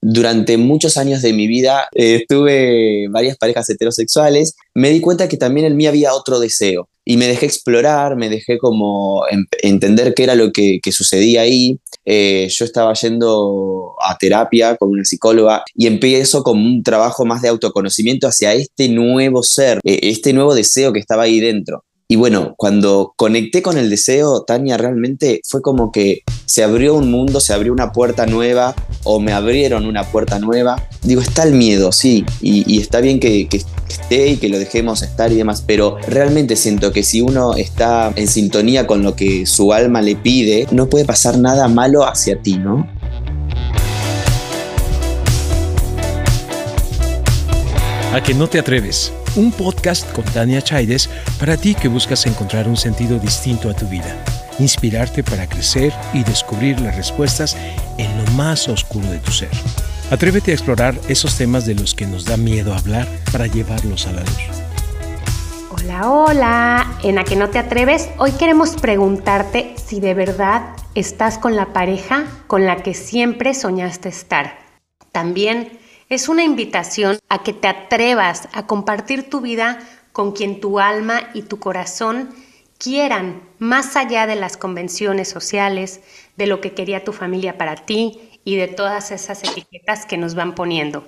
durante 0.00 0.56
muchos 0.56 0.96
años 0.96 1.22
de 1.22 1.32
mi 1.32 1.46
vida 1.46 1.88
eh, 1.94 2.24
tuve 2.28 3.08
varias 3.10 3.36
parejas 3.36 3.68
heterosexuales, 3.70 4.54
me 4.74 4.90
di 4.90 5.00
cuenta 5.00 5.28
que 5.28 5.36
también 5.36 5.66
en 5.66 5.76
mí 5.76 5.86
había 5.86 6.14
otro 6.14 6.38
deseo 6.38 6.88
y 7.04 7.16
me 7.16 7.26
dejé 7.26 7.46
explorar, 7.46 8.16
me 8.16 8.28
dejé 8.28 8.58
como 8.58 9.22
entender 9.62 10.12
qué 10.12 10.24
era 10.24 10.34
lo 10.34 10.52
que, 10.52 10.78
sucedía 10.92 11.40
ahí. 11.40 11.78
Eh, 12.04 12.48
yo 12.50 12.66
estaba 12.66 12.92
yendo 12.92 13.94
a 13.98 14.18
terapia 14.18 14.76
con 14.76 14.90
una 14.90 15.04
psicóloga 15.04 15.64
y 15.74 15.86
empiezo 15.86 16.42
como 16.42 16.62
un 16.62 16.82
trabajo 16.82 17.24
más 17.24 17.40
de 17.40 17.48
autoconocimiento 17.48 18.28
hacia 18.28 18.52
este 18.52 18.90
nuevo 18.90 19.42
ser, 19.42 19.80
eh, 19.84 20.00
este 20.02 20.34
nuevo 20.34 20.54
deseo 20.54 20.92
que 20.92 21.00
estaba 21.00 21.22
ahí 21.22 21.40
dentro. 21.40 21.82
Y 22.10 22.16
bueno, 22.16 22.54
cuando 22.56 23.12
conecté 23.16 23.60
con 23.60 23.76
el 23.76 23.90
deseo, 23.90 24.42
Tania, 24.42 24.78
realmente 24.78 25.42
fue 25.46 25.60
como 25.60 25.92
que 25.92 26.22
se 26.46 26.64
abrió 26.64 26.94
un 26.94 27.10
mundo, 27.10 27.38
se 27.38 27.52
abrió 27.52 27.70
una 27.70 27.92
puerta 27.92 28.24
nueva 28.24 28.74
o 29.04 29.20
me 29.20 29.34
abrieron 29.34 29.84
una 29.84 30.04
puerta 30.04 30.38
nueva. 30.38 30.88
Digo, 31.02 31.20
está 31.20 31.42
el 31.42 31.52
miedo, 31.52 31.92
sí, 31.92 32.24
y, 32.40 32.80
está 32.80 33.02
bien 33.02 33.20
que, 33.20 33.46
que, 33.46 33.62
esté 33.90 34.28
y 34.28 34.36
que 34.38 34.48
lo 34.48 34.58
dejemos 34.58 35.02
estar 35.02 35.30
y 35.32 35.36
demás, 35.36 35.62
pero 35.66 35.98
realmente 36.08 36.56
siento 36.56 36.92
que 36.92 37.02
si 37.02 37.20
uno 37.20 37.54
está 37.56 38.10
en 38.16 38.26
sintonía 38.26 38.86
con 38.86 39.02
lo 39.02 39.14
que 39.14 39.44
su 39.44 39.74
alma 39.74 40.00
le 40.00 40.16
pide, 40.16 40.66
no 40.70 40.88
puede 40.88 41.04
pasar 41.04 41.36
nada 41.36 41.68
malo 41.68 42.08
hacia 42.08 42.40
ti, 42.40 42.56
¿no? 42.56 42.88
A 48.14 48.22
que 48.22 48.32
no 48.32 48.48
te 48.48 48.58
atreves 48.58 49.12
un 49.36 49.52
podcast 49.52 50.10
con 50.12 50.24
Tania 50.24 50.62
Chaides 50.62 51.08
para 51.38 51.56
ti 51.56 51.74
que 51.74 51.88
buscas 51.88 52.26
encontrar 52.26 52.68
un 52.68 52.76
sentido 52.76 53.18
distinto 53.18 53.70
a 53.70 53.74
tu 53.74 53.86
vida, 53.86 54.16
inspirarte 54.58 55.22
para 55.22 55.48
crecer 55.48 55.92
y 56.12 56.24
descubrir 56.24 56.80
las 56.80 56.96
respuestas 56.96 57.56
en 57.98 58.16
lo 58.16 58.30
más 58.32 58.68
oscuro 58.68 59.10
de 59.10 59.18
tu 59.18 59.30
ser. 59.30 59.50
Atrévete 60.10 60.52
a 60.52 60.54
explorar 60.54 60.94
esos 61.08 61.36
temas 61.36 61.66
de 61.66 61.74
los 61.74 61.94
que 61.94 62.06
nos 62.06 62.24
da 62.24 62.36
miedo 62.36 62.74
hablar 62.74 63.06
para 63.30 63.46
llevarlos 63.46 64.06
a 64.06 64.12
la 64.12 64.20
luz. 64.20 64.38
Hola, 65.70 66.10
hola. 66.10 66.98
En 67.02 67.18
A 67.18 67.24
que 67.24 67.36
no 67.36 67.50
te 67.50 67.58
atreves, 67.58 68.08
hoy 68.18 68.32
queremos 68.32 68.76
preguntarte 68.76 69.74
si 69.76 70.00
de 70.00 70.14
verdad 70.14 70.62
estás 70.94 71.38
con 71.38 71.56
la 71.56 71.72
pareja 71.72 72.24
con 72.46 72.66
la 72.66 72.82
que 72.82 72.94
siempre 72.94 73.54
soñaste 73.54 74.08
estar. 74.08 74.58
También 75.12 75.78
es 76.08 76.28
una 76.28 76.42
invitación 76.42 77.18
a 77.28 77.42
que 77.42 77.52
te 77.52 77.68
atrevas 77.68 78.48
a 78.52 78.66
compartir 78.66 79.28
tu 79.28 79.40
vida 79.40 79.78
con 80.12 80.32
quien 80.32 80.60
tu 80.60 80.80
alma 80.80 81.30
y 81.34 81.42
tu 81.42 81.58
corazón 81.58 82.30
quieran, 82.78 83.42
más 83.58 83.96
allá 83.96 84.26
de 84.26 84.36
las 84.36 84.56
convenciones 84.56 85.28
sociales, 85.28 86.00
de 86.36 86.46
lo 86.46 86.60
que 86.60 86.72
quería 86.72 87.04
tu 87.04 87.12
familia 87.12 87.58
para 87.58 87.76
ti 87.76 88.40
y 88.44 88.56
de 88.56 88.68
todas 88.68 89.10
esas 89.10 89.42
etiquetas 89.44 90.06
que 90.06 90.16
nos 90.16 90.34
van 90.34 90.54
poniendo. 90.54 91.06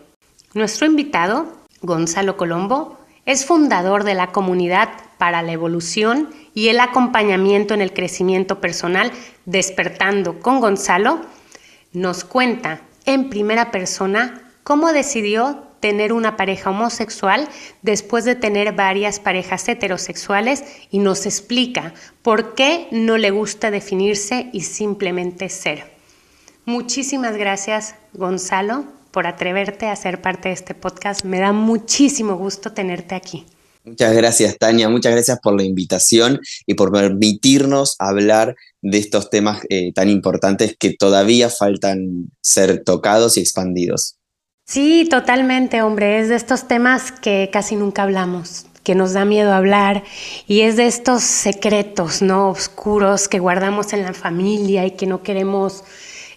Nuestro 0.53 0.87
invitado, 0.87 1.47
Gonzalo 1.81 2.37
Colombo, 2.37 2.99
es 3.25 3.47
fundador 3.47 4.05
de 4.05 4.15
la 4.15 4.33
comunidad 4.33 4.91
para 5.17 5.43
la 5.43 5.53
evolución 5.53 6.31
y 6.55 6.69
el 6.69 6.81
acompañamiento 6.81 7.73
en 7.75 7.81
el 7.81 7.93
crecimiento 7.93 8.61
personal 8.61 9.13
Despertando 9.45 10.41
con 10.41 10.61
Gonzalo. 10.61 11.21
Nos 11.93 12.25
cuenta 12.25 12.81
en 13.07 13.31
primera 13.31 13.71
persona 13.71 14.50
cómo 14.71 14.93
decidió 14.93 15.65
tener 15.81 16.13
una 16.13 16.37
pareja 16.37 16.71
homosexual 16.71 17.49
después 17.83 18.25
de 18.25 18.37
tener 18.37 18.73
varias 18.73 19.19
parejas 19.19 19.69
heterosexuales 19.69 20.63
y 20.93 21.01
nos 21.01 21.27
explica 21.27 21.93
por 22.23 22.55
qué 22.55 22.87
no 22.93 23.19
le 23.19 23.33
gusta 23.33 23.73
definirse 23.73 24.49
y 24.53 24.61
simplemente 24.61 25.49
ser. 25.49 25.91
Muchísimas 26.67 27.37
gracias, 27.37 27.97
Gonzalo, 28.13 28.85
por 29.11 29.27
atreverte 29.27 29.87
a 29.87 29.97
ser 29.97 30.23
parte 30.23 30.51
de 30.51 30.55
este 30.55 30.77
podcast. 30.77 31.25
Me 31.25 31.41
da 31.41 31.53
muchísimo 31.53 32.37
gusto 32.37 32.73
tenerte 32.73 33.17
aquí. 33.17 33.47
Muchas 33.83 34.15
gracias, 34.15 34.57
Tania. 34.57 34.89
Muchas 34.89 35.11
gracias 35.11 35.41
por 35.43 35.57
la 35.57 35.65
invitación 35.65 36.39
y 36.65 36.75
por 36.75 36.93
permitirnos 36.93 37.97
hablar 37.99 38.55
de 38.83 38.99
estos 38.99 39.31
temas 39.31 39.63
eh, 39.69 39.93
tan 39.93 40.09
importantes 40.09 40.77
que 40.79 40.95
todavía 40.95 41.51
faltan 41.51 42.31
ser 42.41 42.85
tocados 42.85 43.37
y 43.37 43.41
expandidos. 43.41 44.20
Sí, 44.71 45.09
totalmente, 45.11 45.83
hombre. 45.83 46.21
Es 46.21 46.29
de 46.29 46.37
estos 46.37 46.69
temas 46.69 47.11
que 47.11 47.51
casi 47.53 47.75
nunca 47.75 48.05
hablamos, 48.05 48.67
que 48.85 48.95
nos 48.95 49.13
da 49.15 49.25
miedo 49.25 49.53
hablar 49.53 50.05
y 50.47 50.61
es 50.61 50.77
de 50.77 50.87
estos 50.87 51.25
secretos, 51.25 52.23
¿no? 52.23 52.51
Oscuros 52.51 53.27
que 53.27 53.41
guardamos 53.41 53.93
en 53.95 54.05
la 54.05 54.13
familia 54.13 54.87
y 54.87 54.93
que 54.93 55.09
no 55.09 55.25
queremos 55.25 55.83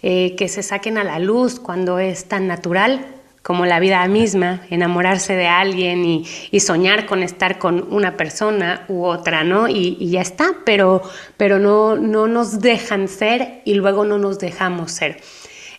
eh, 0.02 0.34
que 0.36 0.48
se 0.48 0.64
saquen 0.64 0.98
a 0.98 1.04
la 1.04 1.20
luz 1.20 1.60
cuando 1.60 2.00
es 2.00 2.28
tan 2.28 2.48
natural 2.48 3.06
como 3.44 3.68
la 3.68 3.80
vida 3.80 4.08
misma, 4.08 4.62
enamorarse 4.72 5.36
de 5.36 5.46
alguien 5.46 6.04
y, 6.04 6.60
soñar 6.60 7.06
con 7.06 7.22
estar 7.22 7.60
con 7.60 7.86
una 7.94 8.18
persona 8.18 8.86
u 8.88 9.04
otra, 9.04 9.44
¿no? 9.44 9.68
Y, 9.68 10.10
ya 10.10 10.22
está, 10.22 10.56
pero, 10.66 11.04
pero 11.38 11.60
no, 11.60 11.98
no 11.98 12.26
nos 12.26 12.62
dejan 12.62 13.08
ser 13.08 13.62
y 13.64 13.76
luego 13.76 14.06
no 14.06 14.18
nos 14.18 14.40
dejamos 14.40 14.92
ser. 14.92 15.22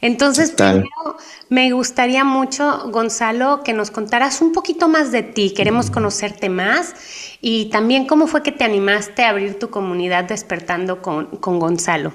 Entonces, 0.04 0.50
primero 0.50 1.16
me 1.48 1.72
gustaría 1.72 2.24
mucho, 2.24 2.90
Gonzalo, 2.90 3.62
que 3.64 3.72
nos 3.72 3.90
contaras 3.90 4.42
un 4.42 4.52
poquito 4.52 4.86
más 4.86 5.12
de 5.12 5.22
ti. 5.22 5.54
Queremos 5.56 5.90
conocerte 5.90 6.50
más 6.50 6.92
y 7.40 7.70
también 7.70 8.06
cómo 8.06 8.26
fue 8.26 8.42
que 8.42 8.52
te 8.52 8.64
animaste 8.64 9.22
a 9.22 9.30
abrir 9.30 9.58
tu 9.58 9.70
comunidad 9.70 10.24
despertando 10.24 11.00
con, 11.00 11.30
Gonzalo. 11.40 12.12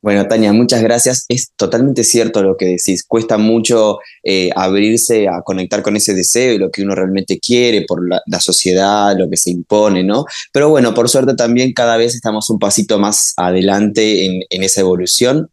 Bueno, 0.00 0.28
Tania, 0.28 0.52
muchas 0.52 0.80
gracias. 0.80 1.24
Es 1.28 1.50
totalmente 1.56 2.04
cierto 2.04 2.40
lo 2.40 2.56
que 2.56 2.66
decís. 2.66 3.02
Cuesta 3.02 3.36
mucho 3.36 3.98
eh, 4.22 4.50
abrirse 4.54 5.26
a 5.26 5.42
conectar 5.42 5.82
con 5.82 5.96
ese 5.96 6.14
deseo 6.14 6.52
y 6.52 6.58
lo 6.58 6.70
que 6.70 6.82
uno 6.82 6.94
realmente 6.94 7.40
quiere 7.40 7.84
por 7.84 8.08
la, 8.08 8.22
sociedad, 8.38 9.16
lo 9.18 9.28
que 9.28 9.36
se 9.36 9.50
impone, 9.50 10.04
¿no? 10.04 10.24
Pero 10.52 10.68
bueno, 10.68 10.94
por 10.94 11.08
suerte 11.08 11.34
también 11.34 11.72
cada 11.72 11.96
vez 11.96 12.14
estamos 12.14 12.48
un 12.48 12.60
pasito 12.60 13.00
más 13.00 13.34
adelante 13.36 14.24
en, 14.24 14.42
en 14.50 14.62
esa 14.62 14.82
evolución. 14.82 15.50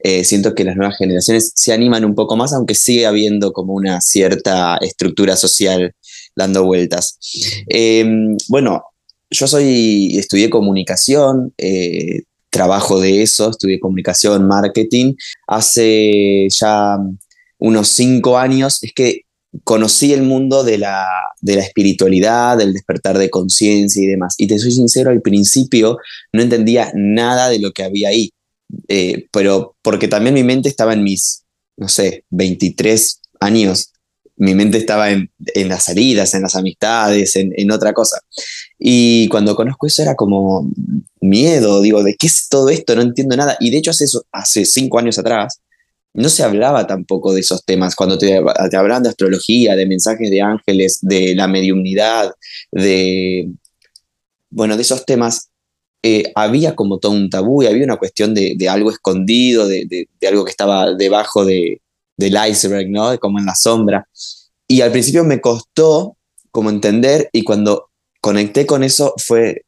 Eh, 0.00 0.24
siento 0.24 0.54
que 0.54 0.64
las 0.64 0.76
nuevas 0.76 0.96
generaciones 0.98 1.52
se 1.54 1.72
animan 1.72 2.04
un 2.04 2.14
poco 2.14 2.36
más, 2.36 2.52
aunque 2.52 2.74
sigue 2.74 3.06
habiendo 3.06 3.52
como 3.52 3.74
una 3.74 4.00
cierta 4.00 4.76
estructura 4.78 5.36
social 5.36 5.94
dando 6.34 6.64
vueltas. 6.64 7.18
Em, 7.68 8.36
bueno, 8.48 8.82
yo 9.30 9.46
soy, 9.46 10.16
estudié 10.18 10.50
comunicación, 10.50 11.52
eh, 11.58 12.22
trabajo 12.50 13.00
de 13.00 13.22
eso, 13.22 13.50
estudié 13.50 13.80
comunicación, 13.80 14.46
marketing. 14.46 15.14
Hace 15.46 16.48
ya 16.48 16.96
unos 17.58 17.88
cinco 17.88 18.38
años 18.38 18.82
es 18.82 18.92
que 18.94 19.22
conocí 19.64 20.12
el 20.12 20.22
mundo 20.22 20.64
de 20.64 20.78
la, 20.78 21.06
de 21.40 21.56
la 21.56 21.62
espiritualidad, 21.62 22.58
del 22.58 22.72
despertar 22.72 23.18
de 23.18 23.30
conciencia 23.30 24.02
y 24.02 24.06
demás. 24.06 24.34
Y 24.38 24.46
te 24.46 24.58
soy 24.58 24.72
sincero, 24.72 25.10
al 25.10 25.22
principio 25.22 25.98
no 26.32 26.42
entendía 26.42 26.92
nada 26.94 27.48
de 27.48 27.58
lo 27.58 27.72
que 27.72 27.84
había 27.84 28.10
ahí. 28.10 28.32
Eh, 28.88 29.26
pero 29.32 29.76
porque 29.82 30.08
también 30.08 30.34
mi 30.34 30.44
mente 30.44 30.68
estaba 30.68 30.92
en 30.92 31.04
mis, 31.04 31.44
no 31.76 31.88
sé, 31.88 32.24
23 32.30 33.20
años, 33.40 33.92
mi 34.36 34.54
mente 34.54 34.78
estaba 34.78 35.10
en, 35.10 35.30
en 35.54 35.68
las 35.68 35.84
salidas, 35.84 36.34
en 36.34 36.42
las 36.42 36.56
amistades, 36.56 37.36
en, 37.36 37.52
en, 37.56 37.70
otra 37.70 37.92
cosa. 37.92 38.20
Y 38.78 39.28
cuando 39.28 39.56
conozco 39.56 39.86
eso 39.86 40.02
era 40.02 40.14
como 40.14 40.70
miedo, 41.20 41.80
digo, 41.80 42.02
¿de 42.02 42.14
qué 42.16 42.26
es 42.26 42.48
todo 42.48 42.68
esto? 42.68 42.94
No 42.94 43.02
entiendo 43.02 43.36
nada. 43.36 43.56
Y 43.60 43.70
de 43.70 43.78
hecho 43.78 43.92
hace, 43.92 44.04
hace 44.32 44.64
cinco 44.66 44.98
años 44.98 45.18
atrás 45.18 45.60
no 46.16 46.30
se 46.30 46.42
hablaba 46.42 46.86
tampoco 46.86 47.32
de 47.34 47.40
esos 47.40 47.64
temas. 47.64 47.94
Cuando 47.94 48.18
te, 48.18 48.40
te 48.70 48.76
hablaban 48.76 49.02
de 49.02 49.10
astrología, 49.10 49.76
de 49.76 49.86
mensajes 49.86 50.30
de 50.30 50.40
ángeles, 50.40 50.98
de 51.02 51.34
la 51.34 51.46
mediumnidad, 51.46 52.32
de, 52.72 53.50
bueno, 54.50 54.76
de 54.76 54.82
esos 54.82 55.04
temas, 55.04 55.50
eh, 56.02 56.30
había 56.34 56.76
como 56.76 56.98
todo 56.98 57.12
un 57.12 57.30
tabú 57.30 57.62
y 57.62 57.66
había 57.66 57.84
una 57.84 57.96
cuestión 57.96 58.34
de, 58.34 58.68
algo 58.68 58.90
escondido, 58.90 59.66
de, 59.66 60.08
algo 60.28 60.44
que 60.44 60.50
estaba 60.50 60.94
debajo 60.94 61.44
del 61.44 61.80
iceberg, 62.48 62.88
¿no? 62.90 63.18
Como 63.18 63.38
en 63.38 63.46
la 63.46 63.54
sombra. 63.54 64.06
Y 64.68 64.80
al 64.82 64.92
principio 64.92 65.24
me 65.24 65.40
costó 65.40 66.16
como 66.50 66.70
entender 66.70 67.28
y 67.32 67.42
cuando 67.42 67.90
conecté 68.20 68.66
con 68.66 68.82
eso 68.82 69.14
fue 69.18 69.62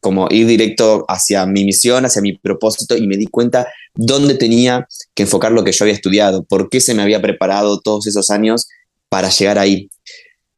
como 0.00 0.26
ir 0.30 0.46
directo 0.46 1.04
hacia 1.08 1.46
mi 1.46 1.64
misión, 1.64 2.04
hacia 2.04 2.22
mi 2.22 2.36
propósito 2.36 2.96
y 2.96 3.06
me 3.06 3.16
di 3.16 3.26
cuenta 3.26 3.68
dónde 3.94 4.34
tenía 4.34 4.88
que 5.14 5.22
enfocar 5.22 5.52
lo 5.52 5.62
que 5.62 5.72
yo 5.72 5.84
había 5.84 5.94
estudiado, 5.94 6.42
por 6.44 6.68
qué 6.68 6.80
se 6.80 6.94
me 6.94 7.02
había 7.02 7.22
preparado 7.22 7.80
todos 7.80 8.06
esos 8.06 8.30
años 8.30 8.66
para 9.08 9.30
llegar 9.30 9.58
ahí. 9.58 9.88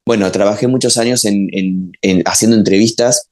Bueno, 0.07 0.33
trabajé 0.33 0.69
muchos 0.69 0.97
años 0.97 1.27
en 1.27 1.93
haciendo 2.25 2.57
entrevistas 2.57 3.28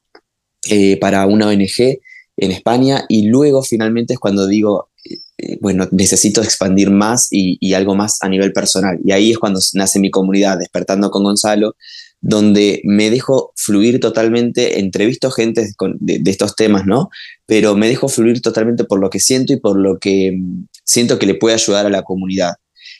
eh, 0.69 0.97
para 0.97 1.25
una 1.25 1.47
ONG 1.47 1.99
en 2.37 2.51
España 2.51 3.05
y 3.09 3.27
luego 3.27 3.63
finalmente 3.63 4.13
es 4.13 4.19
cuando 4.19 4.47
digo, 4.47 4.89
eh, 5.37 5.57
bueno, 5.61 5.87
necesito 5.91 6.41
expandir 6.41 6.89
más 6.89 7.27
y, 7.31 7.73
algo 7.73 7.95
más 7.95 8.21
a 8.21 8.29
nivel 8.29 8.53
personal. 8.53 8.99
Y 9.03 9.11
ahí 9.11 9.31
es 9.31 9.37
cuando 9.37 9.59
nace 9.73 9.99
mi 9.99 10.09
comunidad, 10.09 10.57
Despertando 10.57 11.11
con 11.11 11.23
Gonzalo, 11.23 11.75
donde 12.19 12.81
me 12.83 13.09
dejo 13.09 13.53
fluir 13.55 13.99
totalmente, 13.99 14.79
entrevisto 14.79 15.29
gente 15.29 15.69
de, 15.99 16.19
de, 16.19 16.31
estos 16.31 16.55
temas, 16.55 16.85
¿no? 16.85 17.09
Pero 17.45 17.75
me 17.75 17.87
dejo 17.87 18.07
fluir 18.07 18.41
totalmente 18.41 18.83
por 18.83 18.99
lo 18.99 19.09
que 19.09 19.19
siento 19.19 19.53
y 19.53 19.59
por 19.59 19.77
lo 19.77 19.99
que 19.99 20.31
mm, 20.35 20.67
siento 20.83 21.19
que 21.19 21.27
le 21.27 21.35
puede 21.35 21.55
ayudar 21.55 21.85
a 21.85 21.91
la 21.91 22.03
comunidad. 22.03 22.55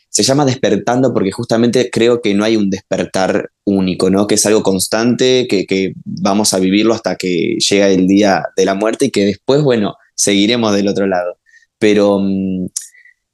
Se 0.10 0.24
llama 0.24 0.46
despertando 0.46 1.14
porque 1.14 1.32
justamente 1.32 1.90
creo 1.92 2.22
que 2.22 2.34
no 2.34 2.44
hay 2.44 2.56
un 2.56 2.70
despertar 2.70 3.52
único, 3.66 4.10
¿no? 4.10 4.28
Que 4.28 4.36
es 4.36 4.46
algo 4.46 4.64
constante, 4.64 5.48
que, 5.48 5.94
vamos 6.06 6.54
a 6.54 6.60
vivirlo 6.60 6.94
hasta 6.94 7.16
que 7.16 7.58
llega 7.58 7.90
el 7.90 8.08
día 8.08 8.44
de 8.56 8.66
la 8.66 8.74
muerte 8.74 9.06
y 9.06 9.12
que 9.12 9.26
después, 9.26 9.62
bueno, 9.62 9.96
seguiremos 10.16 10.74
del 10.76 10.88
otro 10.88 11.08
lado. 11.08 11.38
Pero 11.78 12.20
mm, 12.20 12.68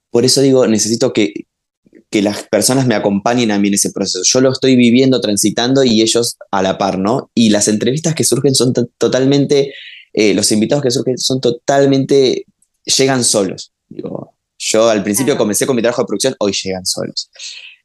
por 0.09 0.25
eso 0.25 0.41
digo, 0.41 0.67
necesito 0.67 1.13
que, 1.13 1.33
que 2.13 2.21
las 2.21 2.43
personas 2.43 2.85
me 2.85 2.93
acompañen 2.93 3.49
a 3.49 3.57
mí 3.57 3.69
en 3.69 3.73
ese 3.73 3.91
proceso. 3.91 4.21
Yo 4.23 4.39
lo 4.39 4.51
estoy 4.51 4.75
viviendo, 4.75 5.19
transitando 5.19 5.83
y 5.83 6.03
ellos 6.03 6.37
a 6.51 6.61
la 6.61 6.77
par, 6.77 6.99
¿no? 6.99 7.31
Y 7.33 7.49
las 7.49 7.67
entrevistas 7.67 8.13
que 8.13 8.23
surgen 8.23 8.53
son 8.53 8.71
totalmente, 8.99 9.73
eh, 10.13 10.35
los 10.35 10.51
invitados 10.51 10.83
que 10.83 10.91
surgen 10.91 11.17
son 11.17 11.41
totalmente, 11.41 12.45
llegan 12.85 13.23
solos. 13.23 13.71
Digo, 13.89 14.22
yo 14.57 14.89
al 14.89 15.03
principio 15.03 15.37
comencé 15.37 15.65
con 15.65 15.75
mi 15.75 15.81
trabajo 15.81 16.01
de 16.01 16.07
producción, 16.07 16.35
hoy 16.39 16.53
llegan 16.53 16.85
solos. 16.85 17.29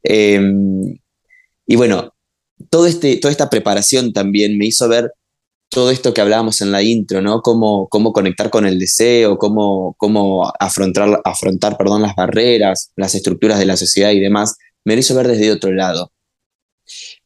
Em, 0.03 0.97
y 1.65 1.75
bueno, 1.75 2.13
todo 2.69 2.87
este, 2.87 3.17
toda 3.17 3.31
esta 3.31 3.49
preparación 3.49 4.13
también 4.13 4.57
me 4.57 4.65
hizo 4.65 4.87
ver 4.87 5.11
todo 5.69 5.91
esto 5.91 6.13
que 6.13 6.21
hablábamos 6.21 6.61
en 6.61 6.71
la 6.71 6.81
intro, 6.81 7.21
¿no? 7.21 7.41
Cómo, 7.41 7.87
cómo 7.89 8.11
conectar 8.11 8.49
con 8.49 8.65
el 8.65 8.79
deseo, 8.79 9.37
cómo, 9.37 9.95
cómo 9.97 10.51
afrontar, 10.59 11.21
afrontar 11.23 11.77
perdón, 11.77 12.01
las 12.01 12.15
barreras, 12.15 12.91
las 12.95 13.13
estructuras 13.13 13.59
de 13.59 13.65
la 13.65 13.77
sociedad 13.77 14.11
y 14.11 14.19
demás, 14.19 14.55
me 14.83 14.95
lo 14.95 14.99
hizo 15.01 15.13
ver 15.15 15.27
desde 15.27 15.51
otro 15.51 15.71
lado. 15.71 16.11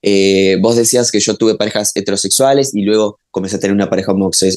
Eh, 0.02 0.58
vos 0.62 0.76
decías 0.76 1.10
que 1.10 1.22
yo 1.22 1.38
tuve 1.38 1.56
parejas 1.56 1.92
heterosexuales 1.96 2.76
y 2.76 2.84
luego 2.84 3.18
comencé 3.32 3.56
a 3.56 3.60
tener 3.60 3.74
una 3.74 3.90
pareja 3.90 4.14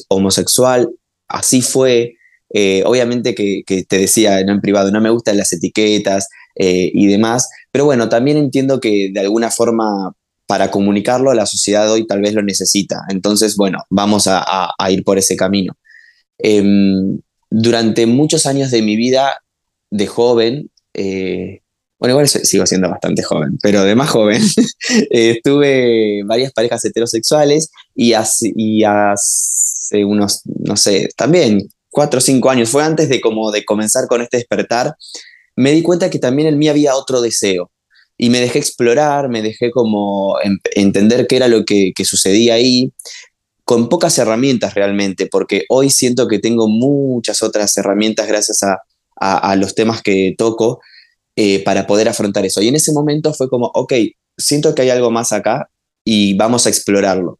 homosexual. 0.09 0.89
Así 1.29 1.61
fue. 1.61 2.16
Eh, 2.49 2.83
obviamente 2.85 3.35
que, 3.35 3.63
te 3.87 3.99
decía 3.99 4.39
en 4.39 4.61
privado, 4.61 4.91
no 4.91 5.01
me 5.01 5.09
gustan 5.09 5.37
las 5.37 5.51
etiquetas 5.51 6.29
eh, 6.55 6.89
y 6.93 7.07
demás, 7.07 7.49
pero 7.71 7.85
bueno, 7.85 8.09
también 8.09 8.37
entiendo 8.37 8.79
que 8.79 9.09
de 9.13 9.19
alguna 9.19 9.51
forma 9.51 10.13
para 10.45 10.71
comunicarlo 10.71 11.33
la 11.33 11.45
sociedad 11.45 11.91
hoy 11.91 12.07
tal 12.07 12.21
vez 12.21 12.33
lo 12.33 12.41
necesita. 12.41 13.01
Entonces, 13.09 13.57
bueno, 13.57 13.79
vamos 13.89 14.27
a, 14.29 14.73
ir 14.89 15.03
por 15.03 15.17
ese 15.17 15.35
camino. 15.35 15.75
Em, 16.37 17.19
durante 17.49 18.05
muchos 18.05 18.45
años 18.45 18.71
de 18.71 18.81
mi 18.81 18.95
vida 18.95 19.43
de 19.89 20.07
joven, 20.07 20.71
eh, 20.93 21.61
bueno, 21.99 22.13
igual 22.13 22.29
sigo 22.29 22.65
siendo 22.65 22.89
bastante 22.89 23.23
joven, 23.23 23.57
pero 23.61 23.83
de 23.83 23.95
más 23.95 24.09
joven, 24.09 24.41
tuve 25.43 26.23
varias 26.25 26.53
parejas 26.53 26.85
heterosexuales 26.85 27.71
y 27.93 28.13
hace, 28.13 28.53
y 28.55 28.83
hace 28.85 30.05
unos, 30.05 30.43
no 30.45 30.77
sé, 30.77 31.09
también 31.17 31.67
cuatro 31.89 32.19
o 32.19 32.21
cinco 32.21 32.49
años, 32.49 32.69
fue 32.69 32.83
antes 32.83 33.09
de 33.09 33.21
como 33.21 33.51
de 33.51 33.65
comenzar 33.65 34.07
con 34.07 34.21
este 34.21 34.37
despertar, 34.37 34.95
me 35.55 35.71
di 35.71 35.81
cuenta 35.81 36.09
que 36.09 36.19
también 36.19 36.47
en 36.47 36.57
mí 36.57 36.67
había 36.67 36.95
otro 36.95 37.21
deseo 37.21 37.71
y 38.17 38.29
me 38.29 38.39
dejé 38.39 38.59
explorar, 38.59 39.29
me 39.29 39.41
dejé 39.41 39.71
como 39.71 40.37
entender 40.75 41.27
qué 41.27 41.35
era 41.37 41.47
lo 41.47 41.65
que, 41.65 41.93
sucedía 42.03 42.55
ahí, 42.55 42.91
con 43.63 43.89
pocas 43.89 44.17
herramientas 44.17 44.73
realmente, 44.73 45.27
porque 45.27 45.65
hoy 45.69 45.89
siento 45.89 46.27
que 46.27 46.39
tengo 46.39 46.67
muchas 46.67 47.43
otras 47.43 47.75
herramientas 47.77 48.27
gracias 48.27 48.61
a, 48.63 49.55
los 49.55 49.73
temas 49.73 50.01
que 50.03 50.35
toco 50.37 50.79
eh, 51.35 51.63
para 51.63 51.87
poder 51.87 52.07
afrontar 52.07 52.45
eso. 52.45 52.61
Y 52.61 52.67
en 52.67 52.75
ese 52.75 52.91
momento 52.91 53.33
fue 53.33 53.49
como, 53.49 53.71
ok, 53.73 53.93
siento 54.37 54.75
que 54.75 54.83
hay 54.83 54.89
algo 54.91 55.09
más 55.09 55.33
acá 55.33 55.69
y 56.03 56.35
vamos 56.35 56.65
a 56.65 56.69
explorarlo. 56.69 57.39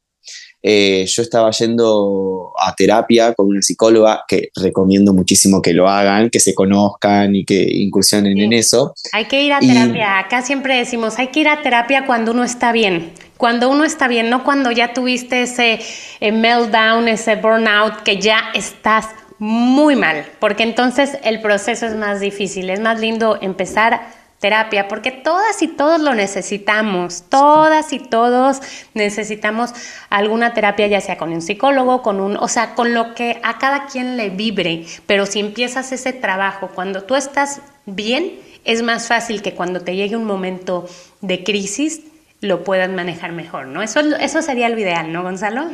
Eh, 0.69 1.05
yo 1.05 1.21
estaba 1.21 1.49
yendo 1.51 2.51
a 2.59 2.75
terapia 2.75 3.33
con 3.33 3.47
una 3.47 3.61
psicóloga 3.61 4.25
que 4.27 4.49
recomiendo 4.53 5.13
muchísimo 5.13 5.61
que 5.61 5.71
lo 5.71 5.87
hagan, 5.87 6.29
que 6.29 6.41
se 6.41 6.53
conozcan 6.53 7.33
y 7.37 7.45
que 7.45 7.63
incursionen 7.71 8.37
en 8.37 8.51
eso. 8.51 8.93
Hay 9.13 9.25
que 9.25 9.41
ir 9.43 9.53
a 9.53 9.61
terapia. 9.61 10.19
Acá 10.19 10.41
siempre 10.41 10.75
decimos, 10.75 11.19
hay 11.19 11.27
que 11.27 11.39
ir 11.39 11.47
a 11.47 11.61
terapia 11.61 12.05
cuando 12.05 12.33
uno 12.33 12.43
está 12.43 12.73
bien. 12.73 13.13
Cuando 13.37 13.69
uno 13.69 13.85
está 13.85 14.09
bien, 14.09 14.29
no 14.29 14.43
cuando 14.43 14.69
ya 14.71 14.93
tuviste 14.93 15.43
ese 15.43 15.79
eh, 16.19 16.31
meltdown, 16.33 17.07
ese 17.07 17.37
burnout, 17.37 18.03
que 18.03 18.19
ya 18.19 18.51
estás 18.53 19.05
muy 19.39 19.95
mal, 19.95 20.25
porque 20.41 20.63
entonces 20.63 21.17
el 21.23 21.39
proceso 21.39 21.85
es 21.85 21.95
más 21.95 22.19
difícil. 22.19 22.69
Es 22.69 22.81
más 22.81 22.99
lindo 22.99 23.37
empezar 23.41 24.01
terapia, 24.39 24.87
porque 24.87 25.11
todas 25.11 25.61
y 25.61 25.67
todos 25.67 25.99
lo 25.99 26.13
necesitamos, 26.13 27.23
todas 27.29 27.91
y 27.93 27.99
todos 27.99 28.61
necesitamos 28.93 29.71
alguna 30.09 30.53
terapia, 30.53 30.87
ya 30.87 31.01
sea 31.01 31.17
con 31.17 31.31
un 31.31 31.41
psicólogo, 31.41 32.01
con 32.03 32.19
un, 32.19 32.37
o 32.37 32.47
sea, 32.47 32.75
con 32.75 32.93
lo 32.93 33.15
que 33.15 33.39
a 33.43 33.57
cada 33.57 33.87
quien 33.87 34.17
le 34.17 34.29
vibre, 34.29 34.85
pero 35.05 35.25
si 35.25 35.39
empiezas 35.39 35.91
ese 35.91 36.13
trabajo 36.13 36.69
cuando 36.73 37.03
tú 37.03 37.15
estás 37.15 37.61
bien, 37.85 38.39
es 38.63 38.83
más 38.83 39.07
fácil 39.07 39.41
que 39.41 39.53
cuando 39.53 39.81
te 39.81 39.95
llegue 39.95 40.15
un 40.15 40.25
momento 40.25 40.87
de 41.21 41.43
crisis 41.43 42.01
lo 42.41 42.63
puedas 42.63 42.89
manejar 42.89 43.31
mejor, 43.31 43.65
¿no? 43.65 43.81
Eso, 43.81 43.99
eso 43.99 44.41
sería 44.41 44.69
lo 44.69 44.77
ideal, 44.77 45.11
¿no, 45.11 45.23
Gonzalo? 45.23 45.67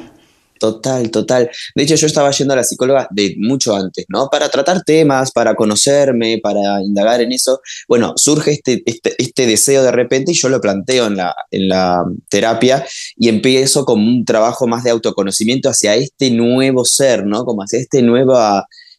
Total, 0.59 1.11
total. 1.11 1.49
De 1.75 1.83
hecho, 1.83 1.95
yo 1.95 2.07
estaba 2.07 2.31
yendo 2.31 2.53
a 2.53 2.57
la 2.57 2.63
psicóloga 2.63 3.07
de 3.11 3.35
mucho 3.37 3.75
antes, 3.75 4.05
¿no? 4.07 4.29
Para 4.29 4.49
tratar 4.49 4.83
temas, 4.83 5.31
para 5.31 5.55
conocerme, 5.55 6.39
para 6.41 6.81
indagar 6.81 7.21
en 7.21 7.31
eso. 7.31 7.59
Bueno, 7.87 8.13
surge 8.15 8.51
este, 8.51 8.81
este, 8.85 9.13
este 9.17 9.45
deseo 9.45 9.83
de 9.83 9.91
repente 9.91 10.31
y 10.31 10.35
yo 10.35 10.49
lo 10.49 10.61
planteo 10.61 11.07
en 11.07 11.17
la, 11.17 11.35
en 11.51 11.67
la 11.67 12.03
terapia 12.29 12.85
y 13.17 13.29
empiezo 13.29 13.83
como 13.85 14.07
un 14.07 14.25
trabajo 14.25 14.67
más 14.67 14.83
de 14.83 14.91
autoconocimiento 14.91 15.69
hacia 15.69 15.95
este 15.95 16.31
nuevo 16.31 16.85
ser, 16.85 17.25
¿no? 17.25 17.45
Como 17.45 17.63
hacia 17.63 17.79
este 17.79 18.01
nuevo, 18.01 18.37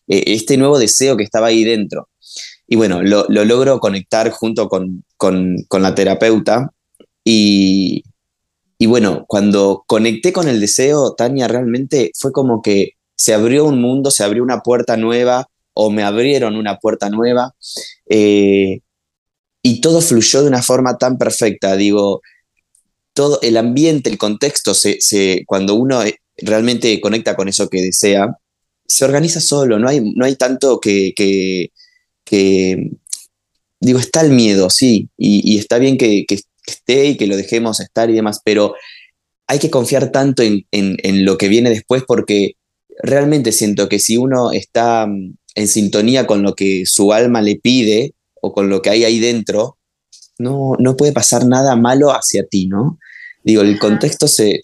eh, 0.09 0.25
este 0.27 0.57
nuevo 0.57 0.79
deseo 0.79 1.17
que 1.17 1.25
estaba 1.25 1.47
ahí 1.47 1.65
dentro. 1.65 2.09
Y 2.67 2.77
bueno, 2.77 3.03
lo, 3.03 3.27
lo 3.29 3.45
logro 3.45 3.79
conectar 3.81 4.31
junto 4.31 4.69
con, 4.69 5.05
con, 5.17 5.57
con 5.69 5.83
la 5.83 5.95
terapeuta 5.95 6.71
y, 7.25 8.03
y 8.79 8.87
bueno, 8.87 9.25
cuando 9.29 9.85
conecté 9.87 10.33
con 10.33 10.49
el 10.49 10.61
deseo, 10.61 11.15
Tania, 11.15 11.49
realmente 11.49 12.11
fue 12.19 12.33
como 12.33 12.63
que 12.63 12.93
se 13.17 13.35
abrió 13.35 13.65
un 13.65 13.81
mundo, 13.81 14.11
se 14.11 14.25
abrió 14.25 14.43
una 14.43 14.61
puerta 14.61 14.97
nueva 14.97 15.49
o 15.73 15.91
me 15.91 16.03
abrieron 16.03 16.57
una 16.57 16.79
puerta 16.79 17.11
nueva 17.11 17.55
eh, 18.09 18.81
y 19.63 19.81
todo 19.81 20.01
fluyó 20.01 20.43
de 20.43 20.49
una 20.49 20.63
forma 20.63 20.99
tan 20.99 21.19
perfecta. 21.19 21.77
Digo, 21.77 22.21
todo 23.15 23.41
el 23.43 23.57
ambiente, 23.57 24.11
el 24.11 24.19
contexto, 24.19 24.75
se, 24.75 24.99
cuando 25.47 25.75
uno 25.75 26.03
eh, 26.03 26.21
realmente 26.37 27.01
conecta 27.01 27.37
con 27.37 27.49
eso 27.49 27.69
que 27.69 27.81
desea, 27.81 28.37
se 28.87 29.05
organiza 29.05 29.41
solo, 29.41 29.79
no 29.79 29.89
hay, 29.89 30.01
no 30.15 30.27
hay 30.27 30.37
tanto 30.37 30.81
que, 30.81 31.15
que, 31.17 32.91
digo, 33.81 33.99
está 33.99 34.21
el 34.21 34.33
miedo, 34.33 34.69
sí, 34.69 35.09
y, 35.17 35.59
está 35.59 35.79
bien 35.79 35.97
que, 35.97 36.27
esté 36.67 37.07
y 37.07 37.17
que 37.17 37.27
lo 37.27 37.37
dejemos 37.37 37.81
estar 37.81 38.11
y 38.11 38.15
demás, 38.15 38.41
pero 38.45 38.75
hay 39.47 39.59
que 39.59 39.71
confiar 39.71 40.11
tanto 40.11 40.43
en, 40.43 41.25
lo 41.25 41.39
que 41.39 41.49
viene 41.49 41.71
después 41.71 42.03
porque 42.07 42.57
realmente 43.03 43.53
siento 43.53 43.89
que 43.89 43.99
si 43.99 44.17
uno 44.17 44.53
está 44.53 45.07
mm, 45.07 45.35
en 45.57 45.69
sintonía 45.69 46.27
con 46.27 46.43
lo 46.43 46.55
que 46.55 46.87
su 46.87 47.13
alma 47.13 47.43
le 47.43 47.57
pide 47.57 48.15
o 48.41 48.53
con 48.53 48.69
lo 48.69 48.83
que 48.83 48.91
hay 48.91 49.05
ahí 49.05 49.21
dentro, 49.21 49.79
no, 50.39 50.73
no 50.79 50.97
puede 50.97 51.13
pasar 51.13 51.47
nada 51.47 51.77
malo 51.77 52.11
hacia 52.11 52.45
ti, 52.47 52.67
¿no? 52.67 52.99
Digo, 53.45 53.63
el 53.63 53.79
contexto 53.79 54.27
se, 54.27 54.61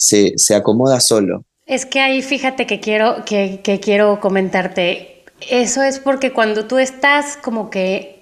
acomoda 0.54 1.00
solo. 1.00 1.44
Es 1.66 1.86
que 1.86 2.00
ahí 2.00 2.22
fíjate 2.22 2.66
que 2.66 2.80
quiero, 2.80 3.24
que, 3.24 3.60
que 3.62 3.78
quiero 3.78 4.20
comentarte. 4.20 5.24
Eso 5.48 5.82
es 5.82 5.98
porque 5.98 6.32
cuando 6.32 6.66
tú 6.66 6.78
estás 6.78 7.36
como 7.36 7.70
que 7.70 8.19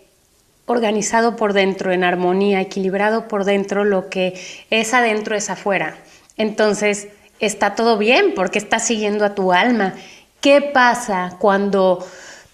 organizado 0.73 1.37
por 1.37 1.53
dentro, 1.53 1.93
en 1.93 2.05
armonía, 2.05 2.61
equilibrado 2.61 3.29
por 3.29 3.45
dentro, 3.45 3.85
lo 3.85 4.09
que 4.09 4.41
es 4.71 4.95
adentro 4.95 5.37
es 5.37 5.51
afuera. 5.51 5.97
Entonces, 6.37 7.09
está 7.41 7.75
todo 7.75 7.99
bien 7.99 8.33
porque 8.35 8.59
estás 8.59 8.87
siguiendo 8.87 9.25
a 9.25 9.35
tu 9.35 9.53
alma. 9.53 9.95
¿Qué 10.41 10.61
pasa 10.61 11.37
cuando 11.39 12.07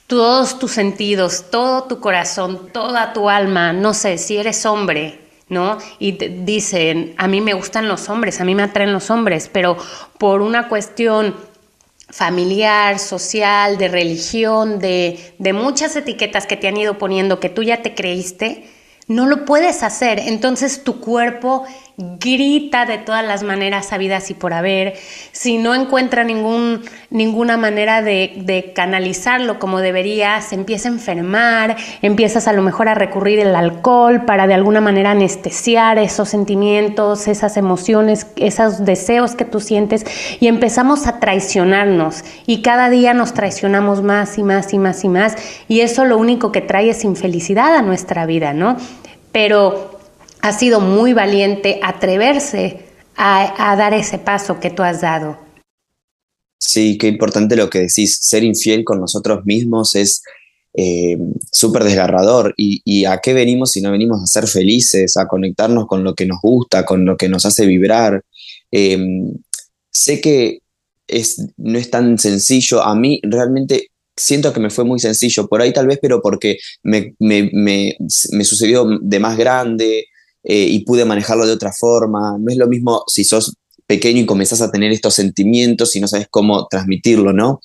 todos 0.07 0.59
tus 0.59 0.73
sentidos, 0.73 1.47
todo 1.51 1.85
tu 1.85 2.01
corazón, 2.01 2.71
toda 2.73 3.13
tu 3.13 3.29
alma, 3.29 3.73
no 3.73 3.95
sé, 3.95 4.19
si 4.19 4.37
eres 4.37 4.65
hombre, 4.67 5.21
¿no? 5.49 5.79
Y 5.99 6.13
te 6.15 6.29
dicen, 6.29 7.15
a 7.17 7.27
mí 7.27 7.41
me 7.41 7.55
gustan 7.55 7.89
los 7.89 8.09
hombres, 8.09 8.41
a 8.41 8.45
mí 8.45 8.55
me 8.55 8.63
atraen 8.63 8.93
los 8.93 9.11
hombres, 9.11 9.51
pero 9.53 9.77
por 10.19 10.41
una 10.43 10.69
cuestión 10.69 11.35
familiar, 12.11 12.99
social, 12.99 13.79
de 13.79 13.89
religión, 13.89 14.79
de, 14.79 15.35
de, 15.39 15.53
muchas 15.53 15.97
etiquetas 15.97 16.47
que 16.47 16.57
te 16.57 16.69
han 16.69 16.77
ido 16.77 16.99
poniendo 16.99 17.41
que 17.41 17.49
tú 17.49 17.63
ya 17.63 17.83
te 17.83 17.95
creíste, 17.95 18.65
no 19.07 19.27
lo 19.27 19.45
puedes 19.45 19.83
hacer. 19.83 20.19
Entonces 20.19 20.85
tu 20.85 21.01
cuerpo 21.01 21.65
grita 21.97 22.87
de 22.87 22.99
todas 22.99 23.25
las 23.25 23.45
maneras 23.45 23.87
sabidas 23.87 24.29
y 24.31 24.35
por 24.35 24.53
haber, 24.53 24.95
si 25.31 25.59
no 25.59 25.77
encuentra 25.77 26.25
ningún, 26.25 26.83
ninguna 27.11 27.57
manera 27.57 28.03
de, 28.03 28.73
canalizarlo 28.75 29.61
como 29.61 29.81
debería, 29.81 30.41
se 30.41 30.57
empieza 30.57 30.89
a 30.89 30.93
enfermar, 30.93 31.77
empiezas 32.03 32.49
a 32.49 32.53
lo 32.53 32.63
mejor 32.63 32.89
a 32.89 32.95
recurrir 32.95 33.41
al 33.43 33.55
alcohol 33.55 34.25
para 34.25 34.49
de 34.49 34.55
alguna 34.55 34.81
manera 34.81 35.13
anestesiar 35.13 35.99
esos 35.99 36.29
sentimientos, 36.29 37.29
esas 37.29 37.57
emociones, 37.57 38.27
esos 38.37 38.85
deseos 38.85 39.37
que 39.37 39.45
tú 39.45 39.61
sientes 39.61 40.05
y 40.41 40.49
empezamos 40.49 41.07
a 41.07 41.21
traicionarnos 41.21 42.25
y 42.47 42.63
cada 42.63 42.91
día 42.91 43.15
nos 43.15 43.35
traicionamos 43.35 44.03
más 44.03 44.37
y 44.39 44.43
más 44.43 44.73
y 44.73 44.79
más 44.79 45.05
y 45.05 45.09
más 45.09 45.37
y 45.69 45.81
eso 45.81 46.05
lo 46.05 46.19
único 46.19 46.51
que 46.51 46.61
trae 46.61 46.91
es 46.91 47.05
infelicidad 47.05 47.77
a 47.77 47.83
nuestra 47.83 48.27
vida, 48.27 48.53
¿no? 48.53 48.77
pero 49.35 49.94
ha 50.45 50.53
sido 50.53 50.79
muy 50.79 51.15
valiente 51.15 51.81
atreverse 51.83 52.81
a, 53.17 53.75
dar 53.79 53.95
ese 53.95 54.19
paso 54.19 54.61
que 54.61 54.69
tú 54.69 54.83
has 54.83 55.01
dado. 55.01 55.39
Sí, 56.59 56.99
qué 56.99 57.09
importante 57.09 57.57
lo 57.57 57.71
que 57.71 57.79
decís. 57.79 58.19
Ser 58.21 58.45
infiel 58.45 58.85
con 58.85 59.01
nosotros 59.01 59.47
mismos 59.47 59.97
es 59.97 60.23
eh, 60.75 61.17
súper 61.51 61.85
desgarrador. 61.85 62.53
¿Y, 62.59 63.07
a 63.07 63.21
qué 63.23 63.33
venimos 63.33 63.73
si 63.73 63.81
no 63.81 63.91
venimos 63.91 64.23
a 64.23 64.27
ser 64.27 64.47
felices, 64.47 65.17
a 65.17 65.27
conectarnos 65.27 65.87
con 65.87 66.05
lo 66.05 66.15
que 66.15 66.27
nos 66.27 66.41
gusta, 66.43 66.85
con 66.85 67.07
lo 67.07 67.17
que 67.17 67.31
nos 67.31 67.47
hace 67.47 67.65
vibrar? 67.65 68.23
Em, 68.71 69.33
sé 69.91 70.21
que 70.21 70.59
es, 71.09 71.43
no 71.57 71.79
es 71.79 71.89
tan 71.89 72.19
sencillo. 72.19 72.83
A 72.83 72.95
mí 72.95 73.19
realmente 73.23 73.89
siento 74.15 74.53
que 74.53 74.61
me 74.61 74.69
fue 74.69 74.85
muy 74.85 75.01
sencillo 75.01 75.47
por 75.49 75.63
ahí 75.63 75.73
tal 75.73 75.87
vez, 75.87 76.01
pero 76.03 76.21
porque 76.21 76.59
me, 76.83 77.15
sucedió 78.43 78.87
de 79.01 79.21
más 79.21 79.39
grande 79.39 80.09
eh, 80.45 80.67
y 80.69 80.85
pude 80.85 81.05
manejarlo 81.05 81.47
de 81.47 81.53
otra 81.53 81.73
forma. 81.73 82.37
No 82.39 82.51
es 82.51 82.59
lo 82.59 82.67
mismo 82.67 83.03
si 83.07 83.25
sos 83.25 83.57
pequeño 83.87 84.21
y 84.21 84.27
comenzás 84.27 84.61
a 84.61 84.71
tener 84.71 84.93
estos 84.93 85.15
sentimientos 85.15 85.97
y 85.97 86.01
no 86.01 86.09
sabes 86.09 86.29
cómo 86.31 86.67
transmitirlo, 86.69 87.33
¿no? 87.33 87.61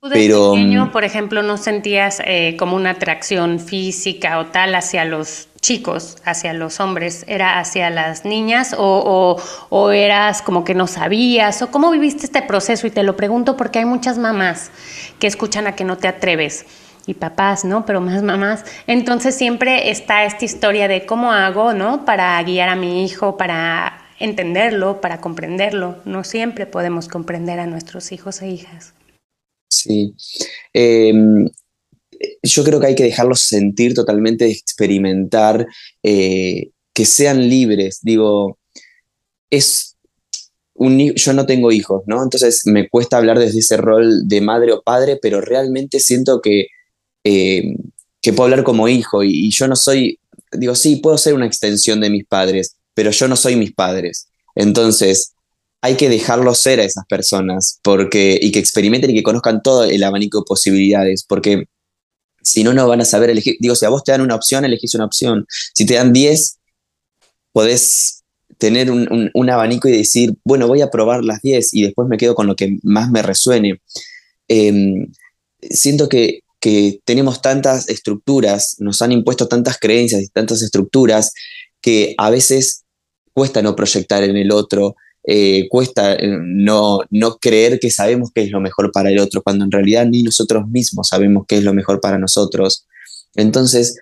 ¿Tú 0.00 0.08
de 0.08 0.16
Pero, 0.16 0.52
pequeño, 0.52 0.86
mm, 0.86 0.92
por 0.92 1.04
ejemplo, 1.04 1.42
no 1.42 1.56
sentías 1.56 2.20
eh, 2.26 2.56
como 2.58 2.76
una 2.76 2.90
atracción 2.90 3.58
física 3.58 4.38
o 4.38 4.46
tal 4.46 4.74
hacia 4.74 5.04
los 5.04 5.48
chicos, 5.60 6.18
hacia 6.24 6.52
los 6.52 6.78
hombres? 6.78 7.24
¿Era 7.26 7.58
hacia 7.58 7.88
las 7.88 8.24
niñas 8.24 8.74
o, 8.76 9.38
o, 9.70 9.90
eras 9.92 10.42
como 10.42 10.62
que 10.62 10.74
no 10.74 10.86
sabías? 10.86 11.62
¿O 11.62 11.70
cómo 11.70 11.90
viviste 11.90 12.26
este 12.26 12.42
proceso? 12.42 12.86
Y 12.86 12.90
te 12.90 13.02
lo 13.02 13.16
pregunto 13.16 13.56
porque 13.56 13.78
hay 13.78 13.86
muchas 13.86 14.18
mamás 14.18 14.70
que 15.18 15.26
escuchan 15.26 15.66
a 15.66 15.74
que 15.74 15.84
no 15.84 15.96
te 15.96 16.08
atreves 16.08 16.66
y 17.06 17.14
papás, 17.14 17.64
¿no? 17.64 17.84
Pero 17.86 18.00
más 18.00 18.22
mamás. 18.22 18.64
Entonces 18.86 19.34
siempre 19.34 19.90
está 19.90 20.24
esta 20.24 20.44
historia 20.44 20.88
de 20.88 21.06
cómo 21.06 21.32
hago, 21.32 21.72
¿no? 21.72 22.04
Para 22.04 22.42
guiar 22.42 22.68
a 22.68 22.76
mi 22.76 23.04
hijo, 23.04 23.36
para 23.36 24.04
entenderlo, 24.18 25.00
para 25.00 25.20
comprenderlo. 25.20 25.98
No 26.04 26.24
siempre 26.24 26.66
podemos 26.66 27.08
comprender 27.08 27.58
a 27.60 27.66
nuestros 27.66 28.12
hijos 28.12 28.42
e 28.42 28.48
hijas. 28.48 28.94
Sí. 29.68 30.14
Em, 30.72 31.48
yo 32.42 32.64
creo 32.64 32.80
que 32.80 32.86
hay 32.86 32.94
que 32.94 33.04
dejarlos 33.04 33.40
sentir 33.40 33.94
totalmente, 33.94 34.46
experimentar, 34.46 35.66
eh, 36.02 36.70
que 36.92 37.04
sean 37.04 37.48
libres. 37.48 38.00
Digo, 38.02 38.58
es 39.50 39.96
un, 40.74 41.12
yo 41.14 41.32
no 41.32 41.46
tengo 41.46 41.72
hijos, 41.72 42.02
¿no? 42.06 42.22
Entonces 42.22 42.62
me 42.66 42.88
cuesta 42.88 43.16
hablar 43.16 43.38
desde 43.38 43.60
ese 43.60 43.76
rol 43.76 44.28
de 44.28 44.40
madre 44.40 44.72
o 44.72 44.82
padre, 44.82 45.18
pero 45.20 45.40
realmente 45.40 46.00
siento 46.00 46.40
que, 46.40 46.66
em, 47.24 47.76
que 48.20 48.32
puedo 48.32 48.44
hablar 48.44 48.64
como 48.64 48.88
hijo 48.88 49.22
y, 49.24 49.50
yo 49.50 49.68
no 49.68 49.76
soy, 49.76 50.18
digo, 50.52 50.74
sí, 50.74 50.96
puedo 50.96 51.18
ser 51.18 51.34
una 51.34 51.46
extensión 51.46 52.00
de 52.00 52.10
mis 52.10 52.26
padres, 52.26 52.76
pero 52.94 53.10
yo 53.10 53.28
no 53.28 53.36
soy 53.36 53.56
mis 53.56 53.72
padres. 53.72 54.28
Entonces, 54.54 55.32
hay 55.80 55.96
que 55.96 56.08
dejarlo 56.08 56.54
ser 56.54 56.80
a 56.80 56.84
esas 56.84 57.04
personas 57.06 57.80
porque, 57.82 58.38
y 58.40 58.52
que 58.52 58.58
experimenten 58.58 59.10
y 59.10 59.14
que 59.14 59.22
conozcan 59.22 59.62
todo 59.62 59.84
el 59.84 60.02
abanico 60.02 60.38
de 60.38 60.44
posibilidades, 60.46 61.24
porque 61.28 61.66
si 62.42 62.62
no, 62.62 62.72
no 62.72 62.86
van 62.86 63.00
a 63.00 63.04
saber 63.04 63.30
elegir. 63.30 63.56
Digo, 63.58 63.74
si 63.74 63.84
a 63.84 63.88
vos 63.88 64.04
te 64.04 64.12
dan 64.12 64.20
una 64.20 64.34
opción, 64.34 64.64
elegís 64.64 64.94
una 64.94 65.06
opción. 65.06 65.46
Si 65.48 65.86
te 65.86 65.94
dan 65.94 66.12
10, 66.12 66.58
podés 67.52 68.24
tener 68.58 68.90
un, 68.90 69.50
abanico 69.50 69.88
y 69.88 69.92
decir, 69.92 70.34
bueno, 70.44 70.68
voy 70.68 70.80
a 70.80 70.90
probar 70.90 71.24
las 71.24 71.42
10 71.42 71.74
y 71.74 71.82
después 71.82 72.08
me 72.08 72.16
quedo 72.16 72.34
con 72.34 72.46
lo 72.46 72.56
que 72.56 72.78
más 72.82 73.10
me 73.10 73.22
resuene. 73.22 73.80
Em, 74.48 75.12
siento 75.60 76.08
que, 76.08 76.40
que 76.64 77.02
tenemos 77.04 77.42
tantas 77.42 77.90
estructuras, 77.90 78.76
nos 78.78 79.02
han 79.02 79.12
impuesto 79.12 79.48
tantas 79.48 79.78
creencias 79.78 80.22
y 80.22 80.28
tantas 80.28 80.62
estructuras 80.62 81.34
que 81.82 82.14
a 82.16 82.30
veces 82.30 82.84
cuesta 83.34 83.60
no 83.60 83.76
proyectar 83.76 84.22
en 84.24 84.38
el 84.38 84.50
otro, 84.50 84.96
eh, 85.24 85.68
cuesta 85.68 86.14
eh, 86.14 86.38
no, 86.40 87.00
no 87.10 87.36
creer 87.36 87.78
que 87.78 87.90
sabemos 87.90 88.30
qué 88.34 88.44
es 88.44 88.50
lo 88.50 88.62
mejor 88.62 88.92
para 88.92 89.10
el 89.10 89.18
otro, 89.18 89.42
cuando 89.42 89.66
en 89.66 89.72
realidad 89.72 90.06
ni 90.06 90.22
nosotros 90.22 90.66
mismos 90.66 91.08
sabemos 91.08 91.44
qué 91.46 91.58
es 91.58 91.64
lo 91.64 91.74
mejor 91.74 92.00
para 92.00 92.16
nosotros. 92.16 92.86
Entonces, 93.34 93.98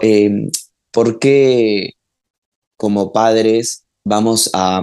eh, 0.00 0.48
¿por 0.92 1.18
qué 1.18 1.90
como 2.78 3.12
padres 3.12 3.84
vamos 4.02 4.48
a, 4.54 4.80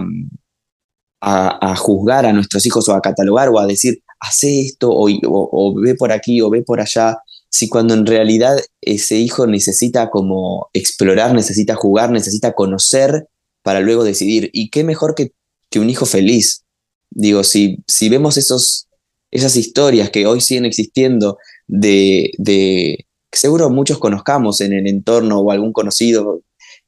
a, 1.21 1.75
juzgar 1.75 2.27
a 2.27 2.33
nuestros 2.33 2.67
hijos 2.67 2.87
o 2.87 2.93
a 2.93 3.01
catalogar 3.01 3.49
o 3.49 3.57
a 3.57 3.65
decir, 3.65 4.03
hace 4.19 4.61
esto 4.61 4.89
o, 4.91 5.73
ve 5.75 5.95
por 5.95 6.11
aquí 6.11 6.41
o 6.41 6.49
ve 6.49 6.61
por 6.61 6.81
allá? 6.81 7.17
Si 7.49 7.67
cuando 7.67 7.93
en 7.93 8.05
realidad 8.05 8.57
ese 8.81 9.17
hijo 9.17 9.47
necesita 9.47 10.09
como 10.09 10.69
explorar, 10.73 11.33
necesita 11.33 11.75
jugar, 11.75 12.11
necesita 12.11 12.53
conocer 12.53 13.27
para 13.63 13.79
luego 13.79 14.03
decidir. 14.03 14.49
Y 14.53 14.69
qué 14.69 14.83
mejor 14.83 15.15
que, 15.15 15.31
que 15.69 15.79
un 15.79 15.89
hijo 15.89 16.05
feliz. 16.05 16.63
Digo, 17.09 17.43
si, 17.43 17.79
si 17.87 18.09
vemos 18.09 18.37
esos, 18.37 18.87
esas 19.31 19.55
historias 19.55 20.11
que 20.11 20.27
hoy 20.27 20.41
siguen 20.41 20.65
existiendo 20.65 21.37
de, 21.67 22.31
de 22.37 23.05
que 23.31 23.39
seguro 23.39 23.69
muchos 23.69 23.97
conozcamos 23.97 24.61
en 24.61 24.73
el 24.73 24.87
entorno 24.87 25.39
o 25.39 25.51
algún 25.51 25.73
conocido 25.73 26.41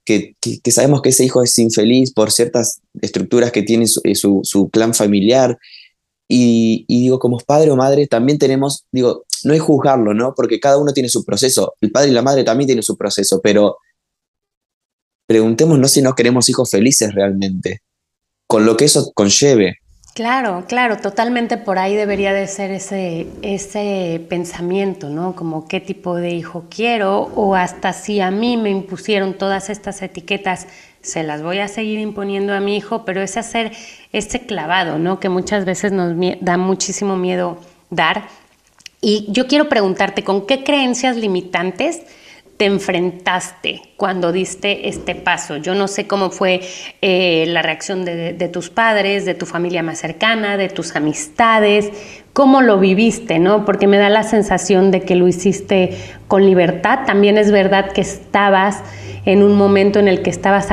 que, 0.06 0.36
que, 0.42 0.72
sabemos 0.72 1.02
que 1.02 1.10
ese 1.10 1.26
hijo 1.26 1.44
es 1.44 1.58
infeliz 1.60 2.12
por 2.12 2.32
ciertas 2.32 2.82
estructuras 3.02 3.52
que 3.52 3.64
tiene 3.64 3.88
su, 3.88 4.02
su, 4.16 4.42
su 4.44 4.70
clan 4.70 4.94
familiar. 4.94 5.58
Y, 6.34 6.86
digo, 6.88 7.20
como 7.20 7.40
padre 7.40 7.72
o 7.72 7.76
madre, 7.76 8.08
también 8.08 8.40
tenemos, 8.40 8.86
digo, 8.90 9.26
no 9.44 9.54
es 9.54 9.62
juzgarlo, 9.62 10.14
¿no? 10.14 10.34
Porque 10.34 10.62
cada 10.62 10.78
uno 10.78 10.94
tiene 10.94 11.10
su 11.10 11.26
proceso. 11.26 11.74
El 11.82 11.92
padre 11.92 12.12
y 12.12 12.14
la 12.14 12.22
madre 12.22 12.46
también 12.46 12.68
tienen 12.68 12.84
su 12.84 12.98
proceso, 12.98 13.42
pero 13.42 13.78
preguntémonos 15.28 15.92
si 15.92 16.02
no 16.02 16.16
queremos 16.16 16.48
hijos 16.48 16.72
felices 16.72 17.14
realmente, 17.14 17.82
con 18.48 18.66
lo 18.66 18.78
que 18.78 18.86
eso 18.86 19.12
conlleve. 19.14 19.80
Claro, 20.14 20.66
claro, 20.70 20.98
totalmente 20.98 21.58
por 21.58 21.78
ahí 21.78 21.96
debería 21.96 22.32
de 22.32 22.48
ser 22.48 22.72
ese, 22.72 23.28
ese 23.42 24.26
pensamiento, 24.30 25.10
¿no? 25.10 25.36
Como 25.36 25.68
qué 25.68 25.82
tipo 25.82 26.16
de 26.16 26.32
hijo 26.32 26.66
quiero 26.70 27.24
o 27.36 27.56
hasta 27.56 27.92
si 27.92 28.22
a 28.22 28.32
mí 28.32 28.56
me 28.56 28.70
impusieron 28.70 29.38
todas 29.38 29.70
estas 29.70 30.02
etiquetas, 30.02 30.68
se 31.01 31.24
las 31.24 31.41
voy 31.41 31.60
a 31.60 31.67
seguir 31.67 32.00
imponiendo 32.00 32.53
a 32.53 32.60
mi 32.60 32.77
hijo, 32.77 33.05
pero 33.05 33.22
es 33.22 33.38
hacer 33.38 33.72
ese 34.12 34.41
clavado, 34.46 35.00
¿no? 35.00 35.20
Que 35.20 35.29
muchas 35.29 35.65
veces 35.65 35.91
nos 35.91 36.13
da 36.41 36.58
muchísimo 36.58 37.17
miedo 37.17 37.58
dar. 37.89 38.27
Y 39.01 39.25
yo 39.29 39.48
quiero 39.48 39.67
preguntarte, 39.67 40.24
¿con 40.24 40.46
qué 40.46 40.63
creencias 40.63 41.17
limitantes 41.17 42.01
te 42.58 42.65
enfrentaste 42.65 43.81
cuando 44.01 44.31
diste 44.31 44.89
este 44.89 45.13
paso? 45.13 45.58
Yo 45.58 45.75
no 45.75 45.88
sé 45.88 46.08
cómo 46.08 46.31
fue 46.31 46.62
eh, 47.03 47.46
la 47.50 47.62
reacción 47.62 48.03
de, 48.03 48.50
tus 48.51 48.72
padres, 48.72 49.25
de 49.25 49.36
tu 49.36 49.46
familia 49.46 49.84
más 49.84 50.00
cercana, 50.00 50.58
de 50.58 50.70
tus 50.70 50.96
amistades, 50.96 51.91
cómo 52.34 52.62
lo 52.62 52.79
viviste, 52.79 53.38
¿no? 53.38 53.63
Porque 53.63 53.86
me 53.86 54.00
da 54.00 54.10
la 54.10 54.24
sensación 54.24 54.89
de 54.89 55.01
que 55.01 55.13
lo 55.13 55.27
hiciste 55.27 55.96
con 56.27 56.48
libertad. 56.48 57.01
También 57.05 57.38
es 57.38 57.51
verdad 57.51 57.91
que 57.91 58.01
estabas 58.01 58.81
en 59.25 59.43
un 59.43 59.55
momento 59.55 60.00
en 60.00 60.08
el 60.08 60.24
que 60.24 60.31
estabas 60.31 60.67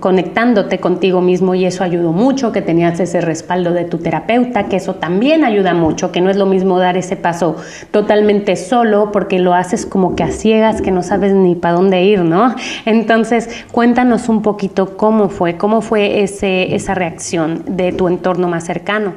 conectándote 0.00 0.78
contigo 0.78 1.20
mismo 1.20 1.54
y 1.54 1.64
eso 1.64 1.84
ayudó 1.84 2.12
mucho, 2.12 2.50
que 2.50 2.60
tenías 2.60 2.98
ese 2.98 3.20
respaldo 3.20 3.72
de 3.72 3.84
tu 3.84 3.98
terapeuta, 3.98 4.64
que 4.64 4.76
eso 4.76 4.96
también 4.96 5.44
ayuda 5.44 5.72
mucho, 5.72 6.10
que 6.10 6.20
no 6.20 6.30
es 6.30 6.36
lo 6.36 6.46
mismo 6.46 6.78
dar 6.80 6.96
ese 6.96 7.16
paso 7.16 7.56
totalmente 7.92 8.56
solo 8.56 9.12
porque 9.12 9.38
lo 9.38 9.54
haces 9.54 9.86
como 9.86 10.16
que 10.16 10.24
a 10.24 10.32
ciegas, 10.32 10.82
que 10.82 10.90
no 10.90 11.02
sabes 11.02 11.32
ni 11.32 11.54
para 11.54 11.74
dónde 11.74 12.02
ir, 12.02 12.20
¿no? 12.24 12.54
Entonces, 12.84 13.48
cuéntanos 13.70 14.28
un 14.28 14.42
poquito 14.42 14.96
cómo 14.96 15.28
fue, 15.28 15.56
cómo 15.56 15.82
fue 15.82 16.22
ese, 16.22 16.74
esa 16.74 16.94
reacción 16.94 17.64
de 17.76 17.92
tu 17.92 18.08
entorno 18.08 18.48
más 18.48 18.64
cercano. 18.64 19.14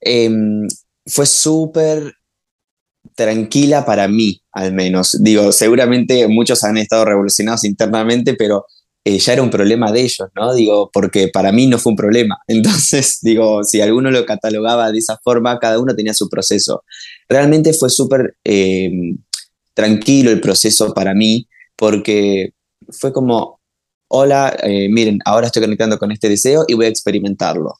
Em, 0.00 0.66
fue 1.06 1.26
súper 1.26 2.14
tranquila 3.14 3.84
para 3.84 4.08
mí, 4.08 4.40
al 4.52 4.72
menos. 4.72 5.16
Digo, 5.20 5.52
seguramente 5.52 6.28
muchos 6.28 6.62
han 6.64 6.78
estado 6.78 7.04
revolucionados 7.04 7.64
internamente, 7.64 8.34
pero 8.34 8.64
eh, 9.04 9.18
ya 9.18 9.32
era 9.32 9.42
un 9.42 9.50
problema 9.50 9.90
de 9.90 10.02
ellos, 10.02 10.28
¿no? 10.36 10.54
Digo, 10.54 10.90
porque 10.92 11.28
para 11.28 11.50
mí 11.50 11.66
no 11.66 11.78
fue 11.78 11.92
un 11.92 11.96
problema. 11.96 12.38
Entonces, 12.46 13.18
digo, 13.22 13.64
si 13.64 13.80
alguno 13.80 14.10
lo 14.10 14.26
catalogaba 14.26 14.92
de 14.92 14.98
esa 14.98 15.18
forma, 15.24 15.58
cada 15.58 15.80
uno 15.80 15.96
tenía 15.96 16.14
su 16.14 16.28
proceso. 16.28 16.84
Realmente 17.28 17.72
fue 17.72 17.90
súper 17.90 18.36
eh, 18.44 18.90
tranquilo 19.74 20.30
el 20.30 20.40
proceso 20.40 20.92
para 20.92 21.14
mí, 21.14 21.47
porque 21.78 22.52
fue 22.90 23.12
como, 23.12 23.60
hola, 24.08 24.54
eh, 24.62 24.88
miren, 24.90 25.20
ahora 25.24 25.46
estoy 25.46 25.62
conectando 25.62 25.98
con 25.98 26.12
este 26.12 26.28
deseo 26.28 26.64
y 26.68 26.74
voy 26.74 26.86
a 26.86 26.90
experimentarlo. 26.90 27.76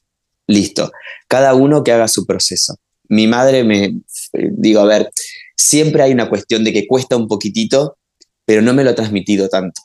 Listo. 0.47 0.91
Cada 1.27 1.53
uno 1.53 1.83
que 1.83 1.91
haga 1.91 2.07
su 2.07 2.25
proceso 2.25 2.79
mi 3.09 3.27
madre 3.27 3.63
me, 3.63 3.99
digo, 4.33 4.79
a 4.79 4.85
ver, 4.85 5.11
siempre 5.55 6.03
hay 6.03 6.13
una 6.13 6.29
cuestión 6.29 6.63
de 6.63 6.71
que 6.71 6.87
cuesta 6.87 7.17
un 7.17 7.27
poquitito, 7.27 7.97
pero 8.45 8.61
no 8.61 8.73
me 8.73 8.83
lo 8.83 8.91
ha 8.91 8.95
transmitido 8.95 9.49
tanto. 9.49 9.81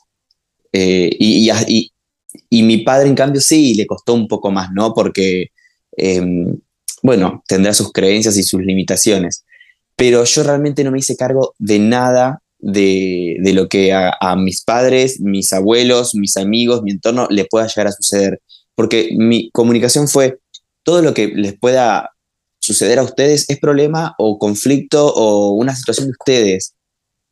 Eh, 0.71 1.09
y, 1.19 1.49
y, 2.49 2.63
mi 2.63 2.77
padre, 2.79 3.09
en 3.09 3.15
cambio, 3.15 3.41
sí, 3.41 3.73
le 3.73 3.85
costó 3.85 4.13
un 4.13 4.27
poco 4.27 4.51
más, 4.51 4.69
¿no? 4.71 4.93
Porque, 4.93 5.47
em, 5.97 6.59
bueno, 7.01 7.43
tendrá 7.47 7.73
sus 7.73 7.91
creencias 7.91 8.37
y 8.37 8.43
sus 8.43 8.61
limitaciones. 8.61 9.43
Pero 9.95 10.23
yo 10.23 10.43
realmente 10.43 10.83
no 10.83 10.91
me 10.91 10.99
hice 10.99 11.15
cargo 11.15 11.55
de 11.57 11.79
nada 11.79 12.41
de, 12.65 13.51
lo 13.53 13.69
que 13.69 13.93
a, 13.93 14.35
mis 14.35 14.63
padres, 14.63 15.19
mis 15.21 15.53
abuelos, 15.53 16.15
mis 16.15 16.35
amigos, 16.35 16.81
mi 16.81 16.91
entorno 16.91 17.27
le 17.29 17.45
pueda 17.45 17.67
llegar 17.67 17.87
a 17.87 17.91
suceder. 17.91 18.41
Porque 18.73 19.09
mi 19.15 19.51
comunicación 19.51 20.07
fue 20.07 20.39
todo 20.83 21.01
lo 21.01 21.13
que 21.13 21.27
les 21.27 21.57
pueda 21.57 22.11
suceder 22.59 22.97
a 22.97 23.03
ustedes 23.03 23.45
es 23.49 23.59
problema 23.59 24.15
o 24.17 24.39
conflicto 24.39 25.05
o 25.13 25.51
una 25.51 25.75
situación 25.75 26.07
de 26.07 26.13
ustedes. 26.19 26.73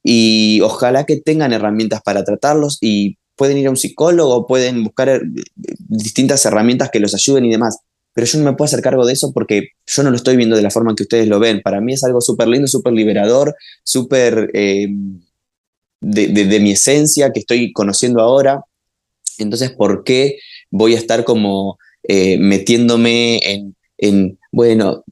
Y 0.03 0.61
ojalá 0.61 1.05
que 1.05 1.17
tengan 1.17 1.53
herramientas 1.53 2.01
para 2.03 2.23
tratarlos 2.23 2.77
y 2.81 3.17
pueden 3.35 3.57
ir 3.57 3.67
a 3.67 3.71
un 3.71 3.77
psicólogo, 3.77 4.45
pueden 4.45 4.83
buscar 4.83 5.09
eh, 5.09 5.21
distintas 5.79 6.45
herramientas 6.45 6.91
que 6.91 6.99
los 6.99 7.15
ayuden 7.15 7.45
y 7.45 7.51
demás. 7.51 7.79
Pero 8.13 8.27
yo 8.27 8.39
no 8.39 8.45
me 8.45 8.53
puedo 8.53 8.65
hacer 8.65 8.81
cargo 8.81 9.05
de 9.05 9.13
eso 9.13 9.31
porque 9.33 9.69
yo 9.85 10.03
no 10.03 10.11
lo 10.11 10.15
estoy 10.15 10.37
viendo 10.37 10.55
de 10.55 10.61
la 10.61 10.69
forma 10.69 10.91
en 10.91 10.95
que 10.95 11.03
ustedes 11.03 11.27
lo 11.27 11.39
ven. 11.39 11.61
Para 11.61 11.81
mí 11.81 11.93
es 11.93 12.03
algo 12.03 12.21
súper 12.21 12.47
lindo, 12.47 12.67
súper 12.67 12.93
liberador, 12.93 13.55
súper 13.83 14.51
eh, 14.53 14.87
de, 16.01 16.59
mi 16.59 16.71
esencia 16.71 17.31
que 17.31 17.39
estoy 17.39 17.73
conociendo 17.73 18.21
ahora. 18.21 18.63
Entonces, 19.37 19.71
¿por 19.71 20.03
qué 20.03 20.37
voy 20.69 20.95
a 20.95 20.99
estar 20.99 21.23
como 21.23 21.77
eh, 22.03 22.37
metiéndome 22.37 23.39
en, 23.43 23.75
en, 23.97 24.37
bueno, 24.51 25.03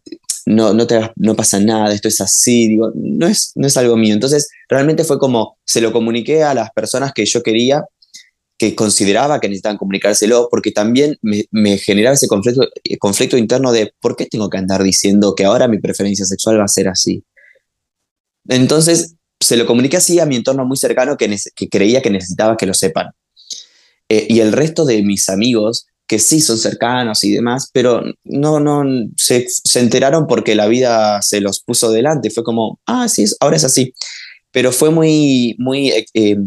no, 0.45 0.73
no, 0.73 0.87
te, 0.87 0.99
no 1.15 1.35
pasa 1.35 1.59
nada, 1.59 1.93
esto 1.93 2.07
es 2.07 2.19
así, 2.21 2.67
digo, 2.67 2.91
no 2.95 3.27
es, 3.27 3.51
no 3.55 3.67
es 3.67 3.77
algo 3.77 3.97
mío. 3.97 4.13
Entonces, 4.13 4.49
realmente 4.67 5.03
fue 5.03 5.17
como, 5.19 5.57
se 5.65 5.81
lo 5.81 5.91
comuniqué 5.91 6.43
a 6.43 6.53
las 6.53 6.71
personas 6.71 7.13
que 7.13 7.25
yo 7.25 7.41
quería, 7.43 7.83
que 8.61 8.75
consideraba 8.75 9.39
que 9.39 9.47
necesitaban 9.47 9.79
comunicárselo, 9.79 10.47
porque 10.51 10.71
también 10.71 11.17
me, 11.23 11.77
generaba 11.79 12.13
ese 12.13 12.27
conflicto, 12.27 12.61
eh, 12.83 12.99
conflicto 12.99 13.35
interno 13.35 13.71
de, 13.71 13.91
¿por 13.99 14.15
qué 14.15 14.27
tengo 14.27 14.51
que 14.51 14.59
andar 14.59 14.83
diciendo 14.83 15.33
que 15.33 15.45
ahora 15.45 15.67
mi 15.67 15.79
preferencia 15.79 16.25
sexual 16.25 16.59
va 16.59 16.65
a 16.65 16.67
ser 16.67 16.87
así? 16.87 17.23
Entonces, 18.47 19.15
se 19.39 19.57
lo 19.57 19.65
comuniqué 19.65 19.97
así 19.97 20.19
a 20.19 20.27
mi 20.27 20.35
entorno 20.35 20.63
muy 20.63 20.77
cercano 20.77 21.17
que, 21.17 21.35
creía 21.71 22.03
que 22.03 22.11
necesitaba 22.11 22.55
que 22.55 22.67
lo 22.67 22.75
sepan. 22.75 23.07
Eh, 24.07 24.27
y 24.29 24.41
el 24.41 24.51
resto 24.51 24.85
de 24.85 25.01
mis 25.01 25.27
amigos 25.29 25.87
que 26.05 26.19
sí 26.19 26.39
son 26.39 26.59
cercanos 26.59 27.23
y 27.23 27.31
demás, 27.31 27.71
pero 27.73 28.03
no, 28.25 28.59
no, 28.59 28.83
se, 29.17 29.47
se, 29.47 29.79
enteraron 29.79 30.27
porque 30.27 30.53
la 30.53 30.67
vida 30.67 31.19
se 31.23 31.41
los 31.41 31.63
puso 31.63 31.89
delante. 31.89 32.29
Fue 32.29 32.43
como, 32.43 32.79
ah, 32.85 33.09
sí, 33.09 33.25
ahora 33.39 33.55
es 33.55 33.63
así. 33.63 33.95
Pero 34.51 34.71
fue 34.71 34.91
muy, 34.91 35.55
muy, 35.57 36.05
eh, 36.13 36.37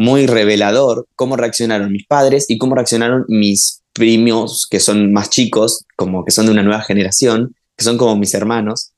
muy 0.00 0.26
revelador 0.26 1.06
cómo 1.14 1.36
reaccionaron 1.36 1.92
mis 1.92 2.06
padres 2.06 2.46
y 2.48 2.56
cómo 2.56 2.74
reaccionaron 2.74 3.26
mis 3.28 3.82
primos, 3.92 4.66
que 4.70 4.80
son 4.80 5.12
más 5.12 5.28
chicos, 5.28 5.84
como 5.94 6.24
que 6.24 6.30
son 6.30 6.46
de 6.46 6.52
una 6.52 6.62
nueva 6.62 6.80
generación, 6.80 7.54
que 7.76 7.84
son 7.84 7.98
como 7.98 8.16
mis 8.16 8.32
hermanos. 8.32 8.94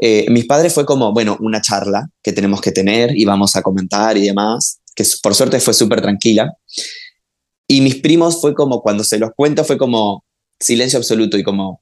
Eh, 0.00 0.24
mis 0.30 0.46
padres 0.46 0.72
fue 0.72 0.86
como, 0.86 1.12
bueno, 1.12 1.36
una 1.40 1.60
charla 1.60 2.08
que 2.22 2.32
tenemos 2.32 2.60
que 2.60 2.70
tener 2.70 3.16
y 3.16 3.24
vamos 3.24 3.56
a 3.56 3.62
comentar 3.62 4.16
y 4.16 4.24
demás, 4.24 4.78
que 4.94 5.02
por 5.20 5.34
suerte 5.34 5.58
fue 5.58 5.74
súper 5.74 6.00
tranquila. 6.00 6.52
Y 7.66 7.80
mis 7.80 7.96
primos 7.96 8.40
fue 8.40 8.54
como, 8.54 8.82
cuando 8.82 9.02
se 9.02 9.18
los 9.18 9.30
cuento, 9.34 9.64
fue 9.64 9.76
como 9.76 10.24
silencio 10.60 11.00
absoluto 11.00 11.36
y 11.36 11.42
como... 11.42 11.80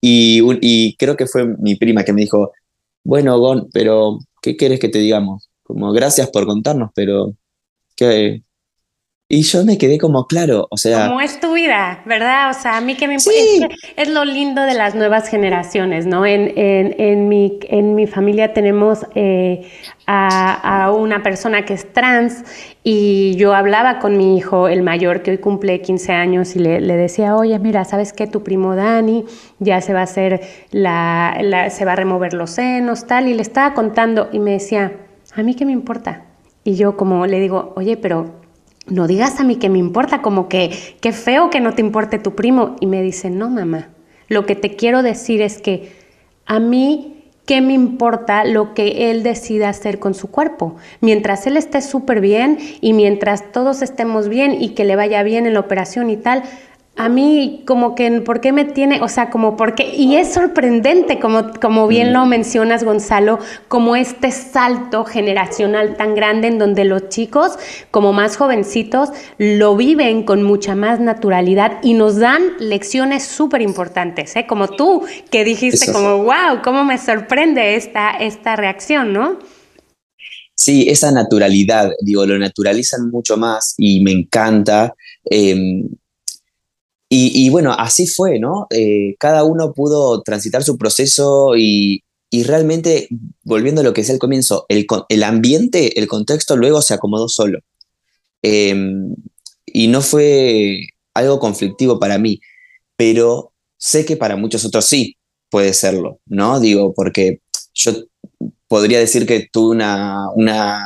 Y, 0.00 0.40
y 0.62 0.96
creo 0.96 1.14
que 1.14 1.26
fue 1.26 1.44
mi 1.58 1.74
prima 1.74 2.04
que 2.04 2.14
me 2.14 2.22
dijo, 2.22 2.52
bueno, 3.04 3.38
Gon, 3.38 3.68
pero 3.70 4.18
¿qué 4.40 4.56
quieres 4.56 4.80
que 4.80 4.88
te 4.88 4.98
digamos? 4.98 5.50
Como 5.74 5.92
gracias 5.92 6.30
por 6.30 6.46
contarnos, 6.46 6.90
pero 6.94 7.34
¿qué, 7.96 8.44
y 9.26 9.42
yo 9.42 9.64
me 9.64 9.78
quedé 9.78 9.98
como, 9.98 10.26
claro, 10.26 10.68
o 10.70 10.76
sea... 10.76 11.08
Como 11.08 11.20
es 11.22 11.40
tu 11.40 11.54
vida, 11.54 12.02
¿verdad? 12.04 12.50
O 12.50 12.52
sea, 12.52 12.76
a 12.76 12.80
mí 12.82 12.94
que 12.94 13.08
me 13.08 13.14
importa... 13.14 13.74
Es, 13.96 14.08
lo 14.08 14.24
lindo 14.24 14.62
de 14.62 14.74
las 14.74 14.94
nuevas 14.94 15.28
generaciones, 15.28 16.04
¿no? 16.04 16.26
En, 16.26 16.52
en, 16.56 16.94
en, 17.00 17.28
mi, 17.28 17.58
en 17.62 17.94
mi 17.94 18.06
familia 18.06 18.52
tenemos 18.52 19.06
eh, 19.14 19.66
a, 20.06 20.84
a, 20.84 20.92
una 20.92 21.22
persona 21.22 21.64
que 21.64 21.72
es 21.72 21.92
trans 21.92 22.44
y 22.84 23.34
yo 23.36 23.54
hablaba 23.54 23.98
con 23.98 24.18
mi 24.18 24.36
hijo, 24.36 24.68
el 24.68 24.82
mayor, 24.82 25.22
que 25.22 25.30
hoy 25.30 25.38
cumple 25.38 25.80
15 25.80 26.12
años, 26.12 26.54
y 26.54 26.58
le, 26.58 26.82
le 26.82 26.96
decía, 26.96 27.34
oye, 27.34 27.58
mira, 27.58 27.86
¿sabes 27.86 28.12
qué? 28.12 28.26
Tu 28.26 28.42
primo 28.42 28.76
Dani 28.76 29.24
ya 29.58 29.80
se 29.80 29.94
va 29.94 30.00
a 30.00 30.04
hacer 30.04 30.42
la, 30.70 31.38
la... 31.40 31.70
se 31.70 31.86
va 31.86 31.94
a 31.94 31.96
remover 31.96 32.34
los 32.34 32.50
senos, 32.50 33.06
tal, 33.06 33.26
y 33.26 33.34
le 33.34 33.40
estaba 33.40 33.72
contando 33.74 34.28
y 34.32 34.38
me 34.38 34.52
decía, 34.52 34.92
¿a 35.34 35.42
mí 35.42 35.54
qué 35.54 35.64
me 35.64 35.72
importa? 35.72 36.24
Y 36.64 36.76
yo 36.76 36.96
como 36.96 37.26
le 37.26 37.40
digo, 37.40 37.72
oye, 37.76 37.96
pero 37.96 38.42
no 38.86 39.06
digas 39.06 39.40
a 39.40 39.44
mí 39.44 39.56
que 39.56 39.68
me 39.68 39.78
importa, 39.78 40.22
como 40.22 40.48
que 40.48 40.70
qué 41.00 41.12
feo 41.12 41.50
que 41.50 41.60
no 41.60 41.74
te 41.74 41.82
importe 41.82 42.18
tu 42.18 42.34
primo. 42.34 42.76
Y 42.80 42.86
me 42.86 43.02
dice, 43.02 43.30
no, 43.30 43.50
mamá, 43.50 43.90
lo 44.28 44.46
que 44.46 44.56
te 44.56 44.76
quiero 44.76 45.02
decir 45.02 45.42
es 45.42 45.60
que 45.60 45.92
a 46.46 46.60
mí, 46.60 47.30
¿qué 47.46 47.60
me 47.60 47.72
importa 47.72 48.44
lo 48.44 48.74
que 48.74 49.10
él 49.10 49.22
decida 49.22 49.68
hacer 49.68 49.98
con 49.98 50.14
su 50.14 50.30
cuerpo? 50.30 50.76
Mientras 51.00 51.46
él 51.46 51.56
esté 51.56 51.80
súper 51.82 52.20
bien 52.20 52.58
y 52.80 52.92
mientras 52.92 53.52
todos 53.52 53.82
estemos 53.82 54.28
bien 54.28 54.60
y 54.60 54.70
que 54.70 54.84
le 54.84 54.96
vaya 54.96 55.22
bien 55.22 55.46
en 55.46 55.54
la 55.54 55.60
operación 55.60 56.10
y 56.10 56.16
tal, 56.16 56.42
a 56.96 57.08
mí 57.08 57.62
como 57.66 57.96
que, 57.96 58.08
¿por 58.20 58.40
qué 58.40 58.52
me 58.52 58.64
tiene? 58.64 59.02
O 59.02 59.08
sea, 59.08 59.28
como 59.30 59.56
porque, 59.56 59.94
y 59.96 60.14
es 60.16 60.32
sorprendente, 60.32 61.18
como, 61.18 61.52
como 61.60 61.88
bien 61.88 62.12
lo 62.12 62.24
mencionas, 62.24 62.84
Gonzalo, 62.84 63.40
como 63.66 63.96
este 63.96 64.30
salto 64.30 65.04
generacional 65.04 65.96
tan 65.96 66.14
grande 66.14 66.48
en 66.48 66.58
donde 66.58 66.84
los 66.84 67.08
chicos, 67.08 67.54
como 67.90 68.12
más 68.12 68.36
jovencitos, 68.36 69.08
lo 69.38 69.76
viven 69.76 70.22
con 70.22 70.44
mucha 70.44 70.76
más 70.76 71.00
naturalidad 71.00 71.78
y 71.82 71.94
nos 71.94 72.18
dan 72.18 72.42
lecciones 72.60 73.24
súper 73.24 73.60
importantes, 73.60 74.36
¿eh? 74.36 74.46
Como 74.46 74.68
tú, 74.68 75.02
que 75.30 75.44
dijiste 75.44 75.92
como, 75.92 76.18
wow, 76.18 76.62
cómo 76.62 76.84
me 76.84 76.98
sorprende 76.98 77.74
esta, 77.74 78.12
esta 78.12 78.54
reacción, 78.54 79.12
¿no? 79.12 79.38
Sí, 80.54 80.88
esa 80.88 81.10
naturalidad, 81.10 81.90
digo, 82.00 82.24
lo 82.24 82.38
naturalizan 82.38 83.10
mucho 83.10 83.36
más 83.36 83.74
y 83.76 84.00
me 84.04 84.12
encanta. 84.12 84.94
Em, 85.24 85.88
y, 87.16 87.48
bueno, 87.50 87.72
así 87.72 88.08
fue, 88.08 88.40
¿no? 88.40 88.66
Eh, 88.70 89.14
cada 89.20 89.44
uno 89.44 89.72
pudo 89.72 90.22
transitar 90.22 90.64
su 90.64 90.76
proceso 90.76 91.56
y, 91.56 92.02
realmente, 92.44 93.08
volviendo 93.44 93.82
a 93.82 93.84
lo 93.84 93.94
que 93.94 94.00
decía 94.00 94.14
al 94.14 94.18
comienzo, 94.18 94.66
el, 94.68 94.84
el, 95.08 95.22
ambiente, 95.22 96.00
el 96.00 96.08
contexto 96.08 96.56
luego 96.56 96.82
se 96.82 96.94
acomodó 96.94 97.28
solo. 97.28 97.60
Em, 98.42 99.14
y 99.64 99.86
no 99.86 100.02
fue 100.02 100.80
algo 101.14 101.38
conflictivo 101.38 102.00
para 102.00 102.18
mí, 102.18 102.40
pero 102.96 103.52
sé 103.78 104.04
que 104.04 104.16
para 104.16 104.36
muchos 104.36 104.64
otros 104.64 104.84
sí 104.84 105.16
puede 105.50 105.72
serlo, 105.72 106.18
¿no? 106.26 106.58
Digo, 106.58 106.94
porque 106.94 107.40
yo 107.74 107.92
podría 108.66 108.98
decir 108.98 109.24
que 109.24 109.48
tuve 109.52 109.76
una, 109.76 110.30
una, 110.34 110.80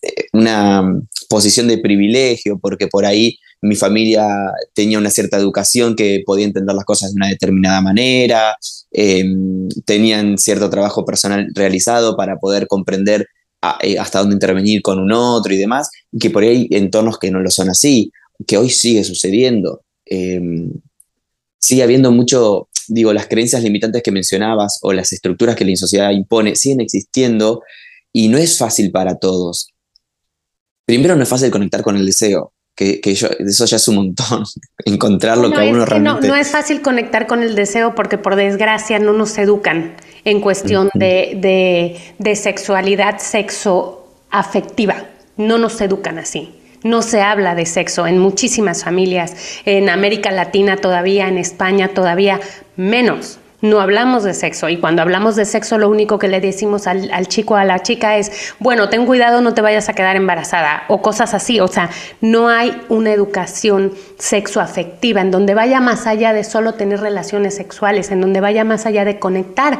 eh, 0.00 0.26
una 0.32 1.00
posición 1.28 1.66
de 1.66 1.78
privilegio, 1.78 2.56
porque 2.60 2.86
por 2.86 3.04
ahí 3.04 3.36
mi 3.62 3.74
familia 3.76 4.26
tenía 4.74 4.98
una 4.98 5.10
cierta 5.10 5.36
educación 5.36 5.96
que 5.96 6.22
podía 6.24 6.46
entender 6.46 6.74
las 6.74 6.84
cosas 6.84 7.10
de 7.12 7.16
una 7.16 7.28
determinada 7.28 7.80
manera, 7.80 8.56
em, 8.90 9.68
tenían 9.84 10.38
cierto 10.38 10.70
trabajo 10.70 11.04
personal 11.04 11.48
realizado 11.54 12.16
para 12.16 12.38
poder 12.38 12.66
comprender 12.66 13.26
eh, 13.82 13.98
hasta 13.98 14.20
dónde 14.20 14.34
intervenir 14.34 14.82
con 14.82 14.98
un 15.00 15.12
otro 15.12 15.52
y 15.52 15.56
demás, 15.56 15.90
que 16.20 16.30
por 16.30 16.42
ahí 16.42 16.68
hay 16.70 16.78
entornos 16.78 17.18
que 17.18 17.30
no 17.30 17.40
lo 17.40 17.50
son 17.50 17.68
así, 17.68 18.12
que 18.46 18.58
hoy 18.58 18.70
sigue 18.70 19.02
sucediendo. 19.02 19.82
Em, 20.04 20.70
sigue 21.58 21.82
habiendo 21.82 22.12
mucho, 22.12 22.68
digo, 22.88 23.12
las 23.12 23.26
creencias 23.26 23.62
limitantes 23.62 24.02
que 24.02 24.12
mencionabas 24.12 24.78
o 24.82 24.92
las 24.92 25.12
estructuras 25.12 25.56
que 25.56 25.64
la 25.64 25.74
sociedad 25.76 26.10
impone 26.12 26.54
siguen 26.54 26.80
existiendo 26.80 27.62
y 28.12 28.28
no 28.28 28.38
es 28.38 28.56
fácil 28.58 28.92
para 28.92 29.16
todos. 29.18 29.70
Primero 30.84 31.16
no 31.16 31.24
es 31.24 31.28
fácil 31.28 31.50
conectar 31.50 31.82
con 31.82 31.96
el 31.96 32.06
deseo, 32.06 32.52
que, 32.76 33.00
eso 33.02 33.64
ya 33.64 33.76
es 33.76 33.88
un 33.88 33.96
montón, 33.96 34.44
encontrar 34.84 35.38
lo 35.38 35.50
que 35.50 35.56
a 35.56 35.64
uno 35.64 35.84
realmente... 35.84 36.28
No, 36.28 36.34
no, 36.34 36.36
es 36.36 36.50
fácil 36.50 36.82
conectar 36.82 37.26
con 37.26 37.42
el 37.42 37.54
deseo 37.54 37.94
porque 37.94 38.18
por 38.18 38.36
desgracia 38.36 38.98
no 38.98 39.12
nos 39.12 39.36
educan 39.38 39.96
en 40.24 40.40
cuestión 40.40 40.90
de, 40.94 41.98
de, 42.18 42.36
sexualidad 42.36 43.18
sexo 43.18 44.06
afectiva, 44.30 45.06
no 45.36 45.56
nos 45.56 45.80
educan 45.80 46.18
así. 46.18 46.52
No 46.82 47.02
se 47.02 47.20
habla 47.20 47.54
de 47.54 47.64
sexo 47.66 48.06
en 48.06 48.18
muchísimas 48.18 48.84
familias, 48.84 49.34
en 49.64 49.88
América 49.88 50.30
Latina 50.30 50.76
todavía, 50.76 51.26
en 51.26 51.38
España 51.38 51.88
todavía 51.88 52.40
menos 52.76 53.38
no 53.60 53.80
hablamos 53.80 54.24
de 54.24 54.34
sexo 54.34 54.68
y 54.68 54.76
cuando 54.76 55.02
hablamos 55.02 55.34
de 55.36 55.44
sexo 55.44 55.78
lo 55.78 55.88
único 55.88 56.18
que 56.18 56.28
le 56.28 56.40
decimos 56.40 56.86
al, 56.86 57.26
chico 57.28 57.54
o 57.54 57.56
a 57.56 57.64
la 57.64 57.80
chica 57.80 58.16
es, 58.16 58.54
bueno, 58.58 58.88
ten 58.88 59.06
cuidado, 59.06 59.40
no 59.40 59.54
te 59.54 59.62
vayas 59.62 59.88
a 59.88 59.94
quedar 59.94 60.16
embarazada 60.16 60.84
o 60.88 61.00
cosas 61.00 61.32
así. 61.32 61.60
O 61.60 61.68
sea, 61.68 61.90
no 62.20 62.48
hay 62.48 62.82
una 62.88 63.12
educación 63.12 63.92
sexoafectiva 64.18 65.20
en 65.20 65.30
donde 65.30 65.54
vaya 65.54 65.80
más 65.80 66.06
allá 66.06 66.32
de 66.32 66.44
solo 66.44 66.74
tener 66.74 67.00
relaciones 67.00 67.56
sexuales, 67.56 68.10
en 68.10 68.20
donde 68.20 68.40
vaya 68.40 68.64
más 68.64 68.84
allá 68.84 69.04
de 69.04 69.18
conectar 69.18 69.78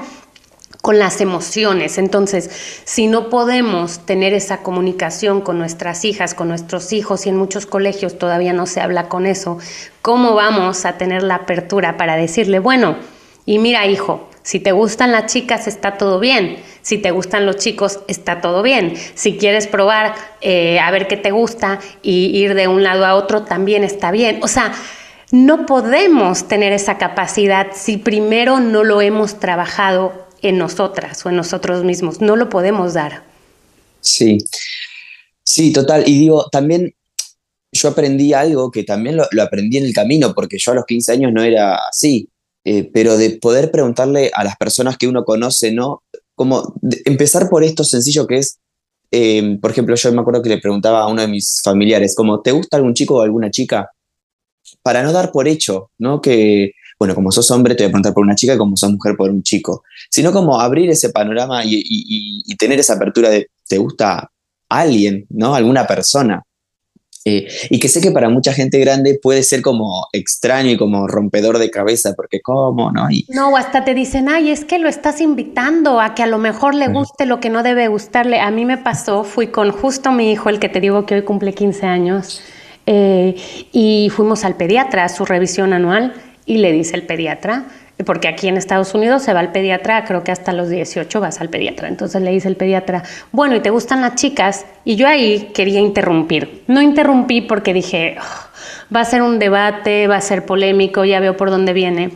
con 0.81 0.99
las 0.99 1.21
emociones. 1.21 1.99
Entonces, 1.99 2.49
si 2.85 3.09
no 3.09 3.29
podemos 3.29 4.07
tener 4.07 4.33
esa 4.33 4.59
comunicación 4.59 5.41
con 5.41 5.59
nuestras 5.59 6.05
hijas, 6.05 6.33
con 6.33 6.49
nuestros 6.49 6.93
hijos, 6.93 7.27
y 7.27 7.29
en 7.29 7.37
muchos 7.37 7.67
colegios 7.67 8.19
todavía 8.19 8.53
no 8.53 8.67
se 8.67 8.81
habla 8.81 9.09
con 9.09 9.27
eso, 9.27 9.59
¿cómo 10.01 10.35
vamos 10.35 10.85
a 10.87 10.97
tener 10.97 11.23
la 11.25 11.35
apertura 11.35 11.97
para 11.97 12.17
decirle, 12.17 12.61
bueno, 12.61 12.97
y 13.47 13.59
mira, 13.59 13.87
hijo, 13.87 14.29
Si 14.43 14.61
te 14.61 14.71
gustan 14.71 15.11
las 15.11 15.33
chicas, 15.33 15.67
está 15.67 15.99
todo 15.99 16.21
bien. 16.21 16.59
Si 16.81 16.99
te 16.99 17.11
gustan 17.11 17.47
los 17.47 17.57
chicos, 17.57 17.99
está 18.07 18.41
todo 18.41 18.63
bien. 18.63 18.95
Si 19.15 19.39
quieres 19.39 19.67
probar 19.67 20.15
eh, 20.41 20.79
a 20.79 20.89
ver 20.93 21.09
qué 21.09 21.17
te 21.17 21.33
gusta 21.33 21.81
y 22.01 22.27
ir 22.27 22.55
de 22.55 22.69
un 22.69 22.85
lado 22.85 23.05
a 23.07 23.17
otro, 23.17 23.43
también 23.43 23.83
está 23.83 24.13
bien. 24.13 24.39
O 24.43 24.49
sea, 24.49 24.73
no 25.33 25.67
podemos 25.67 26.47
tener 26.47 26.73
esa 26.73 26.97
capacidad 26.97 27.69
si 27.75 27.97
primero 27.97 28.61
no 28.61 28.85
lo 28.85 29.01
hemos 29.01 29.41
trabajado 29.41 30.29
en 30.43 30.59
nosotras 30.59 31.27
o 31.27 31.31
en 31.31 31.37
nosotros 31.37 31.83
mismos. 31.83 32.21
No 32.21 32.37
lo 32.37 32.49
podemos 32.49 32.95
dar. 32.95 33.25
Sí, 34.01 34.39
sí, 35.43 35.73
total. 35.73 36.05
Y 36.07 36.21
digo, 36.21 36.49
también 36.51 36.95
yo 37.73 37.89
aprendí 37.89 38.33
algo 38.33 38.71
que 38.71 38.85
también 38.85 39.17
lo, 39.17 39.43
aprendí 39.43 39.79
en 39.79 39.85
el 39.87 39.93
camino, 39.93 40.35
porque 40.35 40.59
yo 40.59 40.73
a 40.73 40.77
los 40.77 40.87
15 40.87 41.13
años 41.13 41.33
no 41.33 41.43
era 41.43 41.77
así, 41.89 42.29
eh, 42.69 42.91
pero 42.93 43.17
de 43.17 43.31
poder 43.31 43.71
preguntarle 43.71 44.33
a 44.35 44.43
las 44.43 44.57
personas 44.57 44.99
que 44.99 45.07
uno 45.07 45.25
conoce, 45.25 45.71
¿no? 45.71 46.03
Como 46.35 46.75
empezar 47.05 47.49
por 47.49 47.63
esto 47.63 47.85
sencillo 47.85 48.27
que 48.27 48.39
es, 48.39 48.59
eh, 49.13 49.57
por 49.63 49.71
ejemplo, 49.71 49.95
yo 49.95 50.13
me 50.13 50.21
acuerdo 50.21 50.43
que 50.43 50.49
le 50.49 50.59
preguntaba 50.59 51.03
a 51.03 51.07
uno 51.07 51.23
de 51.23 51.29
mis 51.29 51.61
familiares, 51.63 52.17
como, 52.17 52.43
¿te 52.43 52.51
gusta 52.51 52.77
algún 52.77 52.93
chico 52.93 53.19
o 53.19 53.23
alguna 53.23 53.53
chica? 53.53 53.89
Para 54.83 55.05
no 55.05 55.13
dar 55.13 55.31
por 55.31 55.47
hecho, 55.47 55.93
¿no? 55.99 56.21
Que, 56.21 56.73
bueno, 56.99 57.15
como 57.15 57.31
sos 57.31 57.49
hombre 57.53 57.77
te 57.77 57.85
voy 57.85 57.91
a 57.91 57.93
preguntar 57.93 58.15
por 58.15 58.25
una 58.25 58.35
chica 58.35 58.55
y 58.55 58.59
como 58.59 58.77
sos 58.77 58.91
mujer 58.91 59.17
por 59.17 59.31
un 59.31 59.45
chico, 59.45 59.85
sino 60.11 60.33
como 60.33 60.61
abrir 60.61 60.91
ese 60.91 61.11
panorama 61.11 61.65
y, 61.65 61.85
y 61.89 62.57
tener 62.57 62.81
esa 62.81 62.95
apertura 62.95 63.31
de, 63.31 63.47
¿te 63.69 63.79
gusta 63.79 64.29
alguien, 64.69 65.25
¿no? 65.31 65.55
Alguna 65.55 65.87
persona. 65.87 66.43
Eh, 67.29 67.49
y 67.71 67.81
que 67.81 67.89
sé 67.89 68.01
que 68.01 68.13
para 68.13 68.29
mucha 68.29 68.53
gente 68.53 68.79
grande 68.79 69.19
puede 69.21 69.43
ser 69.43 69.61
como 69.61 70.07
extraño 70.13 70.71
y 70.71 70.77
como 70.77 71.09
rompedor 71.09 71.59
de 71.59 71.73
cabeza, 71.73 72.15
porque 72.15 72.41
¿cómo? 72.41 72.93
¿no? 72.93 73.11
Y, 73.11 73.27
no, 73.31 73.57
hasta 73.57 73.85
te 73.85 73.95
dicen, 73.95 74.29
ay, 74.29 74.51
es 74.51 74.65
que 74.65 74.79
lo 74.79 74.89
estás 74.89 75.21
invitando 75.21 76.01
a 76.01 76.15
que 76.15 76.23
a 76.23 76.29
lo 76.29 76.39
mejor 76.39 76.77
le 76.77 76.87
guste 76.87 77.27
lo 77.27 77.41
que 77.41 77.51
no 77.51 77.65
debe 77.65 77.89
gustarle. 77.89 78.39
A 78.39 78.53
mí 78.53 78.65
me 78.65 78.79
pasó, 78.79 79.25
fui 79.25 79.49
con 79.49 79.73
justo 79.73 80.13
mi 80.13 80.31
hijo, 80.31 80.51
el 80.51 80.61
que 80.61 80.69
te 80.69 80.81
digo 80.81 81.05
que 81.05 81.17
hoy 81.17 81.23
cumple 81.23 81.53
15 81.53 81.87
años, 81.87 82.43
eh, 82.87 83.35
y 83.73 84.09
fuimos 84.15 84.45
al 84.45 84.55
pediatra 84.55 85.03
a 85.03 85.09
su 85.09 85.25
revisión 85.25 85.73
anual 85.73 86.15
y 86.45 86.59
le 86.59 86.71
dice 86.71 86.95
el 86.95 87.03
pediatra, 87.03 87.67
porque 88.05 88.29
aquí 88.29 88.49
en 88.49 88.57
Estados 88.57 88.95
Unidos 88.95 89.23
se 89.23 89.33
va 89.33 89.41
al 89.41 89.53
pediatra, 89.53 90.05
creo 90.05 90.23
que 90.23 90.31
hasta 90.31 90.53
los 90.53 90.69
18 90.69 91.19
vas 91.21 91.41
al 91.41 91.49
pediatra. 91.49 91.89
Entonces 91.89 92.21
le 92.21 92.31
dice 92.31 92.49
el 92.49 92.57
pediatra, 92.57 93.03
bueno, 93.33 93.57
¿y 93.57 93.61
te 93.61 93.71
gustan 93.71 94.03
las 94.03 94.17
chicas? 94.17 94.67
Y 94.85 94.97
yo 94.97 95.09
ahí 95.09 95.51
quería 95.55 95.81
interrumpir. 95.81 96.63
No 96.67 96.83
interrumpí 96.83 97.41
porque 97.41 97.73
dije, 97.73 98.17
va 98.95 99.01
a 99.01 99.05
ser 99.05 99.23
un 99.23 99.39
debate, 99.39 100.09
va 100.09 100.17
a 100.17 100.21
ser 100.21 100.45
polémico, 100.45 101.05
ya 101.05 101.21
veo 101.21 101.37
por 101.39 101.51
dónde 101.51 101.73
viene. 101.73 102.11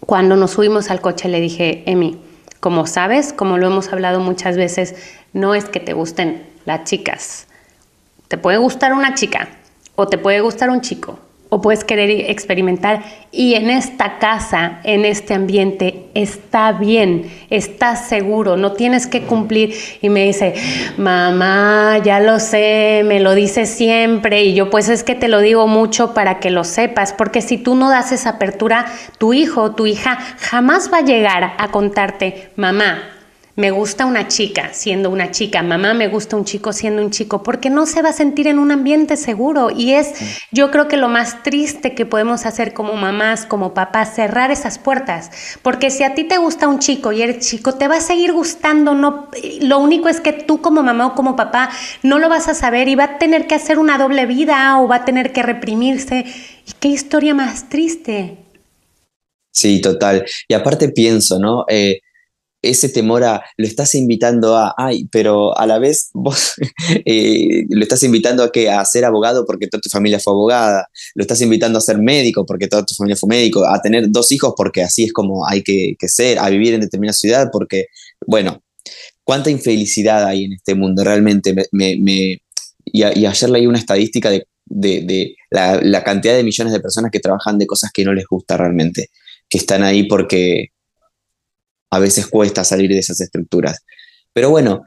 Cuando 0.00 0.36
nos 0.36 0.52
subimos 0.52 0.90
al 0.90 1.00
coche 1.00 1.28
le 1.28 1.40
dije, 1.40 1.84
Emi, 1.86 2.20
como 2.60 2.86
sabes, 2.86 3.32
como 3.32 3.56
lo 3.56 3.68
hemos 3.68 3.90
hablado 3.92 4.20
muchas 4.20 4.56
veces, 4.56 4.94
no 5.32 5.54
es 5.54 5.64
que 5.64 5.80
te 5.80 5.94
gusten 5.94 6.46
las 6.66 6.84
chicas. 6.84 7.46
Te 8.28 8.36
puede 8.36 8.58
gustar 8.58 8.92
una 8.92 9.14
chica 9.14 9.48
o 9.94 10.06
te 10.06 10.18
puede 10.18 10.40
gustar 10.40 10.68
un 10.68 10.82
chico 10.82 11.18
o 11.50 11.60
puedes 11.60 11.84
querer 11.84 12.10
experimentar 12.30 13.02
y 13.30 13.54
en 13.54 13.70
esta 13.70 14.18
casa, 14.18 14.80
en 14.84 15.04
este 15.04 15.34
ambiente, 15.34 16.06
está 16.14 16.72
bien, 16.72 17.30
estás 17.50 18.08
seguro, 18.08 18.56
no 18.56 18.72
tienes 18.72 19.06
que 19.06 19.22
cumplir. 19.22 19.74
Y 20.02 20.08
me 20.08 20.24
dice, 20.24 20.54
mamá, 20.96 21.98
ya 22.04 22.20
lo 22.20 22.40
sé, 22.40 23.02
me 23.04 23.20
lo 23.20 23.34
dices 23.34 23.68
siempre 23.68 24.44
y 24.44 24.54
yo 24.54 24.70
pues 24.70 24.88
es 24.88 25.04
que 25.04 25.14
te 25.14 25.28
lo 25.28 25.40
digo 25.40 25.66
mucho 25.66 26.14
para 26.14 26.40
que 26.40 26.50
lo 26.50 26.64
sepas, 26.64 27.12
porque 27.12 27.42
si 27.42 27.58
tú 27.58 27.74
no 27.74 27.90
das 27.90 28.12
esa 28.12 28.30
apertura, 28.30 28.86
tu 29.18 29.32
hijo 29.32 29.72
tu 29.72 29.86
hija 29.86 30.18
jamás 30.38 30.90
va 30.92 30.98
a 30.98 31.02
llegar 31.02 31.54
a 31.58 31.68
contarte, 31.68 32.50
mamá, 32.56 33.17
me 33.58 33.72
gusta 33.72 34.06
una 34.06 34.28
chica 34.28 34.70
siendo 34.72 35.10
una 35.10 35.32
chica, 35.32 35.64
mamá 35.64 35.92
me 35.92 36.06
gusta 36.06 36.36
un 36.36 36.44
chico 36.44 36.72
siendo 36.72 37.02
un 37.02 37.10
chico, 37.10 37.42
porque 37.42 37.70
no 37.70 37.86
se 37.86 38.02
va 38.02 38.10
a 38.10 38.12
sentir 38.12 38.46
en 38.46 38.60
un 38.60 38.70
ambiente 38.70 39.16
seguro. 39.16 39.70
Y 39.76 39.94
es, 39.94 40.14
yo 40.52 40.70
creo 40.70 40.86
que 40.86 40.96
lo 40.96 41.08
más 41.08 41.42
triste 41.42 41.92
que 41.96 42.06
podemos 42.06 42.46
hacer 42.46 42.72
como 42.72 42.94
mamás, 42.94 43.46
como 43.46 43.74
papás, 43.74 44.14
cerrar 44.14 44.52
esas 44.52 44.78
puertas. 44.78 45.32
Porque 45.60 45.90
si 45.90 46.04
a 46.04 46.14
ti 46.14 46.22
te 46.22 46.38
gusta 46.38 46.68
un 46.68 46.78
chico 46.78 47.10
y 47.10 47.20
eres 47.20 47.44
chico, 47.44 47.74
te 47.74 47.88
va 47.88 47.96
a 47.96 48.00
seguir 48.00 48.32
gustando. 48.32 48.94
No, 48.94 49.28
lo 49.60 49.80
único 49.80 50.08
es 50.08 50.20
que 50.20 50.32
tú 50.32 50.62
como 50.62 50.84
mamá 50.84 51.08
o 51.08 51.14
como 51.16 51.34
papá 51.34 51.68
no 52.04 52.20
lo 52.20 52.28
vas 52.28 52.46
a 52.46 52.54
saber 52.54 52.86
y 52.86 52.94
va 52.94 53.04
a 53.04 53.18
tener 53.18 53.48
que 53.48 53.56
hacer 53.56 53.80
una 53.80 53.98
doble 53.98 54.26
vida 54.26 54.78
o 54.78 54.86
va 54.86 54.96
a 54.96 55.04
tener 55.04 55.32
que 55.32 55.42
reprimirse. 55.42 56.24
¿Y 56.64 56.72
qué 56.78 56.86
historia 56.86 57.34
más 57.34 57.68
triste? 57.68 58.36
Sí, 59.50 59.80
total. 59.80 60.24
Y 60.46 60.54
aparte 60.54 60.90
pienso, 60.90 61.40
¿no? 61.40 61.64
Eh, 61.68 61.98
ese 62.62 62.88
temor 62.88 63.22
a, 63.24 63.44
lo 63.56 63.66
estás 63.66 63.94
invitando 63.94 64.56
a, 64.56 64.74
ay, 64.76 65.08
pero 65.12 65.56
a 65.56 65.66
la 65.66 65.78
vez 65.78 66.10
vos 66.12 66.54
eh, 67.04 67.64
lo 67.68 67.82
estás 67.82 68.02
invitando 68.02 68.42
a 68.42 68.50
que 68.50 68.68
a 68.68 68.84
ser 68.84 69.04
abogado 69.04 69.44
porque 69.46 69.68
toda 69.68 69.80
tu 69.80 69.88
familia 69.88 70.18
fue 70.18 70.32
abogada, 70.32 70.88
lo 71.14 71.22
estás 71.22 71.40
invitando 71.40 71.78
a 71.78 71.82
ser 71.82 71.98
médico 71.98 72.44
porque 72.46 72.66
toda 72.66 72.84
tu 72.84 72.94
familia 72.94 73.16
fue 73.16 73.28
médico, 73.28 73.64
a 73.66 73.80
tener 73.80 74.10
dos 74.10 74.32
hijos 74.32 74.54
porque 74.56 74.82
así 74.82 75.04
es 75.04 75.12
como 75.12 75.46
hay 75.46 75.62
que, 75.62 75.96
ser, 76.08 76.38
a 76.38 76.48
vivir 76.50 76.74
en 76.74 76.80
determinada 76.80 77.14
ciudad 77.14 77.48
porque, 77.52 77.86
bueno, 78.26 78.62
cuánta 79.22 79.50
infelicidad 79.50 80.24
hay 80.26 80.44
en 80.44 80.54
este 80.54 80.74
mundo, 80.74 81.04
realmente. 81.04 81.54
Me, 81.72 81.96
me, 81.96 82.42
y, 82.84 83.02
ayer 83.02 83.50
leí 83.50 83.66
una 83.66 83.78
estadística 83.78 84.30
de, 84.30 85.36
la 85.50 86.02
cantidad 86.04 86.34
de 86.34 86.42
millones 86.42 86.72
de 86.72 86.80
personas 86.80 87.10
que 87.10 87.20
trabajan 87.20 87.58
de 87.58 87.66
cosas 87.66 87.90
que 87.92 88.04
no 88.04 88.14
les 88.14 88.26
gusta 88.26 88.56
realmente, 88.56 89.10
que 89.48 89.58
están 89.58 89.82
ahí 89.82 90.04
porque 90.04 90.70
a 91.90 91.98
veces 91.98 92.26
cuesta 92.26 92.64
salir 92.64 92.90
de 92.90 92.98
esas 92.98 93.20
estructuras. 93.20 93.84
Pero 94.32 94.50
bueno, 94.50 94.84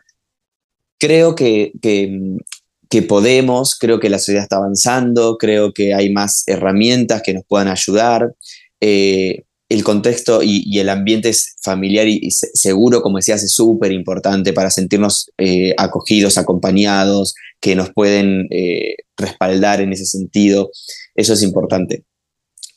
creo 0.98 1.36
que, 1.36 1.74
que, 1.82 3.02
podemos, 3.04 3.78
creo 3.78 4.00
que 4.00 4.10
la 4.10 4.20
sociedad 4.20 4.44
está 4.44 4.58
avanzando, 4.58 5.38
creo 5.38 5.74
que 5.74 5.94
hay 5.94 6.12
más 6.12 6.44
herramientas 6.48 7.22
que 7.24 7.34
nos 7.34 7.46
puedan 7.46 7.68
ayudar. 7.68 8.34
Eh, 8.80 9.44
el 9.72 9.86
contexto 9.86 10.42
y, 10.44 10.80
el 10.80 10.90
ambiente 10.90 11.32
familiar 11.64 12.06
y, 12.06 12.30
seguro, 12.30 13.02
como 13.02 13.18
decías, 13.18 13.42
es 13.42 13.54
súper 13.54 13.94
importante 13.94 14.52
para 14.52 14.70
sentirnos 14.70 15.32
eh, 15.38 15.74
acogidos, 15.78 16.38
acompañados, 16.38 17.34
que 17.62 17.76
nos 17.76 17.94
pueden 17.94 18.48
eh, 18.52 18.96
respaldar 19.16 19.80
en 19.80 19.94
ese 19.94 20.06
sentido. 20.06 20.72
Eso 21.16 21.34
es 21.34 21.42
importante. 21.42 22.04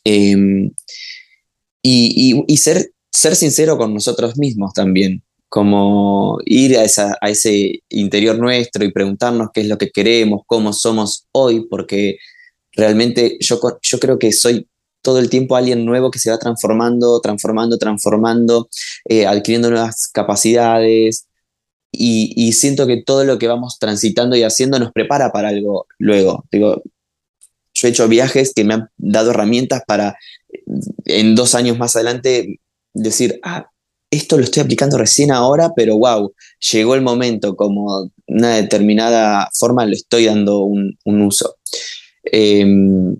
Em, 0.04 0.70
y, 1.82 2.44
y, 2.46 2.56
ser 2.58 2.93
ser 3.14 3.36
sincero 3.36 3.78
con 3.78 3.94
nosotros 3.94 4.36
mismos 4.36 4.74
también, 4.74 5.22
como 5.48 6.38
ir 6.44 6.76
a, 6.76 6.82
esa, 6.82 7.16
a 7.20 7.30
ese 7.30 7.82
interior 7.88 8.38
nuestro 8.38 8.84
y 8.84 8.92
preguntarnos 8.92 9.48
qué 9.54 9.60
es 9.60 9.68
lo 9.68 9.78
que 9.78 9.90
queremos, 9.90 10.42
cómo 10.46 10.72
somos 10.72 11.26
hoy, 11.30 11.66
porque 11.70 12.18
realmente 12.72 13.36
yo, 13.40 13.60
yo 13.82 14.00
creo 14.00 14.18
que 14.18 14.32
soy 14.32 14.68
todo 15.00 15.20
el 15.20 15.30
tiempo 15.30 15.54
alguien 15.54 15.84
nuevo 15.84 16.10
que 16.10 16.18
se 16.18 16.30
va 16.30 16.38
transformando, 16.38 17.20
transformando, 17.20 17.78
transformando, 17.78 18.68
eh, 19.08 19.26
adquiriendo 19.26 19.70
nuevas 19.70 20.08
capacidades. 20.12 21.28
Y, 21.92 22.32
y, 22.36 22.52
siento 22.54 22.88
que 22.88 23.04
todo 23.04 23.22
lo 23.24 23.38
que 23.38 23.46
vamos 23.46 23.78
transitando 23.78 24.34
y 24.34 24.42
haciendo 24.42 24.80
nos 24.80 24.90
prepara 24.90 25.30
para 25.30 25.50
algo 25.50 25.86
luego. 25.98 26.44
Digo, 26.50 26.82
yo 27.74 27.86
he 27.86 27.90
hecho 27.90 28.08
viajes 28.08 28.52
que 28.52 28.64
me 28.64 28.74
han 28.74 28.88
dado 28.96 29.30
herramientas 29.30 29.82
para 29.86 30.16
en 31.04 31.36
dos 31.36 31.54
años 31.54 31.78
más 31.78 31.94
adelante 31.94 32.58
decir, 32.94 33.38
ah, 33.42 33.68
esto 34.10 34.36
lo 34.36 34.44
estoy 34.44 34.62
aplicando 34.62 34.96
recién 34.96 35.32
ahora, 35.32 35.72
pero 35.74 35.98
wow, 35.98 36.32
llegó 36.72 36.94
el 36.94 37.02
momento, 37.02 37.56
como 37.56 38.10
una 38.26 38.56
determinada 38.56 39.50
forma 39.58 39.84
le 39.86 39.96
estoy 39.96 40.26
dando 40.26 40.60
un, 40.60 40.96
uso. 41.04 41.56
Em, 42.22 43.16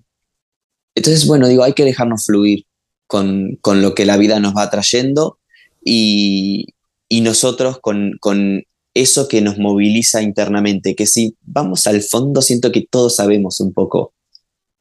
entonces, 0.95 1.27
bueno, 1.27 1.49
digo, 1.49 1.65
hay 1.65 1.73
que 1.73 1.85
dejarnos 1.85 2.25
fluir 2.27 2.65
con, 3.07 3.59
lo 3.65 3.95
que 3.95 4.07
la 4.07 4.17
vida 4.17 4.41
nos 4.41 4.55
va 4.55 4.71
trayendo 4.71 5.39
y, 5.85 6.69
nosotros 7.11 7.79
con, 7.81 8.13
con, 8.21 8.65
eso 8.97 9.27
que 9.27 9.41
nos 9.41 9.59
moviliza 9.59 10.23
internamente, 10.23 10.95
que 10.95 11.07
si 11.07 11.37
vamos 11.43 11.89
al 11.89 12.01
fondo, 12.01 12.41
siento 12.43 12.71
que 12.71 12.87
todos 12.89 13.17
sabemos 13.17 13.59
un 13.59 13.73
poco 13.73 14.15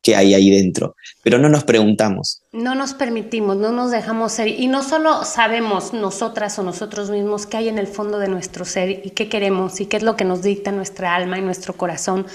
qué 0.03 0.17
hay 0.17 0.33
ahí 0.35 0.51
dentro, 0.51 0.95
pero 1.23 1.39
no 1.39 1.49
nos 1.49 1.63
preguntamos. 1.63 2.43
No 2.51 2.75
nos 2.75 2.93
permitimos, 2.93 3.55
no 3.57 3.71
nos 3.71 3.89
dejamos 3.89 4.33
ser 4.33 4.49
y 4.49 4.67
no 4.67 4.83
solo 4.83 5.23
sabemos 5.23 5.93
nosotras 5.93 6.59
o 6.59 6.63
nosotros 6.63 7.09
mismos 7.09 7.47
qué 7.47 7.57
hay 7.57 7.69
en 7.69 7.79
el 7.79 7.87
fondo 7.87 8.19
de 8.19 8.27
nuestro 8.27 8.65
ser 8.65 8.89
y 9.03 9.11
qué 9.11 9.29
queremos 9.29 9.79
y 9.79 9.85
qué 9.87 9.97
es 9.97 10.03
lo 10.03 10.15
que 10.17 10.25
nos 10.25 10.43
dicta 10.43 10.71
nuestra 10.71 11.15
alma 11.15 11.39
y 11.39 11.41
nuestro 11.41 11.73
corazón, 11.75 12.27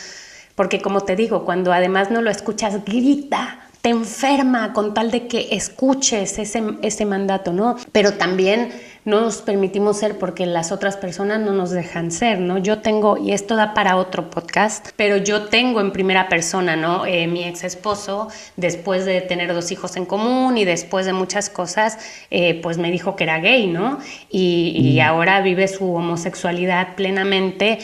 porque 0.57 0.81
como 0.81 1.02
te 1.02 1.14
digo, 1.14 1.44
cuando 1.44 1.72
además 1.72 2.11
no 2.11 2.22
lo 2.22 2.31
escuchas, 2.31 2.85
grita, 2.85 3.67
te 3.88 3.92
enferma 3.92 4.74
con 4.74 4.92
tal 4.92 5.11
de 5.11 5.29
que 5.29 5.48
escuches 5.53 6.38
ese, 6.38 6.62
ese 6.83 7.07
mandato, 7.07 7.55
¿no? 7.55 7.77
Pero 7.90 8.12
también 8.12 8.70
no 9.07 9.22
nos 9.22 9.38
permitimos 9.38 9.96
ser 9.96 10.18
porque 10.18 10.44
las 10.44 10.72
otras 10.72 10.98
personas 10.98 11.40
no 11.40 11.53
nos 11.53 11.70
dejan 11.70 12.11
ser, 12.11 12.38
¿no? 12.38 12.59
Yo 12.59 12.81
tengo, 12.81 13.16
y 13.16 13.33
esto 13.33 13.57
da 13.57 13.72
para 13.72 13.96
otro 13.96 14.29
podcast, 14.29 14.90
pero 14.96 15.16
yo 15.16 15.44
tengo 15.44 15.81
en 15.81 15.92
primera 15.92 16.29
persona, 16.29 16.77
¿no? 16.77 17.07
Eh, 17.07 17.27
mi 17.29 17.44
ex 17.44 17.64
esposo, 17.64 18.29
después 18.57 19.07
de 19.07 19.22
tener 19.22 19.55
dos 19.55 19.72
hijos 19.72 19.96
en 19.96 20.05
común 20.05 20.59
y 20.59 20.66
después 20.66 21.07
de 21.07 21.14
muchas 21.14 21.48
cosas, 21.48 21.96
eh, 22.31 22.61
pues 22.62 22.77
me 22.77 22.90
dijo 22.90 23.16
que 23.16 23.24
era 23.24 23.38
gay, 23.38 23.68
¿no? 23.68 24.01
Y, 24.31 24.74
y 24.77 24.98
mm. 24.98 25.07
ahora 25.07 25.40
vive 25.40 25.66
su 25.66 25.94
homosexualidad 25.94 26.94
plenamente, 26.94 27.79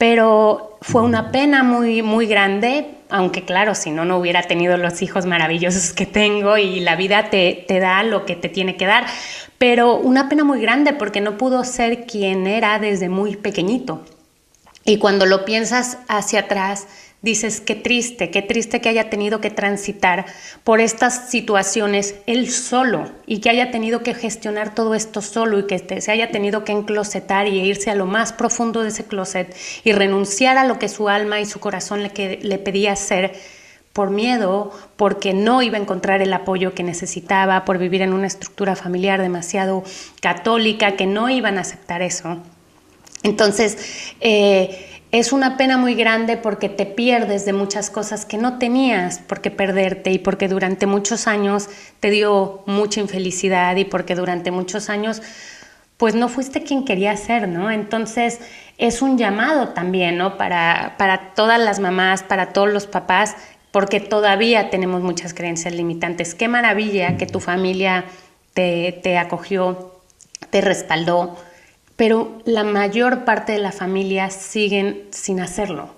pero 0.00 0.78
fue 0.80 1.02
una 1.02 1.30
pena 1.30 1.62
muy, 1.62 2.00
muy 2.00 2.26
grande 2.26 2.96
aunque 3.12 3.44
claro, 3.44 3.74
si 3.74 3.90
no, 3.90 4.04
no 4.04 4.18
hubiera 4.18 4.42
tenido 4.42 4.76
los 4.76 5.02
hijos 5.02 5.26
maravillosos 5.26 5.92
que 5.92 6.06
tengo 6.06 6.56
y 6.58 6.78
la 6.78 6.94
vida 6.94 7.28
te, 7.28 7.64
te, 7.66 7.80
da 7.80 8.04
lo 8.04 8.24
que 8.24 8.36
te 8.36 8.48
tiene 8.48 8.76
que 8.76 8.86
dar 8.86 9.04
pero 9.60 9.96
una 9.98 10.30
pena 10.30 10.42
muy 10.42 10.58
grande 10.58 10.94
porque 10.94 11.20
no 11.20 11.36
pudo 11.36 11.64
ser 11.64 12.06
quien 12.06 12.46
era 12.46 12.78
desde 12.78 13.10
muy 13.10 13.36
pequeñito. 13.36 14.02
Y 14.86 14.96
cuando 14.96 15.26
lo 15.26 15.44
piensas 15.44 15.98
hacia 16.08 16.40
atrás, 16.40 16.86
dices, 17.22 17.60
qué 17.60 17.74
triste, 17.74 18.30
qué 18.30 18.42
triste 18.42 18.80
que 18.80 18.88
haya 18.88 19.10
tenido 19.10 19.40
que 19.40 19.50
transitar 19.50 20.26
por 20.64 20.80
estas 20.80 21.30
situaciones 21.30 22.14
él 22.26 22.50
solo 22.50 23.10
y 23.26 23.40
que 23.40 23.50
haya 23.50 23.70
tenido 23.70 24.02
que 24.02 24.14
gestionar 24.14 24.74
todo 24.74 24.94
esto 24.94 25.20
solo 25.20 25.58
y 25.58 25.66
que 25.66 26.00
se 26.00 26.10
haya 26.10 26.30
tenido 26.30 26.64
que 26.64 26.72
enclosetar 26.72 27.46
y 27.46 27.60
irse 27.60 27.90
a 27.90 27.94
lo 27.94 28.06
más 28.06 28.32
profundo 28.32 28.82
de 28.82 28.88
ese 28.88 29.04
closet 29.04 29.54
y 29.84 29.92
renunciar 29.92 30.56
a 30.56 30.64
lo 30.64 30.78
que 30.78 30.88
su 30.88 31.08
alma 31.08 31.40
y 31.40 31.46
su 31.46 31.60
corazón 31.60 32.02
le, 32.02 32.38
le 32.42 32.58
pedía 32.58 32.96
ser 32.96 33.32
por 33.92 34.10
miedo, 34.10 34.70
porque 34.96 35.34
no 35.34 35.62
iba 35.62 35.76
a 35.76 35.80
encontrar 35.80 36.22
el 36.22 36.32
apoyo 36.32 36.74
que 36.74 36.84
necesitaba, 36.84 37.64
por 37.64 37.78
vivir 37.78 38.02
en 38.02 38.12
una 38.12 38.28
estructura 38.28 38.76
familiar 38.76 39.20
demasiado 39.20 39.82
católica, 40.22 40.96
que 40.96 41.06
no 41.06 41.28
iban 41.28 41.58
a 41.58 41.62
aceptar 41.62 42.00
eso. 42.00 42.38
Entonces, 43.24 44.14
eh, 44.20 44.89
es 45.12 45.32
una 45.32 45.56
pena 45.56 45.76
muy 45.76 45.94
grande 45.94 46.36
porque 46.36 46.68
te 46.68 46.86
pierdes 46.86 47.44
de 47.44 47.52
muchas 47.52 47.90
cosas 47.90 48.24
que 48.24 48.38
no 48.38 48.58
tenías 48.58 49.18
por 49.18 49.40
qué 49.40 49.50
perderte 49.50 50.10
y 50.12 50.18
porque 50.18 50.48
durante 50.48 50.86
muchos 50.86 51.26
años 51.26 51.68
te 51.98 52.10
dio 52.10 52.62
mucha 52.66 53.00
infelicidad 53.00 53.76
y 53.76 53.84
porque 53.84 54.14
durante 54.14 54.50
muchos 54.50 54.88
años 54.88 55.22
pues 55.96 56.14
no 56.14 56.28
fuiste 56.28 56.62
quien 56.62 56.84
quería 56.84 57.14
ser, 57.16 57.46
¿no? 57.46 57.70
Entonces 57.70 58.40
es 58.78 59.02
un 59.02 59.18
llamado 59.18 59.68
también, 59.70 60.16
¿no? 60.16 60.38
Para, 60.38 60.94
para 60.96 61.34
todas 61.34 61.60
las 61.60 61.78
mamás, 61.78 62.22
para 62.22 62.54
todos 62.54 62.72
los 62.72 62.86
papás, 62.86 63.36
porque 63.70 64.00
todavía 64.00 64.70
tenemos 64.70 65.02
muchas 65.02 65.34
creencias 65.34 65.74
limitantes. 65.74 66.34
Qué 66.34 66.48
maravilla 66.48 67.16
que 67.18 67.26
tu 67.26 67.38
familia 67.38 68.06
te, 68.54 69.18
acogió, 69.18 70.00
te 70.50 70.60
respaldó, 70.60 71.36
pero 72.00 72.38
la 72.46 72.64
mayor 72.64 73.26
parte 73.26 73.52
de 73.52 73.58
la 73.58 73.72
familia 73.72 74.30
siguen 74.30 75.02
sin 75.10 75.38
hacerlo. 75.38 75.90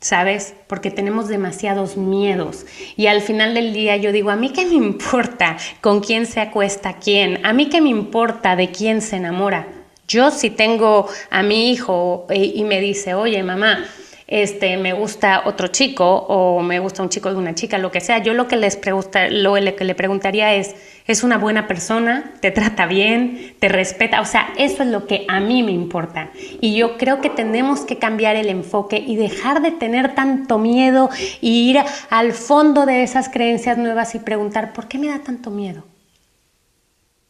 ¿Sabes? 0.00 0.56
Porque 0.66 0.90
tenemos 0.90 1.28
demasiados 1.28 1.96
miedos. 1.96 2.66
Y 2.96 3.06
al 3.06 3.20
final 3.20 3.54
del 3.54 3.72
día 3.72 3.96
yo 3.98 4.10
digo, 4.10 4.30
a 4.30 4.36
mí 4.36 4.50
qué 4.50 4.66
me 4.66 4.74
importa 4.74 5.56
con 5.80 6.00
quién 6.00 6.26
se 6.26 6.40
acuesta 6.40 6.94
quién, 6.94 7.46
a 7.46 7.52
mí 7.52 7.68
qué 7.68 7.80
me 7.80 7.88
importa 7.88 8.56
de 8.56 8.72
quién 8.72 9.00
se 9.00 9.14
enamora. 9.14 9.68
Yo 10.08 10.32
si 10.32 10.50
tengo 10.50 11.06
a 11.30 11.44
mi 11.44 11.70
hijo 11.70 12.26
y 12.34 12.64
me 12.64 12.80
dice, 12.80 13.14
oye 13.14 13.40
mamá, 13.44 13.84
este, 14.28 14.76
me 14.76 14.92
gusta 14.92 15.42
otro 15.46 15.68
chico 15.68 16.04
o 16.06 16.60
me 16.62 16.78
gusta 16.80 17.02
un 17.02 17.08
chico 17.08 17.30
de 17.30 17.36
una 17.36 17.54
chica, 17.54 17.78
lo 17.78 17.90
que 17.90 18.00
sea, 18.00 18.18
yo 18.18 18.34
lo 18.34 18.46
que 18.46 18.56
les 18.56 18.76
pregunta, 18.76 19.28
lo 19.30 19.54
que 19.54 19.84
le 19.84 19.94
preguntaría 19.94 20.54
es, 20.54 20.76
¿es 21.08 21.24
una 21.24 21.38
buena 21.38 21.66
persona? 21.66 22.34
¿Te 22.40 22.50
trata 22.50 22.86
bien? 22.86 23.54
¿Te 23.58 23.68
respeta? 23.68 24.20
O 24.20 24.26
sea, 24.26 24.52
eso 24.58 24.82
es 24.82 24.90
lo 24.90 25.06
que 25.06 25.24
a 25.26 25.40
mí 25.40 25.62
me 25.62 25.72
importa. 25.72 26.30
Y 26.60 26.76
yo 26.76 26.98
creo 26.98 27.20
que 27.20 27.30
tenemos 27.30 27.80
que 27.80 27.98
cambiar 27.98 28.36
el 28.36 28.48
enfoque 28.48 29.02
y 29.04 29.16
dejar 29.16 29.62
de 29.62 29.72
tener 29.72 30.14
tanto 30.14 30.58
miedo 30.58 31.08
y 31.40 31.70
ir 31.70 31.78
al 32.10 32.32
fondo 32.34 32.84
de 32.84 33.02
esas 33.02 33.30
creencias 33.30 33.78
nuevas 33.78 34.14
y 34.14 34.18
preguntar, 34.18 34.74
¿por 34.74 34.86
qué 34.86 34.98
me 34.98 35.08
da 35.08 35.22
tanto 35.24 35.50
miedo? 35.50 35.82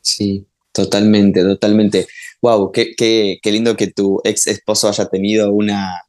Sí, 0.00 0.44
totalmente, 0.72 1.42
totalmente. 1.42 2.08
Wow, 2.42 2.72
qué, 2.72 2.94
qué, 2.96 3.38
qué 3.40 3.52
lindo 3.52 3.76
que 3.76 3.86
tu 3.86 4.20
ex 4.24 4.48
esposo 4.48 4.88
haya 4.88 5.06
tenido 5.06 5.52
una 5.52 6.02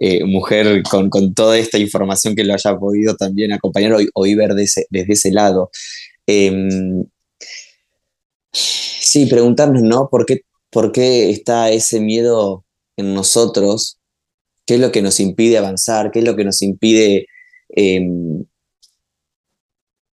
eh, 0.00 0.24
mujer 0.24 0.82
con, 0.84 1.34
toda 1.34 1.58
esta 1.58 1.78
información 1.78 2.36
que 2.36 2.44
lo 2.44 2.54
haya 2.54 2.76
podido 2.76 3.16
también 3.16 3.52
acompañar 3.52 3.94
o, 3.94 4.22
ver 4.22 4.54
desde 4.54 4.86
ese 4.90 5.32
lado. 5.32 5.70
Em, 6.28 7.04
sí, 8.52 9.26
preguntarnos, 9.26 9.82
¿no? 9.82 10.08
¿Por 10.10 10.26
qué, 10.26 10.42
¿Por 10.70 10.92
qué 10.92 11.30
está 11.30 11.70
ese 11.70 12.00
miedo 12.00 12.64
en 12.96 13.14
nosotros? 13.14 13.98
¿Qué 14.66 14.74
es 14.74 14.80
lo 14.80 14.92
que 14.92 15.02
nos 15.02 15.20
impide 15.20 15.58
avanzar? 15.58 16.10
¿Qué 16.10 16.18
es 16.18 16.24
lo 16.24 16.36
que 16.36 16.44
nos 16.44 16.60
impide 16.62 17.26
em, 17.70 18.44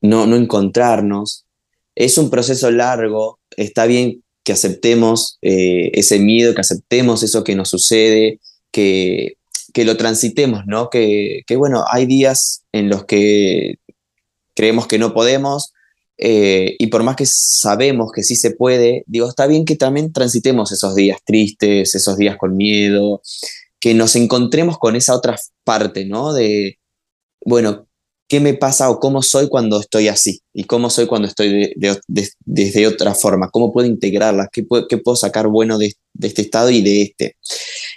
no, 0.01 0.27
no 0.27 0.35
encontrarnos? 0.35 1.45
Es 1.95 2.17
un 2.17 2.29
proceso 2.29 2.71
largo, 2.71 3.39
está 3.57 3.85
bien 3.85 4.23
que 4.43 4.53
aceptemos 4.53 5.37
eh, 5.41 5.91
ese 5.93 6.19
miedo, 6.19 6.53
que 6.53 6.61
aceptemos 6.61 7.23
eso 7.23 7.43
que 7.43 7.55
nos 7.55 7.69
sucede, 7.69 8.39
que 8.71 9.37
que 9.73 9.85
lo 9.85 9.97
transitemos, 9.97 10.63
¿no? 10.67 10.89
Que, 10.89 11.43
bueno, 11.57 11.83
hay 11.89 12.05
días 12.05 12.63
en 12.71 12.89
los 12.89 13.05
que 13.05 13.79
creemos 14.55 14.87
que 14.87 14.99
no 14.99 15.13
podemos 15.13 15.72
eh, 16.17 16.75
y 16.77 16.87
por 16.87 17.03
más 17.03 17.15
que 17.15 17.25
sabemos 17.25 18.11
que 18.11 18.23
sí 18.23 18.35
se 18.35 18.51
puede, 18.51 19.03
digo, 19.07 19.27
está 19.27 19.47
bien 19.47 19.65
que 19.65 19.75
también 19.75 20.13
transitemos 20.13 20.71
esos 20.71 20.95
días 20.95 21.19
tristes, 21.25 21.95
esos 21.95 22.17
días 22.17 22.37
con 22.37 22.55
miedo, 22.55 23.21
que 23.79 23.93
nos 23.93 24.15
encontremos 24.15 24.77
con 24.77 24.95
esa 24.95 25.15
otra 25.15 25.37
parte, 25.63 26.05
¿no? 26.05 26.33
De, 26.33 26.79
bueno, 27.45 27.87
¿qué 28.27 28.39
me 28.39 28.53
pasa 28.53 28.89
o 28.89 28.99
cómo 28.99 29.21
soy 29.21 29.49
cuando 29.49 29.79
estoy 29.79 30.07
así? 30.07 30.41
¿Y 30.53 30.65
cómo 30.65 30.89
soy 30.89 31.07
cuando 31.07 31.27
estoy 31.27 31.73
desde 32.45 32.87
otra 32.87 33.13
forma? 33.13 33.49
¿Cómo 33.49 33.73
puedo 33.73 33.87
integrarlas? 33.87 34.47
¿Qué 34.51 34.63
puedo, 34.63 34.87
puedo 34.87 35.15
sacar 35.15 35.47
bueno 35.47 35.77
de, 35.77 35.93
este 36.21 36.43
estado 36.43 36.69
y 36.69 36.81
de 36.81 37.01
este? 37.01 37.37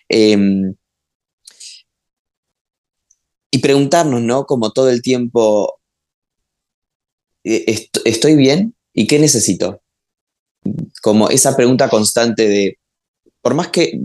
Em, 0.08 0.74
y 3.50 3.58
preguntarnos, 3.58 4.20
¿no? 4.22 4.44
Como 4.46 4.72
todo 4.72 4.90
el 4.90 5.02
tiempo, 5.02 5.80
eh, 7.46 7.88
¿estoy 8.04 8.34
bien? 8.34 8.74
¿Y 8.92 9.06
qué 9.06 9.18
necesito? 9.18 9.80
Como 11.00 11.30
esa 11.30 11.56
pregunta 11.56 11.88
constante 11.88 12.48
de, 12.48 12.78
por 13.40 13.54
más 13.54 13.68
que, 13.68 14.00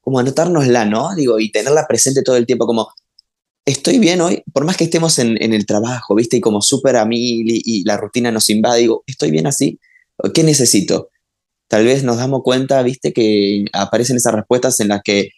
como 0.00 0.18
anotárnosla, 0.18 0.86
¿no? 0.86 1.14
Digo, 1.14 1.38
y 1.38 1.52
tenerla 1.52 1.86
presente 1.86 2.22
todo 2.22 2.36
el 2.36 2.46
tiempo, 2.46 2.66
como, 2.66 2.88
¿estoy 3.66 3.98
bien 3.98 4.22
hoy? 4.22 4.42
Por 4.52 4.64
más 4.64 4.78
que 4.78 4.84
estemos 4.84 5.18
en, 5.18 5.36
el 5.40 5.66
trabajo, 5.66 6.14
¿viste? 6.14 6.38
Y 6.38 6.40
como 6.40 6.62
súper 6.62 6.96
a 6.96 7.04
mí 7.04 7.42
y, 7.44 7.84
la 7.84 7.98
rutina 7.98 8.30
nos 8.30 8.48
invade, 8.48 8.80
digo, 8.80 9.04
¿estoy 9.06 9.30
bien 9.30 9.46
así? 9.46 9.78
¿Qué 10.32 10.42
necesito? 10.42 11.10
Tal 11.68 11.84
vez 11.84 12.02
nos 12.02 12.16
damos 12.16 12.42
cuenta, 12.42 12.82
¿viste? 12.82 13.12
Que 13.12 13.66
aparecen 13.72 14.16
esas 14.16 14.34
respuestas 14.34 14.80
en 14.80 14.88
las 14.88 15.02
que 15.02 15.30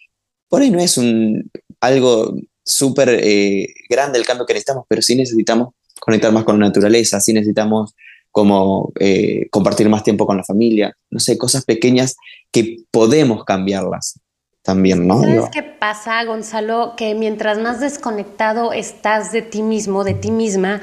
por 0.47 0.61
ahí 0.61 0.71
no 0.71 0.79
es 0.79 0.97
un, 0.97 1.51
algo 1.81 2.35
súper 2.63 3.09
eh, 3.09 3.67
grande 3.89 4.17
el 4.17 4.25
cambio 4.25 4.45
que 4.45 4.53
necesitamos, 4.53 4.85
pero 4.87 5.01
sí 5.01 5.15
necesitamos 5.15 5.73
conectar 5.99 6.31
más 6.31 6.43
con 6.43 6.59
la 6.59 6.67
naturaleza, 6.67 7.19
sí 7.19 7.33
necesitamos 7.33 7.95
como 8.31 8.91
eh, 8.99 9.47
compartir 9.49 9.89
más 9.89 10.03
tiempo 10.03 10.27
con 10.27 10.37
la 10.37 10.43
familia, 10.43 10.95
no 11.09 11.19
sé, 11.19 11.37
cosas 11.37 11.65
pequeñas 11.65 12.15
que 12.51 12.77
podemos 12.91 13.43
cambiarlas 13.43 14.19
también, 14.61 15.07
¿no? 15.07 15.21
¿Sabes 15.21 15.49
qué 15.51 15.63
pasa, 15.63 16.23
Gonzalo? 16.25 16.93
Que 16.97 17.15
mientras 17.15 17.57
más 17.57 17.79
desconectado 17.79 18.73
estás 18.73 19.31
de 19.31 19.41
ti 19.41 19.63
mismo, 19.63 20.03
de 20.03 20.13
ti 20.13 20.29
misma, 20.29 20.81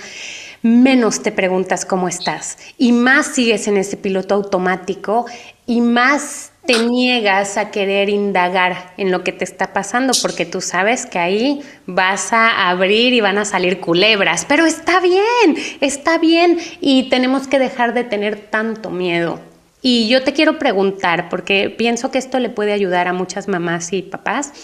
menos 0.62 1.22
te 1.22 1.30
preguntas 1.30 1.84
cómo 1.84 2.08
estás 2.08 2.56
y 2.78 2.92
más 2.92 3.26
sigues 3.26 3.68
en 3.68 3.76
ese 3.76 3.98
piloto 3.98 4.34
automático 4.34 5.26
y 5.66 5.82
más 5.82 6.53
te 6.66 6.78
niegas 6.84 7.56
a 7.56 7.70
querer 7.70 8.08
indagar 8.08 8.92
en 8.96 9.10
lo 9.10 9.22
que 9.22 9.32
te 9.32 9.44
está 9.44 9.72
pasando 9.72 10.12
porque 10.22 10.46
tú 10.46 10.60
sabes 10.60 11.06
que 11.06 11.18
ahí 11.18 11.60
vas 11.86 12.32
a 12.32 12.70
abrir 12.70 13.12
y 13.12 13.20
van 13.20 13.38
a 13.38 13.44
salir 13.44 13.80
culebras, 13.80 14.46
pero 14.46 14.64
está 14.64 15.00
bien, 15.00 15.56
está 15.80 16.18
bien 16.18 16.58
y 16.80 17.08
tenemos 17.10 17.48
que 17.48 17.58
dejar 17.58 17.94
de 17.94 18.04
tener 18.04 18.48
tanto 18.50 18.90
miedo. 18.90 19.40
Y 19.82 20.08
yo 20.08 20.24
te 20.24 20.32
quiero 20.32 20.58
preguntar, 20.58 21.28
porque 21.28 21.68
pienso 21.68 22.10
que 22.10 22.16
esto 22.16 22.38
le 22.38 22.48
puede 22.48 22.72
ayudar 22.72 23.06
a 23.06 23.12
muchas 23.12 23.48
mamás 23.48 23.92
y 23.92 24.00
papás, 24.00 24.54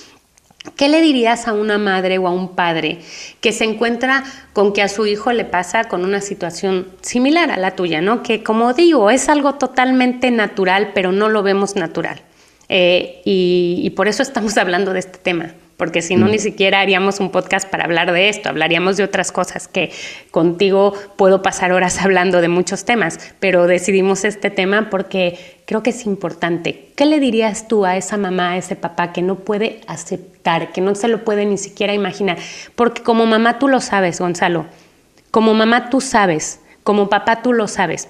¿Qué 0.76 0.88
le 0.88 1.00
dirías 1.00 1.48
a 1.48 1.54
una 1.54 1.78
madre 1.78 2.18
o 2.18 2.26
a 2.26 2.30
un 2.30 2.54
padre 2.54 2.98
que 3.40 3.52
se 3.52 3.64
encuentra 3.64 4.24
con 4.52 4.74
que 4.74 4.82
a 4.82 4.88
su 4.88 5.06
hijo 5.06 5.32
le 5.32 5.46
pasa 5.46 5.84
con 5.84 6.04
una 6.04 6.20
situación 6.20 6.88
similar 7.00 7.50
a 7.50 7.56
la 7.56 7.76
tuya, 7.76 8.02
¿no? 8.02 8.22
Que 8.22 8.42
como 8.42 8.74
digo, 8.74 9.10
es 9.10 9.30
algo 9.30 9.54
totalmente 9.54 10.30
natural, 10.30 10.92
pero 10.94 11.12
no 11.12 11.30
lo 11.30 11.42
vemos 11.42 11.76
natural. 11.76 12.20
Eh, 12.68 13.22
y, 13.24 13.90
por 13.96 14.06
eso 14.06 14.22
estamos 14.22 14.56
hablando 14.58 14.92
de 14.92 15.00
este 15.00 15.18
tema, 15.18 15.54
porque 15.80 16.02
si 16.02 16.14
no, 16.14 16.28
ni 16.28 16.38
siquiera 16.38 16.78
haríamos 16.80 17.20
un 17.20 17.30
podcast 17.30 17.66
para 17.66 17.84
hablar 17.84 18.12
de 18.12 18.28
esto, 18.28 18.50
hablaríamos 18.50 18.98
de 18.98 19.04
otras 19.04 19.32
cosas 19.32 19.66
que 19.66 19.90
contigo 20.30 20.92
puedo 21.16 21.40
pasar 21.40 21.72
horas 21.72 21.98
hablando 22.04 22.42
de 22.42 22.48
muchos 22.48 22.84
temas, 22.84 23.18
pero 23.40 23.66
decidimos 23.66 24.26
este 24.26 24.50
tema 24.50 24.90
porque 24.90 25.62
creo 25.64 25.82
que 25.82 25.88
es 25.88 26.04
importante. 26.04 26.90
¿Qué 26.96 27.06
le 27.06 27.18
dirías 27.18 27.66
tú 27.66 27.86
a 27.86 27.96
esa 27.96 28.18
mamá, 28.18 28.50
a 28.50 28.56
ese 28.58 28.76
papá 28.76 29.14
que 29.14 29.22
no 29.22 29.36
puede 29.36 29.80
aceptar, 29.86 30.70
que 30.70 30.82
no 30.82 30.94
se 30.94 31.08
lo 31.08 31.24
puede 31.24 31.46
ni 31.46 31.56
siquiera 31.56 31.94
imaginar? 31.94 32.36
Porque 32.76 33.02
como 33.02 33.24
mamá 33.24 33.58
tú 33.58 33.66
lo 33.66 33.80
sabes, 33.80 34.20
Gonzalo, 34.20 34.66
como 35.30 35.54
mamá 35.54 35.88
tú 35.88 36.02
sabes, 36.02 36.60
como 36.84 37.08
papá 37.08 37.40
tú 37.40 37.54
lo 37.54 37.68
sabes. 37.68 38.08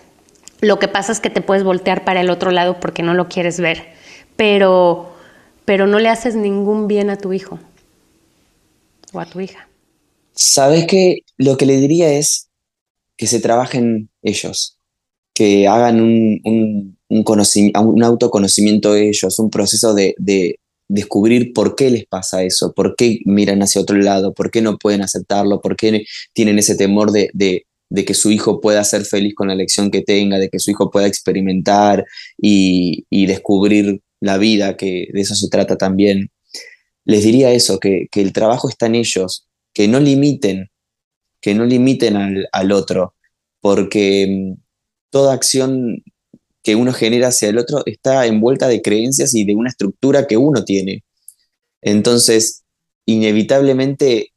Lo 0.60 0.80
que 0.80 0.88
pasa 0.88 1.12
es 1.12 1.20
que 1.20 1.30
te 1.30 1.40
puedes 1.40 1.62
voltear 1.62 2.02
para 2.02 2.20
el 2.20 2.30
otro 2.30 2.50
lado 2.50 2.80
porque 2.80 3.04
no 3.04 3.14
lo 3.14 3.28
quieres 3.28 3.60
ver, 3.60 3.92
pero 4.34 5.14
pero 5.64 5.86
no 5.86 5.98
le 5.98 6.08
haces 6.08 6.34
ningún 6.34 6.88
bien 6.88 7.10
a 7.10 7.16
tu 7.16 7.32
hijo 7.32 7.58
o 9.12 9.20
a 9.20 9.26
tu 9.26 9.40
hija. 9.40 9.68
Sabes 10.34 10.86
que 10.86 11.20
lo 11.36 11.56
que 11.56 11.66
le 11.66 11.76
diría 11.76 12.12
es 12.12 12.48
que 13.16 13.26
se 13.26 13.40
trabajen 13.40 14.08
ellos, 14.22 14.78
que 15.34 15.68
hagan 15.68 16.00
un, 16.00 16.40
un, 17.08 18.02
autoconocimiento 18.02 18.94
de 18.94 19.08
ellos, 19.08 19.38
un 19.38 19.50
proceso 19.50 19.94
de, 19.94 20.14
descubrir 20.88 21.52
por 21.52 21.76
qué 21.76 21.88
les 21.88 22.04
pasa 22.06 22.42
eso, 22.42 22.72
por 22.72 22.96
qué 22.96 23.20
miran 23.24 23.62
hacia 23.62 23.80
otro 23.80 23.96
lado, 23.96 24.34
por 24.34 24.50
qué 24.50 24.60
no 24.60 24.76
pueden 24.76 25.02
aceptarlo, 25.02 25.60
por 25.60 25.76
qué 25.76 26.04
tienen 26.32 26.58
ese 26.58 26.74
temor 26.74 27.12
de, 27.12 27.30
de 27.90 28.04
que 28.04 28.14
su 28.14 28.30
hijo 28.30 28.60
pueda 28.60 28.82
ser 28.84 29.04
feliz 29.04 29.34
con 29.34 29.48
la 29.48 29.54
elección 29.54 29.90
que 29.90 30.00
tenga, 30.00 30.38
de 30.38 30.48
que 30.48 30.58
su 30.58 30.70
hijo 30.70 30.90
pueda 30.90 31.06
experimentar 31.06 32.04
y, 32.40 33.04
y 33.10 33.26
descubrir 33.26 34.00
la 34.20 34.38
vida, 34.38 34.76
que 34.76 35.08
de 35.12 35.20
eso 35.20 35.34
se 35.34 35.48
trata 35.48 35.76
también, 35.76 36.30
les 37.04 37.24
diría 37.24 37.52
eso, 37.52 37.80
que, 37.80 38.08
el 38.12 38.32
trabajo 38.32 38.68
está 38.68 38.86
en 38.86 38.94
ellos, 38.94 39.48
que 39.72 39.88
no 39.88 40.00
limiten, 40.00 40.70
que 41.40 41.54
no 41.54 41.64
limiten 41.64 42.16
al, 42.52 42.72
otro, 42.72 43.14
porque 43.60 44.26
mm, 44.28 44.60
toda 45.10 45.34
acción 45.34 46.02
que 46.62 46.76
uno 46.76 46.92
genera 46.92 47.28
hacia 47.28 47.48
el 47.48 47.58
otro 47.58 47.82
está 47.86 48.26
envuelta 48.26 48.68
de 48.68 48.82
creencias 48.82 49.34
y 49.34 49.44
de 49.44 49.54
una 49.54 49.70
estructura 49.70 50.26
que 50.26 50.36
uno 50.36 50.64
tiene. 50.64 51.04
Entonces, 51.80 52.64
inevitablemente 53.06 54.32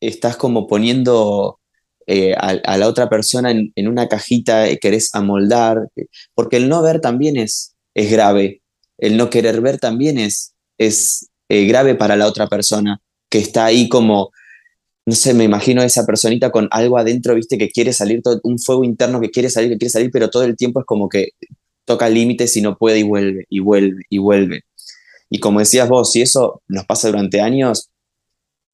estás 0.00 0.36
como 0.36 0.66
poniendo 0.66 1.58
eh, 2.06 2.34
a, 2.34 2.76
la 2.76 2.88
otra 2.88 3.08
persona 3.08 3.50
en, 3.50 3.88
una 3.88 4.08
cajita 4.08 4.68
que 4.68 4.78
querés 4.78 5.14
amoldar, 5.14 5.88
porque 6.34 6.58
el 6.58 6.68
no 6.68 6.82
ver 6.82 7.00
también 7.00 7.36
es, 7.38 7.74
es 7.94 8.10
grave 8.10 8.61
el 9.02 9.16
no 9.16 9.30
querer 9.30 9.60
ver 9.60 9.80
también 9.80 10.16
es, 10.16 10.54
es 10.78 11.28
eh, 11.48 11.66
grave 11.66 11.96
para 11.96 12.14
la 12.14 12.28
otra 12.28 12.46
persona, 12.46 13.02
que 13.28 13.38
está 13.38 13.64
ahí 13.64 13.88
como, 13.88 14.30
no 15.04 15.14
sé, 15.16 15.34
me 15.34 15.42
imagino 15.42 15.82
esa 15.82 16.06
personita 16.06 16.52
con 16.52 16.68
algo 16.70 16.98
adentro, 16.98 17.34
viste, 17.34 17.58
que 17.58 17.68
quiere 17.68 17.92
salir, 17.92 18.22
todo, 18.22 18.40
un 18.44 18.60
fuego 18.60 18.84
interno 18.84 19.20
que 19.20 19.30
quiere 19.30 19.50
salir, 19.50 19.70
que 19.70 19.78
quiere 19.78 19.90
salir, 19.90 20.10
pero 20.12 20.30
todo 20.30 20.44
el 20.44 20.56
tiempo 20.56 20.78
es 20.78 20.86
como 20.86 21.08
que 21.08 21.30
toca 21.84 22.08
límites 22.08 22.56
y 22.56 22.60
no 22.60 22.78
puede 22.78 23.00
y 23.00 23.02
vuelve, 23.02 23.44
y 23.48 23.58
vuelve, 23.58 24.04
y 24.08 24.18
vuelve. 24.18 24.62
Y 25.28 25.40
como 25.40 25.58
decías 25.58 25.88
vos, 25.88 26.12
si 26.12 26.22
eso 26.22 26.62
nos 26.68 26.86
pasa 26.86 27.08
durante 27.08 27.40
años, 27.40 27.90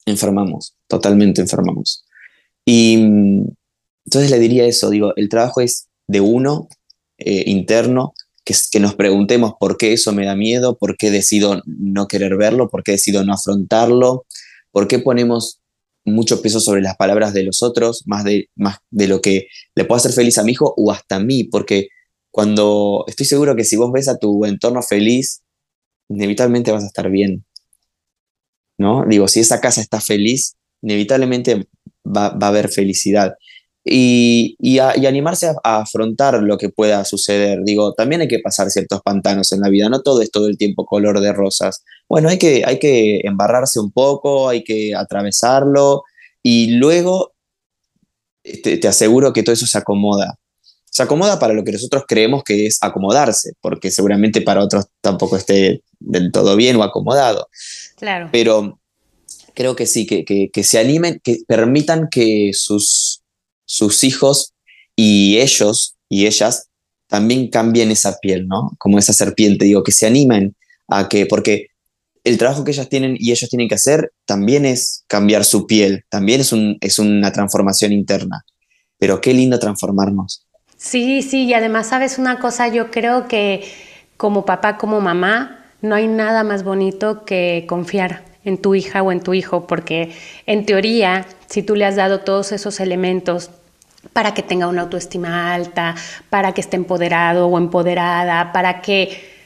enfermamos, 0.04 0.74
totalmente 0.88 1.40
enfermamos. 1.40 2.04
Y 2.66 2.98
mm, 2.98 3.46
entonces 4.04 4.30
le 4.30 4.38
diría 4.38 4.66
eso, 4.66 4.90
digo, 4.90 5.14
el 5.16 5.30
trabajo 5.30 5.62
es 5.62 5.88
de 6.06 6.20
uno, 6.20 6.68
eh, 7.16 7.44
interno, 7.46 8.12
que, 8.70 8.80
nos 8.80 8.94
preguntemos 8.94 9.52
por 9.58 9.76
qué 9.76 9.92
eso 9.92 10.12
me 10.12 10.24
da 10.24 10.34
miedo, 10.34 10.78
por 10.78 10.96
qué 10.96 11.10
decido 11.10 11.62
no 11.66 12.06
querer 12.06 12.36
verlo, 12.36 12.70
por 12.70 12.82
qué 12.82 12.92
decido 12.92 13.24
no 13.24 13.34
afrontarlo, 13.34 14.26
por 14.70 14.88
qué 14.88 14.98
ponemos 14.98 15.60
mucho 16.04 16.40
peso 16.40 16.58
sobre 16.60 16.80
las 16.80 16.96
palabras 16.96 17.34
de 17.34 17.42
los 17.42 17.62
otros, 17.62 18.04
más 18.06 18.24
de, 18.24 18.48
más 18.54 18.78
de 18.90 19.08
lo 19.08 19.20
que 19.20 19.48
le 19.74 19.84
puedo 19.84 19.98
hacer 19.98 20.12
feliz 20.12 20.38
a 20.38 20.44
mi 20.44 20.52
hijo 20.52 20.72
o 20.76 20.90
hasta 20.90 21.16
a 21.16 21.20
mí, 21.20 21.44
porque 21.44 21.88
cuando 22.30 23.04
estoy 23.06 23.26
seguro 23.26 23.54
que 23.54 23.64
si 23.64 23.76
vos 23.76 23.92
ves 23.92 24.08
a 24.08 24.18
tu 24.18 24.44
entorno 24.44 24.82
feliz, 24.82 25.42
inevitablemente 26.08 26.72
vas 26.72 26.84
a 26.84 26.88
estar 26.88 27.10
bien. 27.10 27.44
¿No? 28.78 29.04
Digo, 29.06 29.28
si 29.28 29.40
esa 29.40 29.60
casa 29.60 29.80
está 29.80 30.00
feliz, 30.00 30.56
inevitablemente 30.82 31.66
va 32.06 32.28
a 32.28 32.46
haber 32.46 32.68
felicidad 32.68 33.34
y, 33.90 34.78
animarse 34.78 35.48
a, 35.62 35.80
afrontar 35.80 36.42
lo 36.42 36.58
que 36.58 36.68
pueda 36.68 37.04
suceder. 37.04 37.60
Digo, 37.64 37.92
también 37.94 38.20
hay 38.20 38.28
que 38.28 38.40
pasar 38.40 38.70
ciertos 38.70 39.00
pantanos 39.02 39.52
en 39.52 39.60
la 39.60 39.68
vida, 39.68 39.88
no 39.88 40.02
todo 40.02 40.22
es 40.22 40.30
todo 40.30 40.48
el 40.48 40.58
tiempo 40.58 40.84
color 40.84 41.20
de 41.20 41.32
rosas. 41.32 41.82
Bueno, 42.08 42.28
hay 42.28 42.38
que, 42.38 42.64
hay 42.64 42.78
que 42.78 43.20
embarrarse 43.24 43.80
un 43.80 43.90
poco, 43.90 44.48
hay 44.48 44.64
que 44.64 44.94
atravesarlo 44.94 46.04
y 46.42 46.72
luego 46.72 47.32
te, 48.62 48.86
aseguro 48.88 49.32
que 49.32 49.42
todo 49.42 49.54
eso 49.54 49.66
se 49.66 49.78
acomoda. 49.78 50.38
Se 50.90 51.02
acomoda 51.02 51.38
para 51.38 51.54
lo 51.54 51.64
que 51.64 51.72
nosotros 51.72 52.04
creemos 52.08 52.42
que 52.42 52.66
es 52.66 52.78
acomodarse, 52.80 53.52
porque 53.60 53.90
seguramente 53.90 54.40
para 54.40 54.62
otros 54.62 54.86
tampoco 55.00 55.36
esté 55.36 55.82
del 56.00 56.32
todo 56.32 56.56
bien 56.56 56.76
o 56.76 56.82
acomodado. 56.82 57.48
Claro. 57.96 58.30
Pero 58.32 58.80
creo 59.54 59.76
que 59.76 59.86
sí, 59.86 60.06
que, 60.06 60.24
que 60.24 60.64
se 60.64 60.78
animen, 60.78 61.20
que 61.22 61.38
permitan 61.46 62.08
que 62.10 62.50
sus 62.54 63.22
sus 63.68 64.02
hijos 64.02 64.54
y 64.96 65.38
ellos 65.38 65.94
y 66.08 66.26
ellas 66.26 66.68
también 67.06 67.48
cambien 67.48 67.90
esa 67.90 68.18
piel, 68.18 68.48
¿no? 68.48 68.72
Como 68.78 68.98
esa 68.98 69.12
serpiente, 69.12 69.64
digo, 69.66 69.84
que 69.84 69.92
se 69.92 70.06
animen 70.06 70.56
a 70.88 71.08
que, 71.08 71.26
porque 71.26 71.68
el 72.24 72.38
trabajo 72.38 72.64
que 72.64 72.72
ellas 72.72 72.88
tienen 72.88 73.16
y 73.18 73.30
ellos 73.30 73.48
tienen 73.48 73.68
que 73.68 73.74
hacer 73.74 74.12
también 74.24 74.64
es 74.66 75.04
cambiar 75.06 75.44
su 75.44 75.66
piel, 75.66 76.04
también 76.08 76.40
es, 76.40 76.52
un, 76.52 76.78
es 76.80 76.98
una 76.98 77.32
transformación 77.32 77.92
interna. 77.92 78.44
Pero 78.98 79.20
qué 79.20 79.32
lindo 79.32 79.58
transformarnos. 79.58 80.46
Sí, 80.76 81.22
sí, 81.22 81.44
y 81.44 81.54
además, 81.54 81.88
sabes 81.88 82.18
una 82.18 82.38
cosa, 82.40 82.68
yo 82.68 82.90
creo 82.90 83.28
que 83.28 83.64
como 84.16 84.44
papá, 84.44 84.78
como 84.78 85.00
mamá, 85.00 85.66
no 85.80 85.94
hay 85.94 86.08
nada 86.08 86.42
más 86.42 86.64
bonito 86.64 87.24
que 87.24 87.64
confiar 87.68 88.24
en 88.44 88.58
tu 88.58 88.74
hija 88.74 89.02
o 89.02 89.12
en 89.12 89.20
tu 89.20 89.34
hijo, 89.34 89.66
porque 89.66 90.12
en 90.46 90.66
teoría, 90.66 91.26
si 91.48 91.62
tú 91.62 91.76
le 91.76 91.84
has 91.84 91.96
dado 91.96 92.20
todos 92.20 92.52
esos 92.52 92.80
elementos 92.80 93.50
para 94.12 94.34
que 94.34 94.42
tenga 94.42 94.68
una 94.68 94.82
autoestima 94.82 95.52
alta, 95.52 95.94
para 96.30 96.52
que 96.52 96.60
esté 96.60 96.76
empoderado 96.76 97.46
o 97.48 97.58
empoderada, 97.58 98.52
para 98.52 98.80
que 98.80 99.36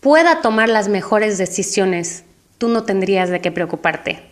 pueda 0.00 0.40
tomar 0.40 0.68
las 0.68 0.88
mejores 0.88 1.38
decisiones, 1.38 2.24
tú 2.58 2.68
no 2.68 2.84
tendrías 2.84 3.28
de 3.30 3.40
qué 3.40 3.50
preocuparte. 3.50 4.22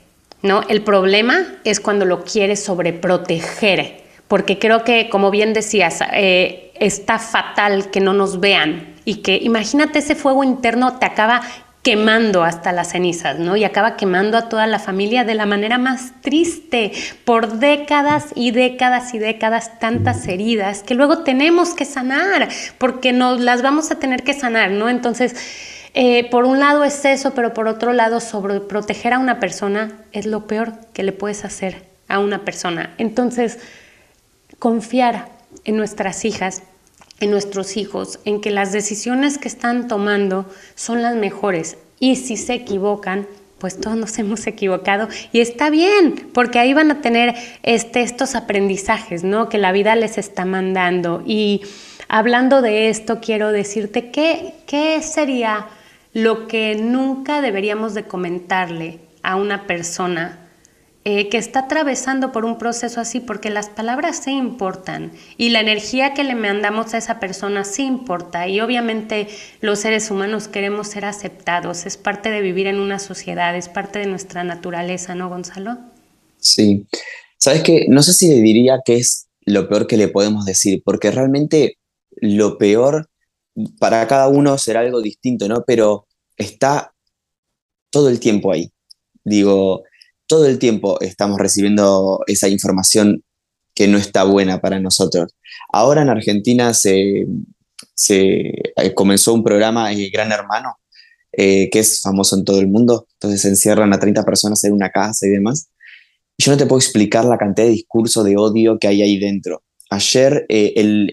¿no? 0.42 0.62
El 0.68 0.82
problema 0.82 1.46
es 1.64 1.80
cuando 1.80 2.04
lo 2.04 2.24
quieres 2.24 2.62
sobreproteger, 2.62 4.02
porque 4.28 4.58
creo 4.58 4.84
que, 4.84 5.08
como 5.08 5.30
bien 5.30 5.52
decías, 5.52 6.00
eh, 6.12 6.72
está 6.80 7.18
fatal 7.18 7.90
que 7.90 8.00
no 8.00 8.12
nos 8.12 8.40
vean 8.40 8.94
y 9.04 9.16
que 9.16 9.36
imagínate 9.36 10.00
ese 10.00 10.14
fuego 10.14 10.44
interno 10.44 10.98
te 10.98 11.06
acaba 11.06 11.42
quemando 11.88 12.44
hasta 12.44 12.70
las 12.70 12.90
cenizas, 12.90 13.38
¿no? 13.38 13.56
Y 13.56 13.64
acaba 13.64 13.96
quemando 13.96 14.36
a 14.36 14.50
toda 14.50 14.66
la 14.66 14.78
familia 14.78 15.24
de 15.24 15.34
la 15.34 15.46
manera 15.46 15.78
más 15.78 16.12
triste, 16.20 16.92
por 17.24 17.60
décadas 17.60 18.26
y 18.34 18.50
décadas 18.50 19.14
y 19.14 19.18
décadas, 19.18 19.78
tantas 19.78 20.28
heridas 20.28 20.82
que 20.82 20.94
luego 20.94 21.20
tenemos 21.24 21.72
que 21.72 21.86
sanar, 21.86 22.50
porque 22.76 23.14
nos 23.14 23.40
las 23.40 23.62
vamos 23.62 23.90
a 23.90 23.98
tener 23.98 24.22
que 24.22 24.34
sanar, 24.34 24.70
¿no? 24.70 24.90
Entonces, 24.90 25.34
eh, 25.94 26.28
por 26.28 26.44
un 26.44 26.60
lado 26.60 26.84
es 26.84 27.06
eso, 27.06 27.32
pero 27.32 27.54
por 27.54 27.66
otro 27.68 27.94
lado, 27.94 28.20
sobre 28.20 28.60
proteger 28.60 29.14
a 29.14 29.18
una 29.18 29.40
persona 29.40 29.92
es 30.12 30.26
lo 30.26 30.46
peor 30.46 30.74
que 30.92 31.02
le 31.02 31.12
puedes 31.12 31.46
hacer 31.46 31.86
a 32.06 32.18
una 32.18 32.44
persona. 32.44 32.92
Entonces, 32.98 33.60
confiar 34.58 35.30
en 35.64 35.78
nuestras 35.78 36.26
hijas 36.26 36.64
en 37.20 37.30
nuestros 37.30 37.76
hijos, 37.76 38.20
en 38.24 38.40
que 38.40 38.50
las 38.50 38.72
decisiones 38.72 39.38
que 39.38 39.48
están 39.48 39.88
tomando 39.88 40.46
son 40.74 41.02
las 41.02 41.16
mejores 41.16 41.76
y 41.98 42.16
si 42.16 42.36
se 42.36 42.54
equivocan, 42.54 43.26
pues 43.58 43.80
todos 43.80 43.96
nos 43.96 44.18
hemos 44.18 44.46
equivocado 44.46 45.08
y 45.32 45.40
está 45.40 45.70
bien, 45.70 46.28
porque 46.32 46.58
ahí 46.58 46.74
van 46.74 46.90
a 46.90 47.00
tener 47.00 47.34
este, 47.62 48.02
estos 48.02 48.34
aprendizajes, 48.34 49.24
¿no? 49.24 49.48
Que 49.48 49.58
la 49.58 49.72
vida 49.72 49.96
les 49.96 50.18
está 50.18 50.44
mandando. 50.44 51.22
Y 51.26 51.62
hablando 52.08 52.62
de 52.62 52.88
esto, 52.88 53.20
quiero 53.20 53.52
decirte 53.52 54.10
que, 54.10 54.54
qué 54.66 55.02
sería 55.02 55.66
lo 56.12 56.46
que 56.48 56.76
nunca 56.76 57.40
deberíamos 57.40 57.94
de 57.94 58.04
comentarle 58.04 59.00
a 59.22 59.36
una 59.36 59.66
persona 59.66 60.47
eh, 61.04 61.28
que 61.28 61.38
está 61.38 61.60
atravesando 61.60 62.32
por 62.32 62.44
un 62.44 62.58
proceso 62.58 63.00
así, 63.00 63.20
porque 63.20 63.50
las 63.50 63.70
palabras 63.70 64.16
se 64.24 64.32
importan 64.32 65.12
y 65.36 65.50
la 65.50 65.60
energía 65.60 66.12
que 66.12 66.24
le 66.24 66.34
mandamos 66.34 66.92
a 66.92 66.98
esa 66.98 67.20
persona 67.20 67.64
sí 67.64 67.84
importa 67.84 68.48
y 68.48 68.60
obviamente 68.60 69.28
los 69.60 69.78
seres 69.78 70.10
humanos 70.10 70.48
queremos 70.48 70.88
ser 70.88 71.04
aceptados, 71.04 71.86
es 71.86 71.96
parte 71.96 72.30
de 72.30 72.42
vivir 72.42 72.66
en 72.66 72.78
una 72.78 72.98
sociedad, 72.98 73.56
es 73.56 73.68
parte 73.68 74.00
de 74.00 74.06
nuestra 74.06 74.44
naturaleza, 74.44 75.14
¿no, 75.14 75.28
Gonzalo? 75.28 75.78
Sí, 76.38 76.86
sabes 77.38 77.62
que 77.62 77.86
no 77.88 78.02
sé 78.02 78.12
si 78.12 78.28
le 78.28 78.40
diría 78.40 78.80
que 78.84 78.96
es 78.96 79.28
lo 79.46 79.68
peor 79.68 79.86
que 79.86 79.96
le 79.96 80.08
podemos 80.08 80.44
decir, 80.44 80.82
porque 80.84 81.10
realmente 81.10 81.78
lo 82.10 82.58
peor 82.58 83.08
para 83.78 84.06
cada 84.08 84.28
uno 84.28 84.58
será 84.58 84.80
algo 84.80 85.00
distinto, 85.00 85.48
¿no? 85.48 85.64
Pero 85.66 86.06
está 86.36 86.92
todo 87.90 88.10
el 88.10 88.20
tiempo 88.20 88.52
ahí 88.52 88.70
Digo, 89.28 89.84
todo 90.28 90.46
el 90.46 90.58
tiempo 90.58 91.00
estamos 91.00 91.38
recibiendo 91.38 92.20
esa 92.26 92.48
información 92.48 93.24
que 93.74 93.88
no 93.88 93.98
está 93.98 94.24
buena 94.24 94.60
para 94.60 94.78
nosotros. 94.78 95.32
Ahora 95.72 96.02
en 96.02 96.10
Argentina 96.10 96.74
se, 96.74 97.26
eh, 98.10 98.94
comenzó 98.94 99.34
un 99.34 99.42
programa 99.42 99.92
eh, 99.92 100.10
Gran 100.12 100.30
Hermano, 100.30 100.76
eh, 101.32 101.68
que 101.70 101.80
es 101.80 102.00
famoso 102.00 102.36
en 102.36 102.44
todo 102.44 102.60
el 102.60 102.68
mundo, 102.68 103.06
entonces 103.14 103.40
se 103.40 103.48
encierran 103.48 103.92
a 103.92 103.98
30 103.98 104.24
personas 104.24 104.62
en 104.64 104.72
una 104.72 104.90
casa 104.90 105.26
y 105.26 105.30
demás. 105.30 105.70
Yo 106.36 106.52
no 106.52 106.58
te 106.58 106.66
puedo 106.66 106.78
explicar 106.78 107.24
la 107.24 107.38
cantidad 107.38 107.66
de 107.66 107.72
discurso 107.72 108.22
de 108.22 108.36
odio 108.36 108.78
que 108.78 108.88
hay 108.88 109.02
ahí 109.02 109.18
dentro. 109.18 109.62
Ayer, 109.90 110.44
el, 110.48 111.10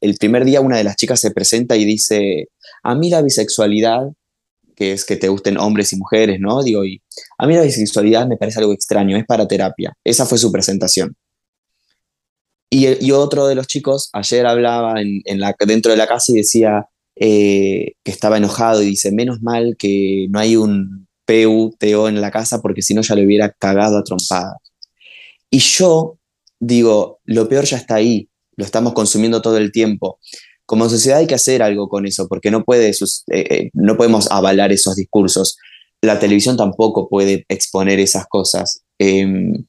el 0.00 0.16
primer 0.18 0.44
día, 0.44 0.60
una 0.60 0.76
de 0.76 0.84
las 0.84 0.96
chicas 0.96 1.18
se 1.18 1.30
presenta 1.30 1.76
y 1.76 1.84
dice, 1.84 2.48
a 2.82 2.94
mí 2.94 3.08
la 3.08 3.22
bisexualidad 3.22 4.02
que 4.74 4.92
es 4.92 5.04
que 5.04 5.16
te 5.16 5.28
gusten 5.28 5.58
hombres 5.58 5.92
y 5.92 5.96
mujeres, 5.96 6.38
¿no? 6.40 6.62
Digo, 6.62 6.84
y 6.84 7.00
a 7.38 7.46
mí 7.46 7.54
la 7.54 7.62
bisexualidad 7.62 8.26
me 8.26 8.36
parece 8.36 8.60
algo 8.60 8.72
extraño, 8.72 9.16
es 9.16 9.24
para 9.24 9.46
terapia. 9.46 9.92
Esa 10.04 10.26
fue 10.26 10.38
su 10.38 10.50
presentación. 10.50 11.16
Y, 12.74 13.10
otro 13.10 13.46
de 13.46 13.54
los 13.54 13.66
chicos 13.66 14.08
ayer 14.14 14.46
hablaba 14.46 14.94
en, 14.98 15.22
dentro 15.66 15.92
de 15.92 15.98
la 15.98 16.06
casa 16.06 16.32
y 16.32 16.36
decía 16.36 16.86
eh, 17.16 17.92
que 18.02 18.10
estaba 18.10 18.38
enojado 18.38 18.82
y 18.82 18.86
dice, 18.86 19.12
menos 19.12 19.42
mal 19.42 19.76
que 19.78 20.26
no 20.30 20.38
hay 20.38 20.56
un 20.56 21.06
PUTO 21.26 22.08
en 22.08 22.20
la 22.22 22.30
casa 22.30 22.62
porque 22.62 22.80
si 22.80 22.94
no 22.94 23.02
ya 23.02 23.14
le 23.14 23.26
hubiera 23.26 23.50
cagado 23.50 23.98
a 23.98 24.04
trompadas. 24.04 24.56
Y 25.50 25.58
yo 25.58 26.16
digo, 26.58 27.20
lo 27.24 27.46
peor 27.46 27.64
ya 27.66 27.76
está 27.76 27.96
ahí, 27.96 28.30
lo 28.56 28.64
estamos 28.64 28.94
consumiendo 28.94 29.42
todo 29.42 29.58
el 29.58 29.70
tiempo 29.70 30.18
como 30.72 30.88
sociedad 30.88 31.18
hay 31.18 31.26
que 31.26 31.34
hacer 31.34 31.62
algo 31.62 31.86
con 31.86 32.06
eso, 32.06 32.26
porque 32.28 32.50
no, 32.50 32.64
puede, 32.64 32.88
eh, 32.88 32.94
eh, 33.28 33.70
no 33.74 33.94
podemos 33.94 34.30
avalar 34.30 34.72
esos 34.72 34.96
discursos. 34.96 35.58
La 36.00 36.18
televisión 36.18 36.56
tampoco 36.56 37.10
puede 37.10 37.44
exponer 37.50 38.00
esas 38.00 38.24
cosas. 38.26 38.80
Em, 38.98 39.66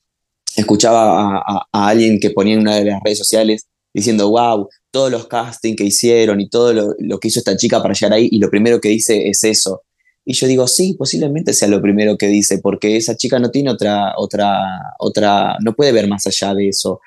escuchaba 0.56 1.39
a, 1.45 1.68
alguien 1.74 2.22
que 2.22 2.30
ponía 2.30 2.54
en 2.54 2.62
una 2.62 2.78
de 2.78 2.86
las 2.86 3.01
redes 3.04 3.18
sociales 3.18 3.68
diciendo, 3.93 4.30
wow, 4.30 4.70
todos 4.91 5.12
los 5.12 5.28
castings 5.28 5.76
que 5.76 5.84
hicieron 5.84 6.39
y 6.39 6.47
todo 6.47 6.72
lo, 6.97 7.20
que 7.20 7.28
hizo 7.28 7.39
esta 7.39 7.58
chica 7.58 7.82
para 7.82 7.93
llegar 7.93 8.14
ahí, 8.14 8.30
y 8.32 8.39
lo 8.39 8.49
primero 8.49 8.80
que 8.80 8.88
dice 8.88 9.28
es 9.28 9.43
eso. 9.43 9.82
Y 10.24 10.36
yo 10.36 10.47
digo, 10.47 10.68
sí, 10.68 10.93
posiblemente 10.93 11.51
sea 11.51 11.68
lo 11.68 11.82
primero 11.82 12.18
que 12.18 12.28
dice, 12.28 12.60
porque 12.60 12.95
esa 12.95 13.18
chica 13.18 13.39
no 13.39 13.51
tiene 13.51 13.72
otra, 13.72 14.14
otra, 14.16 14.95
otra, 14.99 15.58
no 15.60 15.76
puede 15.76 15.91
ver 15.91 16.08
más 16.08 16.26
allá 16.28 16.54
de 16.54 16.70
eso. 16.70 17.01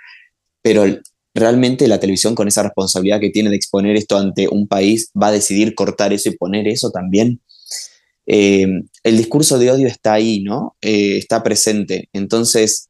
Pero 0.61 0.84
realmente 1.37 1.87
la 1.87 2.01
televisión 2.01 2.34
con 2.34 2.49
esa 2.49 2.62
responsabilidad 2.62 3.20
que 3.20 3.30
tiene 3.30 3.51
de 3.51 3.57
exponer 3.57 3.95
esto 3.95 4.16
ante 4.16 4.49
un 4.49 4.66
país 4.66 5.11
va 5.20 5.28
a 5.28 5.32
decidir 5.32 5.74
cortar 5.74 6.12
eso 6.12 6.30
y 6.30 6.37
poner 6.37 6.66
eso 6.66 6.91
también. 6.91 7.41
Eh, 8.26 8.66
el 9.03 9.16
discurso 9.16 9.59
de 9.59 9.70
odio 9.70 9.87
está 9.87 10.14
ahí, 10.14 10.43
¿no? 10.43 10.76
Eh, 10.80 11.18
está 11.18 11.43
presente. 11.43 12.09
Entonces, 12.12 12.89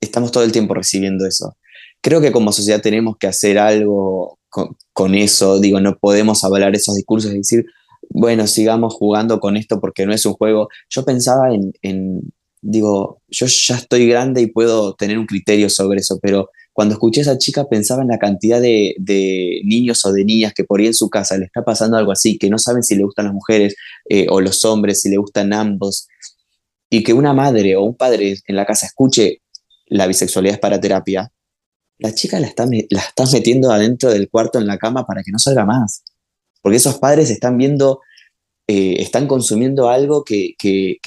estamos 0.00 0.30
todo 0.30 0.44
el 0.44 0.52
tiempo 0.52 0.74
recibiendo 0.74 1.26
eso. 1.26 1.56
Creo 2.02 2.20
que 2.20 2.32
como 2.32 2.52
sociedad 2.52 2.82
tenemos 2.82 3.16
que 3.16 3.26
hacer 3.26 3.58
algo 3.58 4.38
con, 4.92 5.14
eso. 5.14 5.58
Digo, 5.58 5.80
no 5.80 5.98
podemos 5.98 6.44
avalar 6.44 6.76
esos 6.76 6.94
discursos 6.94 7.32
y 7.32 7.38
decir, 7.38 7.64
bueno, 8.10 8.46
sigamos 8.46 8.94
jugando 8.94 9.40
con 9.40 9.56
esto 9.56 9.80
porque 9.80 10.06
no 10.06 10.12
es 10.12 10.24
un 10.26 10.34
juego. 10.34 10.68
Yo 10.90 11.04
pensaba 11.04 11.52
en, 11.52 11.72
en 11.82 12.20
digo, 12.60 13.22
yo 13.28 13.46
ya 13.46 13.76
estoy 13.76 14.06
grande 14.06 14.42
y 14.42 14.46
puedo 14.48 14.94
tener 14.94 15.18
un 15.18 15.26
criterio 15.26 15.70
sobre 15.70 16.00
eso, 16.00 16.18
pero 16.20 16.50
cuando 16.76 16.92
escuché 16.92 17.20
a 17.20 17.22
esa 17.22 17.38
chica 17.38 17.66
pensaba 17.66 18.02
en 18.02 18.08
la 18.08 18.18
cantidad 18.18 18.60
de, 18.60 19.62
niños 19.64 20.04
o 20.04 20.12
de 20.12 20.26
niñas 20.26 20.52
que 20.52 20.62
por 20.62 20.78
ahí 20.78 20.88
en 20.88 20.92
su 20.92 21.08
casa 21.08 21.38
le 21.38 21.46
está 21.46 21.64
pasando 21.64 21.96
algo 21.96 22.12
así, 22.12 22.36
que 22.36 22.50
no 22.50 22.58
saben 22.58 22.82
si 22.82 22.94
le 22.94 23.02
gustan 23.02 23.24
las 23.24 23.32
mujeres 23.32 23.76
eh, 24.10 24.26
o 24.28 24.42
los 24.42 24.62
hombres, 24.66 25.00
si 25.00 25.08
le 25.08 25.16
gustan 25.16 25.54
ambos, 25.54 26.06
y 26.90 27.02
que 27.02 27.14
una 27.14 27.32
madre 27.32 27.76
o 27.76 27.82
un 27.82 27.96
padre 27.96 28.36
en 28.46 28.56
la 28.56 28.66
casa 28.66 28.84
escuche 28.84 29.40
la 29.86 30.06
bisexualidad 30.06 30.56
es 30.56 30.60
para 30.60 30.78
terapia, 30.78 31.32
la 31.96 32.14
chica 32.14 32.38
la 32.40 32.46
está, 32.46 32.66
la 32.66 33.00
está 33.00 33.24
metiendo 33.32 33.72
adentro 33.72 34.10
del 34.10 34.28
cuarto 34.28 34.58
en 34.58 34.66
la 34.66 34.76
cama 34.76 35.06
para 35.06 35.22
que 35.22 35.32
no 35.32 35.38
salga 35.38 35.64
más. 35.64 36.04
Porque 36.60 36.76
esos 36.76 36.98
padres 36.98 37.30
están 37.30 37.56
viendo 37.56 38.02
eh, 38.68 38.96
están 38.98 39.28
consumiendo 39.28 39.88
algo 39.88 40.24
que, 40.24 40.56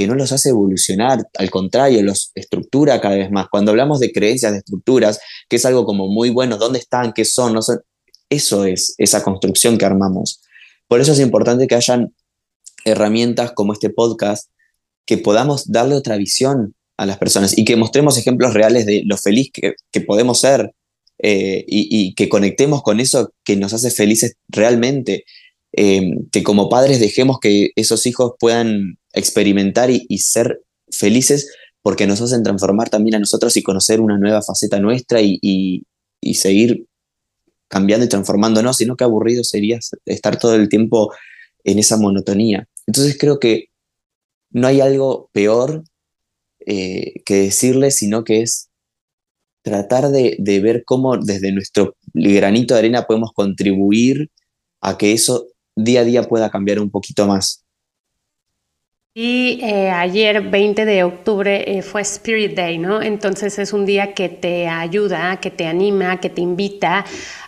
no 0.08 0.16
los 0.16 0.32
hace 0.32 0.50
evolucionar, 0.50 1.28
al 1.38 1.50
contrario, 1.50 2.02
los 2.04 2.32
estructura 2.36 3.02
cada 3.02 3.16
vez 3.16 3.32
más. 3.32 3.48
Cuando 3.50 3.72
hablamos 3.72 4.00
de 4.00 4.14
creencias, 4.14 4.54
de 4.54 4.60
estructuras, 4.60 5.20
que 5.50 5.58
es 5.58 5.66
algo 5.66 5.86
como 5.86 6.08
muy 6.08 6.30
bueno, 6.30 6.58
¿dónde 6.58 6.80
están? 6.80 7.12
¿Qué 7.12 7.26
son? 7.26 7.54
No 7.54 7.60
Eso 8.30 8.64
es 8.64 8.96
esa 8.98 9.24
construcción 9.24 9.78
que 9.78 9.86
armamos. 9.86 10.42
Por 10.88 11.02
eso 11.02 11.12
es 11.12 11.20
importante 11.20 11.68
que 11.68 11.76
hayan 11.76 12.14
herramientas 12.86 13.52
como 13.52 13.74
este 13.74 13.90
podcast, 13.90 14.50
que 15.06 15.18
podamos 15.18 15.72
darle 15.72 15.96
otra 15.96 16.16
visión 16.16 16.76
a 16.98 17.06
las 17.06 17.18
personas 17.18 17.58
y 17.58 17.66
que 17.66 17.76
mostremos 17.76 18.18
ejemplos 18.18 18.54
reales 18.54 18.86
de 18.86 19.04
lo 19.06 19.18
feliz 19.18 19.52
que, 19.52 20.02
podemos 20.02 20.40
ser 20.40 20.74
eh, 21.18 21.66
y, 21.68 22.14
que 22.16 22.30
conectemos 22.30 22.84
con 22.84 23.00
eso 23.00 23.34
que 23.44 23.56
nos 23.56 23.74
hace 23.74 23.92
felices 23.92 24.36
realmente. 24.48 25.26
Em, 25.82 26.28
que 26.30 26.44
como 26.44 26.68
padres 26.68 27.00
dejemos 27.00 27.40
que 27.40 27.70
esos 27.78 28.06
hijos 28.06 28.34
puedan 28.38 28.98
experimentar 29.14 29.90
y, 29.90 30.18
ser 30.18 30.62
felices 30.92 31.54
porque 31.82 32.06
nos 32.06 32.20
hacen 32.20 32.44
transformar 32.44 32.90
también 32.90 33.16
a 33.16 33.20
nosotros 33.20 33.56
y 33.56 33.64
conocer 33.64 34.02
una 34.02 34.18
nueva 34.18 34.42
faceta 34.42 34.82
nuestra 34.82 35.22
y, 35.22 35.86
seguir 36.34 36.86
cambiando 37.70 38.06
y 38.06 38.10
transformándonos, 38.10 38.76
sino 38.76 38.98
que 38.98 39.06
aburrido 39.06 39.46
sería 39.46 39.80
estar 40.06 40.38
todo 40.38 40.56
el 40.56 40.68
tiempo 40.68 41.14
en 41.64 41.80
esa 41.80 41.96
monotonía. 41.96 42.68
Entonces 42.86 43.18
creo 43.18 43.40
que 43.40 43.70
no 44.50 44.68
hay 44.68 44.82
algo 44.82 45.30
peor 45.32 45.86
eh, 46.66 47.22
que 47.24 47.36
decirle, 47.36 47.92
sino 47.92 48.26
que 48.26 48.42
es 48.42 48.68
tratar 49.62 50.10
de, 50.10 50.36
de, 50.40 50.60
ver 50.60 50.84
cómo 50.84 51.16
desde 51.16 51.54
nuestro 51.54 51.96
granito 52.14 52.74
de 52.74 52.80
arena 52.82 53.08
podemos 53.08 53.32
contribuir 53.34 54.30
a 54.82 54.98
que 54.98 55.14
eso 55.14 55.48
día 55.84 56.02
a 56.02 56.04
día 56.04 56.24
pueda 56.24 56.50
cambiar 56.50 56.80
un 56.80 56.90
poquito 56.90 57.26
más. 57.26 57.64
Y 59.14 59.60
eh, 59.64 59.90
ayer, 59.90 60.50
20 60.50 60.86
de 60.86 61.04
octubre, 61.04 61.78
eh, 61.78 61.82
fue 61.82 62.02
Spirit 62.04 62.56
Day, 62.56 62.78
¿no? 62.78 63.02
Entonces 63.02 63.58
es 63.60 63.74
un 63.74 63.86
día 63.86 64.14
que 64.14 64.30
te 64.30 64.68
ayuda, 64.68 65.38
que 65.42 65.52
te 65.52 65.66
anima, 65.66 66.20
que 66.20 66.30
te 66.30 66.42
invita 66.42 67.06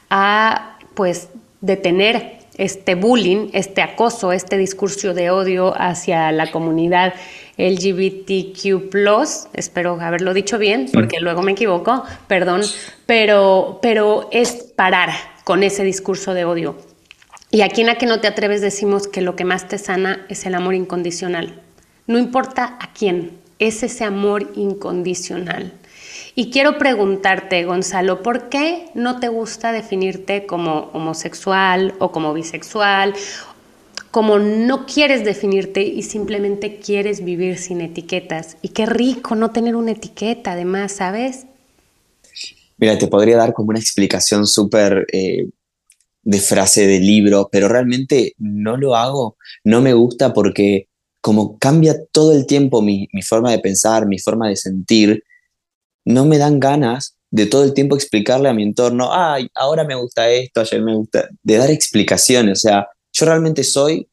a, 0.09 0.79
pues, 0.95 1.29
detener 1.61 2.39
este 2.57 2.95
bullying, 2.95 3.49
este 3.53 3.81
acoso, 3.81 4.31
este 4.33 4.57
discurso 4.57 5.13
de 5.13 5.29
odio 5.29 5.73
hacia 5.79 6.31
la 6.31 6.51
comunidad 6.51 7.13
LGBTQ+, 7.57 8.97
espero 9.53 10.01
haberlo 10.01 10.33
dicho 10.33 10.57
bien, 10.57 10.89
porque 10.91 11.19
luego 11.19 11.41
me 11.41 11.51
equivoco, 11.51 12.03
perdón, 12.27 12.61
pero, 13.05 13.79
pero 13.81 14.27
es 14.31 14.73
parar 14.75 15.11
con 15.43 15.63
ese 15.63 15.83
discurso 15.83 16.33
de 16.33 16.45
odio 16.45 16.90
y 17.51 17.61
aquí 17.61 17.81
en 17.81 17.89
A 17.89 17.97
que 17.97 18.05
no 18.05 18.21
te 18.21 18.27
atreves 18.27 18.61
decimos 18.61 19.07
que 19.07 19.21
lo 19.21 19.35
que 19.35 19.43
más 19.43 19.67
te 19.67 19.77
sana 19.77 20.25
es 20.29 20.45
el 20.45 20.55
amor 20.55 20.73
incondicional. 20.73 21.61
No 22.07 22.17
importa 22.17 22.77
a 22.79 22.93
quién, 22.93 23.31
es 23.59 23.83
ese 23.83 24.05
amor 24.05 24.51
incondicional. 24.55 25.73
Y 26.33 26.49
quiero 26.49 26.77
preguntarte, 26.77 27.65
Gonzalo, 27.65 28.23
¿por 28.23 28.49
qué 28.49 28.85
no 28.95 29.19
te 29.19 29.27
gusta 29.27 29.73
definirte 29.73 30.45
como 30.45 30.89
homosexual 30.93 31.93
o 31.99 32.11
como 32.11 32.33
bisexual? 32.33 33.13
Como 34.11 34.39
no 34.39 34.85
quieres 34.85 35.25
definirte 35.25 35.83
y 35.83 36.03
simplemente 36.03 36.79
quieres 36.79 37.23
vivir 37.23 37.57
sin 37.57 37.81
etiquetas. 37.81 38.57
Y 38.61 38.69
qué 38.69 38.85
rico 38.85 39.35
no 39.35 39.51
tener 39.51 39.75
una 39.75 39.91
etiqueta, 39.91 40.53
además, 40.53 40.93
¿sabes? 40.93 41.45
Mira, 42.77 42.97
te 42.97 43.07
podría 43.07 43.37
dar 43.37 43.53
como 43.53 43.69
una 43.69 43.79
explicación 43.79 44.47
súper 44.47 45.05
eh, 45.11 45.49
de 46.23 46.39
frase 46.39 46.87
de 46.87 46.99
libro, 46.99 47.49
pero 47.51 47.67
realmente 47.67 48.33
no 48.37 48.77
lo 48.77 48.95
hago, 48.95 49.37
no 49.63 49.81
me 49.81 49.93
gusta 49.93 50.33
porque 50.33 50.87
como 51.21 51.57
cambia 51.59 51.95
todo 52.11 52.33
el 52.33 52.45
tiempo 52.45 52.81
mi, 52.81 53.07
forma 53.23 53.51
de 53.51 53.59
pensar, 53.59 54.07
mi 54.07 54.19
forma 54.19 54.49
de 54.49 54.55
sentir, 54.55 55.23
no 56.03 56.25
me 56.25 56.39
dan 56.39 56.59
ganas 56.59 57.15
de 57.29 57.45
todo 57.45 57.63
el 57.63 57.73
tiempo 57.73 57.95
explicarle 57.95 58.49
a 58.49 58.53
mi 58.53 58.63
entorno, 58.63 59.09
ay, 59.13 59.47
ahora 59.55 59.83
me 59.83 59.95
gusta 59.95 60.29
esto, 60.29 60.61
ayer 60.61 60.81
me 60.81 60.95
gusta, 60.95 61.29
de 61.43 61.57
dar 61.57 61.71
explicaciones, 61.71 62.59
o 62.59 62.61
sea, 62.67 62.87
yo 63.13 63.25
realmente 63.25 63.63
soy, 63.63 64.09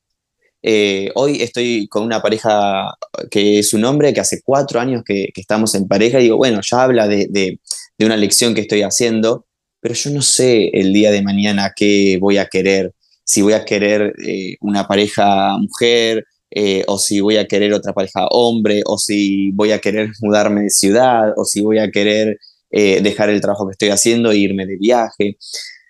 eh, 0.62 1.10
hoy 1.14 1.42
estoy 1.42 1.88
con 1.88 2.04
una 2.04 2.22
pareja 2.22 2.94
que 3.30 3.58
es 3.58 3.72
un 3.72 3.84
hombre, 3.84 4.12
que 4.12 4.20
hace 4.20 4.42
cuatro 4.44 4.78
años 4.78 5.02
que, 5.04 5.30
estamos 5.34 5.74
en 5.74 5.88
pareja, 5.88 6.20
y 6.20 6.24
digo, 6.24 6.36
bueno, 6.36 6.60
ya 6.62 6.82
habla 6.82 7.08
de, 7.08 7.26
de, 7.30 7.58
de 7.96 8.06
una 8.06 8.16
lección 8.16 8.54
que 8.54 8.60
estoy 8.60 8.82
haciendo, 8.82 9.47
pero 9.80 9.94
yo 9.94 10.10
no 10.10 10.22
sé 10.22 10.70
el 10.72 10.92
día 10.92 11.10
de 11.10 11.22
mañana 11.22 11.72
qué 11.74 12.18
voy 12.20 12.38
a 12.38 12.46
querer, 12.46 12.94
si 13.24 13.42
voy 13.42 13.52
a 13.52 13.64
querer 13.64 14.14
eh, 14.26 14.56
una 14.60 14.86
pareja 14.86 15.56
mujer, 15.58 16.24
eh, 16.50 16.82
o 16.86 16.98
si 16.98 17.20
voy 17.20 17.36
a 17.36 17.46
querer 17.46 17.72
otra 17.74 17.92
pareja 17.92 18.26
hombre, 18.28 18.82
o 18.86 18.98
si 18.98 19.50
voy 19.52 19.72
a 19.72 19.80
querer 19.80 20.10
mudarme 20.20 20.62
de 20.62 20.70
ciudad, 20.70 21.32
o 21.36 21.44
si 21.44 21.60
voy 21.60 21.78
a 21.78 21.90
querer 21.90 22.38
eh, 22.70 23.00
dejar 23.02 23.28
el 23.30 23.40
trabajo 23.40 23.66
que 23.66 23.72
estoy 23.72 23.90
haciendo 23.90 24.30
e 24.30 24.38
irme 24.38 24.66
de 24.66 24.76
viaje. 24.78 25.36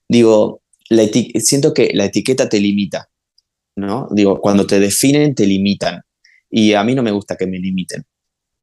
Digo, 0.09 0.63
siento 1.41 1.73
que 1.75 1.91
la 1.95 2.07
etiqueta 2.07 2.49
te 2.49 2.61
limita, 2.61 3.09
¿no? 3.77 4.09
Digo, 4.11 4.41
cuando 4.41 4.67
te 4.67 4.81
definen, 4.81 5.35
te 5.35 5.47
limitan. 5.47 6.03
Y 6.51 6.73
a 6.75 6.83
mí 6.83 6.95
no 6.95 7.03
me 7.03 7.13
gusta 7.13 7.37
que 7.37 7.47
me 7.47 7.59
limiten 7.59 8.05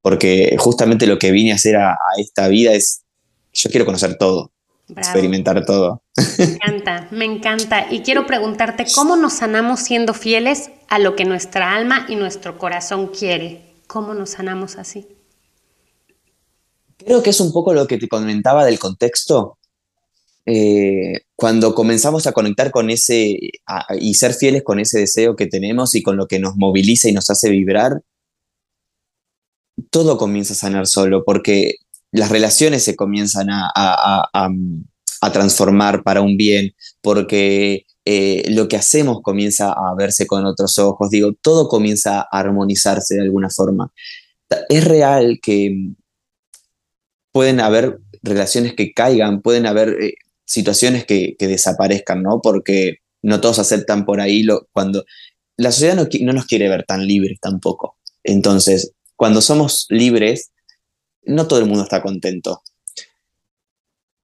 porque 0.06 0.56
justamente 0.60 1.08
lo 1.08 1.18
que 1.18 1.32
vine 1.32 1.52
a 1.52 1.56
hacer 1.56 1.78
a, 1.78 1.98
esta 2.20 2.48
vida 2.48 2.74
es, 2.74 3.02
yo 3.52 3.72
quiero 3.72 3.88
conocer 3.88 4.18
todo, 4.20 4.52
experimentar 4.90 5.66
todo. 5.66 6.04
Me 6.38 6.46
encanta, 6.46 7.08
me 7.12 7.26
encanta. 7.26 7.92
Y 7.92 8.02
quiero 8.02 8.26
preguntarte, 8.26 8.86
¿cómo 8.94 9.16
nos 9.16 9.34
sanamos 9.34 9.80
siendo 9.80 10.14
fieles 10.14 10.70
a 10.88 11.00
lo 11.00 11.16
que 11.16 11.26
nuestra 11.26 11.76
alma 11.76 12.06
y 12.10 12.16
nuestro 12.16 12.58
corazón 12.58 13.08
quiere? 13.08 13.74
¿Cómo 13.88 14.14
nos 14.14 14.32
sanamos 14.32 14.78
así? 14.78 15.08
Creo 16.98 17.22
que 17.22 17.30
es 17.32 17.40
un 17.40 17.52
poco 17.52 17.74
lo 17.74 17.88
que 17.88 17.98
te 17.98 18.08
comentaba 18.08 18.66
del 18.66 18.80
contexto. 18.80 19.58
Eh, 20.46 21.22
cuando 21.36 21.74
comenzamos 21.74 22.28
a 22.28 22.32
conectar 22.32 22.70
con 22.70 22.90
ese 22.90 23.38
y 24.00 24.14
ser 24.14 24.34
fieles 24.34 24.64
con 24.64 24.80
ese 24.80 25.00
deseo 25.00 25.36
que 25.36 25.48
tenemos 25.48 25.96
y 25.96 26.04
con 26.04 26.18
lo 26.18 26.28
que 26.28 26.40
nos 26.40 26.56
moviliza 26.56 27.10
y 27.10 27.14
nos 27.14 27.30
hace 27.32 27.50
vibrar, 27.50 28.02
todo 29.90 30.18
comienza 30.18 30.54
a 30.54 30.58
sanar 30.58 30.88
solo, 30.88 31.24
porque 31.26 31.76
las 32.16 32.30
relaciones 32.30 32.84
se 32.84 32.96
comienzan 32.96 33.48
a, 33.50 34.50
transformar 35.34 36.04
para 36.04 36.22
un 36.22 36.38
bien, 36.38 36.76
porque 37.02 37.88
eh, 38.06 38.44
lo 38.52 38.68
que 38.68 38.76
hacemos 38.78 39.22
comienza 39.24 39.72
a 39.72 39.96
verse 39.98 40.28
con 40.28 40.46
otros 40.46 40.78
ojos, 40.78 41.10
digo, 41.10 41.34
todo 41.42 41.68
comienza 41.68 42.20
a 42.20 42.28
armonizarse 42.40 43.16
de 43.16 43.22
alguna 43.22 43.50
forma. 43.50 43.92
Es 44.70 44.84
real 44.84 45.40
que 45.42 45.94
pueden 47.32 47.60
haber 47.60 47.98
relaciones 48.22 48.76
que 48.76 48.94
caigan, 48.94 49.42
pueden 49.42 49.66
haber 49.66 49.98
eh, 50.00 50.14
situaciones 50.46 51.06
que, 51.06 51.36
desaparezcan, 51.40 52.22
¿no? 52.22 52.40
Porque 52.42 52.98
no 53.24 53.42
todos 53.42 53.58
aceptan 53.58 54.06
por 54.06 54.22
ahí 54.22 54.44
lo, 54.44 54.68
cuando 54.72 55.06
la 55.58 55.72
sociedad 55.72 55.96
no, 55.96 56.08
no 56.22 56.34
nos 56.34 56.46
quiere 56.46 56.70
ver 56.70 56.86
tan 56.86 57.08
libres 57.08 57.40
tampoco. 57.42 57.98
Entonces, 58.24 58.92
cuando 59.16 59.42
somos 59.42 59.88
libres, 59.90 60.52
no 61.26 61.48
todo 61.48 61.60
el 61.60 61.66
mundo 61.66 61.84
está 61.84 62.02
contento. 62.02 62.62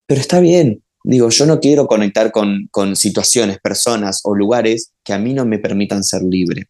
Pero 0.06 0.22
está 0.22 0.40
bien. 0.40 0.84
Digo, 1.04 1.30
yo 1.30 1.46
no 1.46 1.60
quiero 1.60 1.88
conectar 1.88 2.32
con, 2.32 2.68
con 2.70 2.96
situaciones, 2.96 3.60
personas 3.60 4.22
o 4.24 4.36
lugares 4.36 4.94
que 5.04 5.14
a 5.14 5.20
mí 5.20 5.34
no 5.34 5.46
me 5.46 5.58
permitan 5.58 6.04
ser 6.04 6.22
libre. 6.22 6.68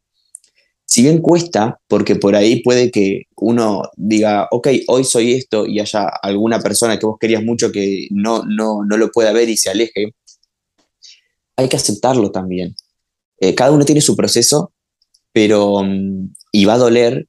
Si 0.85 1.03
bien 1.03 1.19
cuesta, 1.21 1.79
porque 1.87 2.15
por 2.17 2.35
ahí 2.35 2.61
puede 2.61 2.91
que 2.91 3.23
uno 3.37 3.83
diga, 3.95 4.47
ok, 4.51 4.67
hoy 4.87 5.05
soy 5.05 5.33
esto 5.33 5.65
y 5.65 5.79
haya 5.79 6.05
alguna 6.21 6.59
persona 6.59 6.99
que 6.99 7.05
vos 7.05 7.17
querías 7.17 7.43
mucho 7.43 7.71
que 7.71 8.07
no, 8.11 8.43
no, 8.43 8.83
no 8.83 8.97
lo 8.97 9.09
pueda 9.09 9.31
ver 9.31 9.47
y 9.47 9.55
se 9.55 9.69
aleje, 9.69 10.13
hay 11.55 11.69
que 11.69 11.77
aceptarlo 11.77 12.31
también. 12.31 12.75
Eh, 13.39 13.55
cada 13.55 13.71
uno 13.71 13.85
tiene 13.85 14.01
su 14.01 14.15
proceso, 14.15 14.73
pero, 15.31 15.81
mm, 15.81 16.33
y 16.51 16.65
va 16.65 16.73
a 16.73 16.77
doler, 16.77 17.27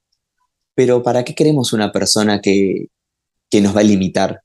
pero 0.74 1.02
¿para 1.02 1.24
qué 1.24 1.34
queremos 1.34 1.72
una 1.72 1.92
persona 1.92 2.40
que, 2.40 2.88
nos 3.60 3.76
va 3.76 3.80
a 3.80 3.84
limitar? 3.84 4.40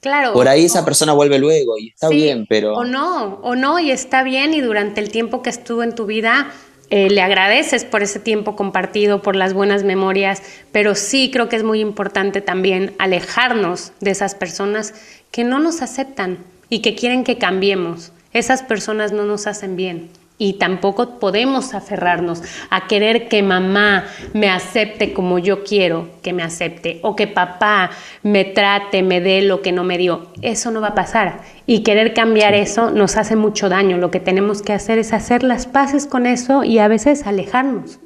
Claro. 0.00 0.32
Por 0.32 0.48
ahí 0.48 0.64
esa 0.64 0.84
persona 0.84 1.12
vuelve 1.12 1.38
luego 1.38 1.76
y 1.78 1.88
está 1.88 2.08
bien, 2.08 2.46
pero... 2.48 2.74
O 2.74 2.84
no, 2.84 3.40
o 3.42 3.54
no, 3.54 3.78
y 3.78 3.90
está 3.90 4.22
bien 4.22 4.54
y 4.54 4.60
durante 4.60 5.00
el 5.00 5.10
tiempo 5.10 5.42
que 5.42 5.50
estuvo 5.50 5.82
en 5.82 5.94
tu 5.94 6.06
vida 6.06 6.50
eh, 6.88 7.10
le 7.10 7.20
agradeces 7.20 7.84
por 7.84 8.02
ese 8.02 8.18
tiempo 8.18 8.56
compartido, 8.56 9.20
por 9.20 9.36
las 9.36 9.52
buenas 9.52 9.84
memorias, 9.84 10.42
pero 10.72 10.94
sí 10.94 11.30
creo 11.30 11.48
que 11.48 11.56
es 11.56 11.64
muy 11.64 11.80
importante 11.80 12.40
también 12.40 12.94
alejarnos 12.98 13.92
de 14.00 14.10
esas 14.12 14.34
personas 14.34 14.94
que 15.30 15.44
no 15.44 15.58
nos 15.58 15.82
aceptan 15.82 16.38
y 16.70 16.80
que 16.80 16.94
quieren 16.94 17.22
que 17.22 17.38
cambiemos. 17.38 18.12
Esas 18.32 18.62
personas 18.62 19.12
no 19.12 19.24
nos 19.24 19.46
hacen 19.46 19.76
bien 19.76 20.08
y 20.40 20.54
tampoco 20.54 21.18
podemos 21.18 21.74
aferrarnos 21.74 22.40
a 22.70 22.88
querer 22.88 23.28
que 23.28 23.42
mamá 23.42 24.06
me 24.32 24.48
acepte 24.48 25.12
como 25.12 25.38
yo 25.38 25.64
quiero 25.64 26.08
que 26.22 26.32
me 26.32 26.42
acepte 26.42 26.98
o 27.02 27.14
que 27.14 27.26
papá 27.26 27.90
me 28.22 28.46
trate, 28.46 29.02
me 29.02 29.20
dé 29.20 29.42
lo 29.42 29.60
que 29.60 29.70
no 29.70 29.84
me 29.84 29.98
dio. 29.98 30.32
Eso 30.40 30.70
no 30.70 30.80
va 30.80 30.88
a 30.88 30.94
pasar. 30.94 31.42
Y 31.66 31.82
querer 31.82 32.14
cambiar 32.14 32.54
eso 32.54 32.90
nos 32.90 33.18
hace 33.18 33.36
mucho 33.36 33.68
daño. 33.68 33.98
Lo 33.98 34.10
que 34.10 34.18
tenemos 34.18 34.62
que 34.62 34.72
hacer 34.72 34.98
es 34.98 35.12
hacer 35.12 35.42
las 35.42 35.66
paces 35.66 36.06
con 36.06 36.24
eso 36.24 36.64
y 36.64 36.78
a 36.78 36.88
veces 36.88 37.26
alejarnos. 37.26 38.00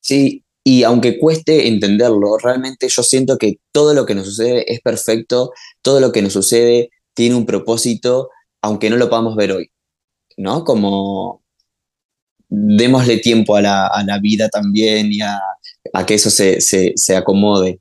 Sí, 0.00 0.44
y 0.62 0.82
aunque 0.82 1.18
cueste 1.18 1.68
entenderlo, 1.68 2.36
realmente 2.36 2.90
yo 2.90 3.02
siento 3.02 3.38
que 3.38 3.56
todo 3.72 3.94
lo 3.94 4.04
que 4.04 4.14
nos 4.14 4.26
sucede 4.26 4.70
es 4.70 4.82
perfecto, 4.82 5.52
todo 5.80 5.98
lo 5.98 6.12
que 6.12 6.20
nos 6.20 6.34
sucede 6.34 6.90
tiene 7.14 7.36
un 7.36 7.46
propósito, 7.46 8.28
aunque 8.60 8.90
no 8.90 8.98
lo 8.98 9.08
podamos 9.08 9.34
ver 9.34 9.52
hoy. 9.52 9.70
¿No? 10.38 10.64
Como 10.64 11.42
démosle 12.48 13.18
tiempo 13.18 13.56
a 13.56 13.60
la, 13.60 14.18
vida 14.22 14.48
también 14.48 15.12
y 15.12 15.20
a, 15.20 15.38
que 16.06 16.14
eso 16.14 16.30
se, 16.30 17.16
acomode. 17.16 17.80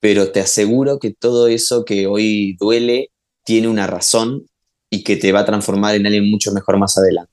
Pero 0.00 0.32
te 0.32 0.40
aseguro 0.40 0.98
que 0.98 1.12
todo 1.12 1.46
eso 1.46 1.84
que 1.84 2.06
hoy 2.06 2.56
duele 2.58 3.10
tiene 3.44 3.68
una 3.68 3.86
razón 3.86 4.46
y 4.90 5.04
que 5.04 5.16
te 5.16 5.32
va 5.32 5.40
a 5.40 5.44
transformar 5.46 5.94
en 5.94 6.04
alguien 6.04 6.30
mucho 6.30 6.52
mejor 6.52 6.76
más 6.76 6.98
adelante. 6.98 7.32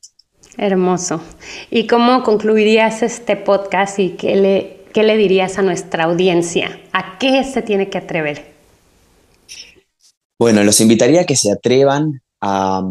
Hermoso. 0.56 1.22
¿Y 1.72 1.88
cómo 1.88 2.24
concluirías 2.24 3.02
este 3.02 3.36
podcast 3.36 3.98
y 3.98 4.12
qué 4.12 4.36
le, 4.36 4.86
qué 4.94 5.04
le 5.04 5.18
dirías 5.18 5.58
a 5.58 5.64
nuestra 5.64 6.06
audiencia? 6.06 6.80
¿A 6.94 7.18
qué 7.18 7.44
se 7.44 7.62
tiene 7.62 7.90
que 7.90 7.98
atrever? 7.98 8.54
Bueno, 10.38 10.64
los 10.64 10.80
invitaría 10.80 11.22
a 11.22 11.26
que 11.26 11.36
se 11.36 11.52
atrevan 11.52 12.22
a, 12.40 12.82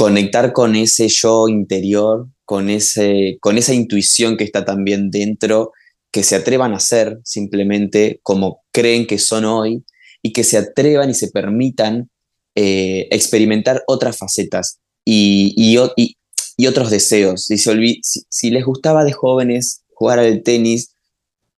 conectar 0.00 0.54
con 0.54 0.76
ese 0.76 1.08
yo 1.08 1.46
interior, 1.48 2.26
con, 2.46 2.70
ese, 2.70 3.36
con 3.38 3.58
esa 3.58 3.74
intuición 3.74 4.38
que 4.38 4.44
está 4.44 4.64
también 4.64 5.10
dentro, 5.10 5.72
que 6.10 6.22
se 6.22 6.36
atrevan 6.36 6.72
a 6.72 6.80
ser 6.80 7.20
simplemente 7.22 8.18
como 8.22 8.62
creen 8.72 9.06
que 9.06 9.18
son 9.18 9.44
hoy 9.44 9.84
y 10.22 10.32
que 10.32 10.42
se 10.42 10.56
atrevan 10.56 11.10
y 11.10 11.14
se 11.14 11.28
permitan 11.28 12.08
eh, 12.54 13.08
experimentar 13.10 13.84
otras 13.88 14.16
facetas 14.16 14.78
y, 15.04 15.54
y, 15.54 16.66
otros 16.66 16.90
deseos. 16.90 17.44
Si, 17.44 17.58
si, 17.58 18.50
les 18.50 18.64
gustaba 18.64 19.04
de 19.04 19.12
jóvenes 19.12 19.82
jugar 19.92 20.18
al 20.18 20.42
tenis, 20.42 20.94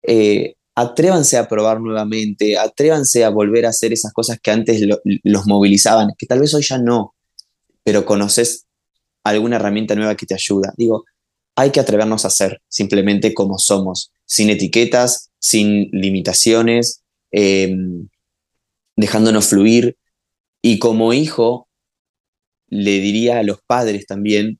eh, 0.03 0.57
atrévanse 0.74 1.36
a 1.36 1.47
probar 1.47 1.80
nuevamente, 1.80 2.59
atrévanse 2.59 3.22
a 3.22 3.28
volver 3.28 3.66
a 3.66 3.68
hacer 3.68 3.93
esas 3.93 4.12
cosas 4.12 4.40
que 4.43 4.51
antes 4.51 4.82
los 5.22 5.47
movilizaban, 5.47 6.09
que 6.18 6.26
tal 6.26 6.40
vez 6.40 6.53
hoy 6.55 6.62
ya 6.64 6.78
no, 6.78 7.14
pero 7.85 8.05
conoces 8.05 8.66
alguna 9.24 9.57
herramienta 9.57 9.95
nueva 9.95 10.16
que 10.16 10.26
te 10.26 10.35
ayuda. 10.35 10.72
Digo, 10.76 11.05
hay 11.55 11.70
que 11.70 11.80
atrevernos 11.80 12.24
a 12.24 12.30
ser 12.30 12.61
simplemente 12.68 13.35
como 13.35 13.59
somos, 13.59 14.12
sin 14.24 14.51
etiquetas, 14.51 15.30
sin 15.39 15.89
limitaciones, 15.93 17.03
em, 17.30 18.09
dejándonos 18.97 19.49
fluir. 19.49 19.97
Y 20.62 20.78
como 20.78 21.12
hijo, 21.12 21.68
le 22.68 23.01
diría 23.01 23.39
a 23.39 23.43
los 23.43 23.61
padres 23.66 24.07
también 24.07 24.59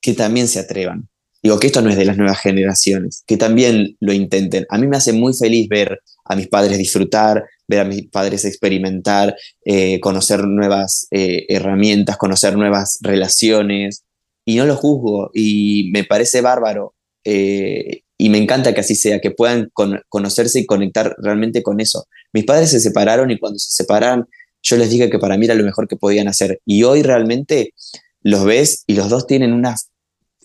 que 0.00 0.14
también 0.14 0.48
se 0.48 0.60
atrevan. 0.60 1.08
Digo, 1.44 1.60
que 1.60 1.66
esto 1.66 1.82
no 1.82 1.90
es 1.90 1.96
de 1.98 2.06
las 2.06 2.16
nuevas 2.16 2.40
generaciones, 2.40 3.22
que 3.26 3.36
también 3.36 3.98
lo 4.00 4.14
intenten. 4.14 4.64
A 4.70 4.78
mí 4.78 4.86
me 4.86 4.96
hace 4.96 5.12
muy 5.12 5.34
feliz 5.34 5.68
ver 5.68 6.00
a 6.24 6.36
mis 6.36 6.48
padres 6.48 6.78
disfrutar, 6.78 7.44
ver 7.68 7.80
a 7.80 7.84
mis 7.84 8.08
padres 8.08 8.46
experimentar, 8.46 9.36
eh, 9.66 10.00
conocer 10.00 10.42
nuevas 10.46 11.06
eh, 11.10 11.44
herramientas, 11.50 12.16
conocer 12.16 12.56
nuevas 12.56 12.98
relaciones, 13.02 14.04
y 14.46 14.56
no 14.56 14.64
lo 14.64 14.74
juzgo, 14.74 15.30
y 15.34 15.90
me 15.92 16.04
parece 16.04 16.40
bárbaro, 16.40 16.94
eh, 17.24 18.00
y 18.16 18.30
me 18.30 18.38
encanta 18.38 18.72
que 18.72 18.80
así 18.80 18.94
sea, 18.94 19.20
que 19.20 19.30
puedan 19.30 19.70
conocerse 20.08 20.60
y 20.60 20.66
conectar 20.66 21.14
realmente 21.18 21.62
con 21.62 21.78
eso. 21.78 22.06
Mis 22.32 22.46
padres 22.46 22.70
se 22.70 22.80
separaron 22.80 23.30
y 23.30 23.38
cuando 23.38 23.58
se 23.58 23.70
separaron, 23.70 24.26
yo 24.62 24.78
les 24.78 24.88
dije 24.88 25.10
que 25.10 25.18
para 25.18 25.36
mí 25.36 25.44
era 25.44 25.54
lo 25.54 25.64
mejor 25.64 25.88
que 25.88 25.96
podían 25.96 26.26
hacer, 26.26 26.62
y 26.64 26.84
hoy 26.84 27.02
realmente 27.02 27.74
los 28.22 28.46
ves 28.46 28.84
y 28.86 28.94
los 28.94 29.10
dos 29.10 29.26
tienen 29.26 29.52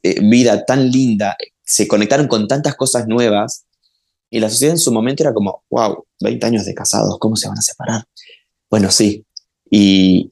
una 0.03 0.29
vida 0.29 0.65
tan 0.65 0.89
linda, 0.89 1.37
se 1.63 1.87
conectaron 1.87 2.27
con 2.27 2.47
tantas 2.47 2.75
cosas 2.75 3.07
nuevas, 3.07 3.65
y 4.29 4.39
la 4.39 4.49
sociedad 4.49 4.75
en 4.75 4.79
su 4.79 4.91
momento 4.91 5.23
era 5.23 5.33
como, 5.33 5.63
wow, 5.69 6.05
20 6.21 6.45
años 6.45 6.65
de 6.65 6.73
casados, 6.73 7.17
¿cómo 7.19 7.35
se 7.35 7.47
van 7.47 7.57
a 7.57 7.61
separar? 7.61 8.05
Bueno, 8.69 8.91
sí. 8.91 9.25
Y, 9.71 10.29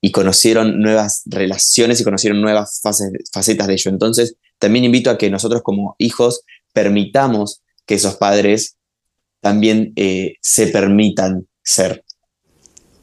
y, 0.00 0.10
conocieron 0.10 0.80
nuevas 0.80 1.22
relaciones 1.26 2.00
y 2.00 2.04
conocieron 2.04 2.40
nuevas 2.40 2.80
facetas 2.82 3.66
de 3.66 3.72
ello. 3.72 3.90
Entonces, 3.92 4.36
también 4.58 4.84
invito 4.84 5.10
a 5.10 5.18
que 5.18 5.30
nosotros 5.30 5.62
como 5.62 5.94
hijos 5.98 6.40
permitamos 6.72 7.62
que 7.84 7.94
esos 7.94 8.16
padres 8.16 8.76
también 9.40 9.92
eh, 9.94 10.34
se 10.40 10.66
permitan 10.68 11.46
ser. 11.62 12.04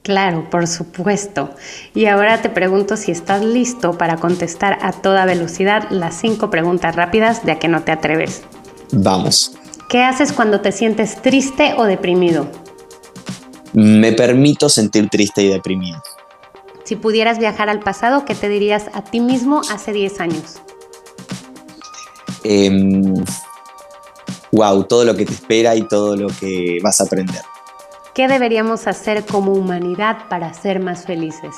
Claro, 0.03 0.49
por 0.49 0.67
supuesto. 0.67 1.51
Y 1.95 2.07
ahora 2.07 2.41
te 2.41 2.49
pregunto 2.49 2.97
si 2.97 3.11
estás 3.11 3.41
listo 3.41 3.97
para 3.97 4.17
contestar 4.17 4.77
a 4.81 4.91
toda 4.91 5.25
velocidad 5.25 5.89
las 5.91 6.15
cinco 6.19 6.49
preguntas 6.49 6.95
rápidas 6.95 7.45
de 7.45 7.53
a 7.53 7.59
que 7.59 7.69
no 7.69 7.83
te 7.83 7.93
atreves. 7.93 8.43
Vamos. 8.91 9.53
¿Qué 9.87 10.03
haces 10.03 10.33
cuando 10.33 10.59
te 10.59 10.73
sientes 10.73 11.21
triste 11.21 11.75
o 11.77 11.85
deprimido? 11.85 12.47
Me 13.71 14.11
permito 14.11 14.67
sentir 14.67 15.07
triste 15.09 15.41
y 15.41 15.47
deprimido. 15.47 16.03
Si 16.83 16.97
pudieras 16.97 17.39
viajar 17.39 17.69
al 17.69 17.79
pasado, 17.79 18.25
¿qué 18.25 18.35
te 18.35 18.49
dirías 18.49 18.87
a 18.93 19.05
ti 19.05 19.21
mismo 19.21 19.61
hace 19.71 19.93
10 19.93 20.19
años? 20.19 20.61
Em, 22.43 23.13
wow, 24.51 24.83
todo 24.83 25.05
lo 25.05 25.15
que 25.15 25.25
te 25.25 25.31
espera 25.31 25.77
y 25.77 25.87
todo 25.87 26.17
lo 26.17 26.27
que 26.27 26.79
vas 26.83 26.99
a 26.99 27.05
aprender. 27.05 27.41
¿Qué 28.13 28.27
deberíamos 28.27 28.85
hacer 28.85 29.25
como 29.25 29.53
humanidad 29.53 30.29
para 30.29 30.53
ser 30.53 30.79
más 30.79 31.03
felices? 31.03 31.55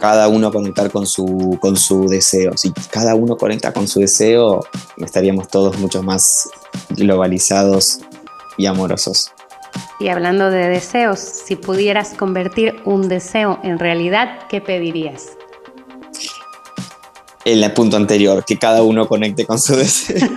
Cada 0.00 0.26
uno 0.26 0.52
conectar 0.52 0.90
con 0.90 1.06
su, 1.06 1.56
con 1.60 1.76
su 1.76 2.08
deseo. 2.08 2.56
Si 2.56 2.72
cada 2.90 3.14
uno 3.14 3.36
conecta 3.36 3.72
con 3.72 3.86
su 3.86 4.00
deseo, 4.00 4.64
estaríamos 4.96 5.46
todos 5.46 5.78
mucho 5.78 6.02
más 6.02 6.50
globalizados 6.90 8.00
y 8.56 8.66
amorosos. 8.66 9.32
Y 10.00 10.08
hablando 10.08 10.50
de 10.50 10.68
deseos, 10.68 11.20
si 11.20 11.54
pudieras 11.54 12.14
convertir 12.14 12.80
un 12.84 13.08
deseo 13.08 13.60
en 13.62 13.78
realidad, 13.78 14.40
¿qué 14.48 14.60
pedirías? 14.60 15.37
El 17.52 17.72
punto 17.72 17.96
anterior, 17.96 18.44
que 18.44 18.58
cada 18.58 18.82
uno 18.82 19.08
conecte 19.08 19.46
con 19.46 19.58
su 19.58 19.76
deseo. 19.76 20.28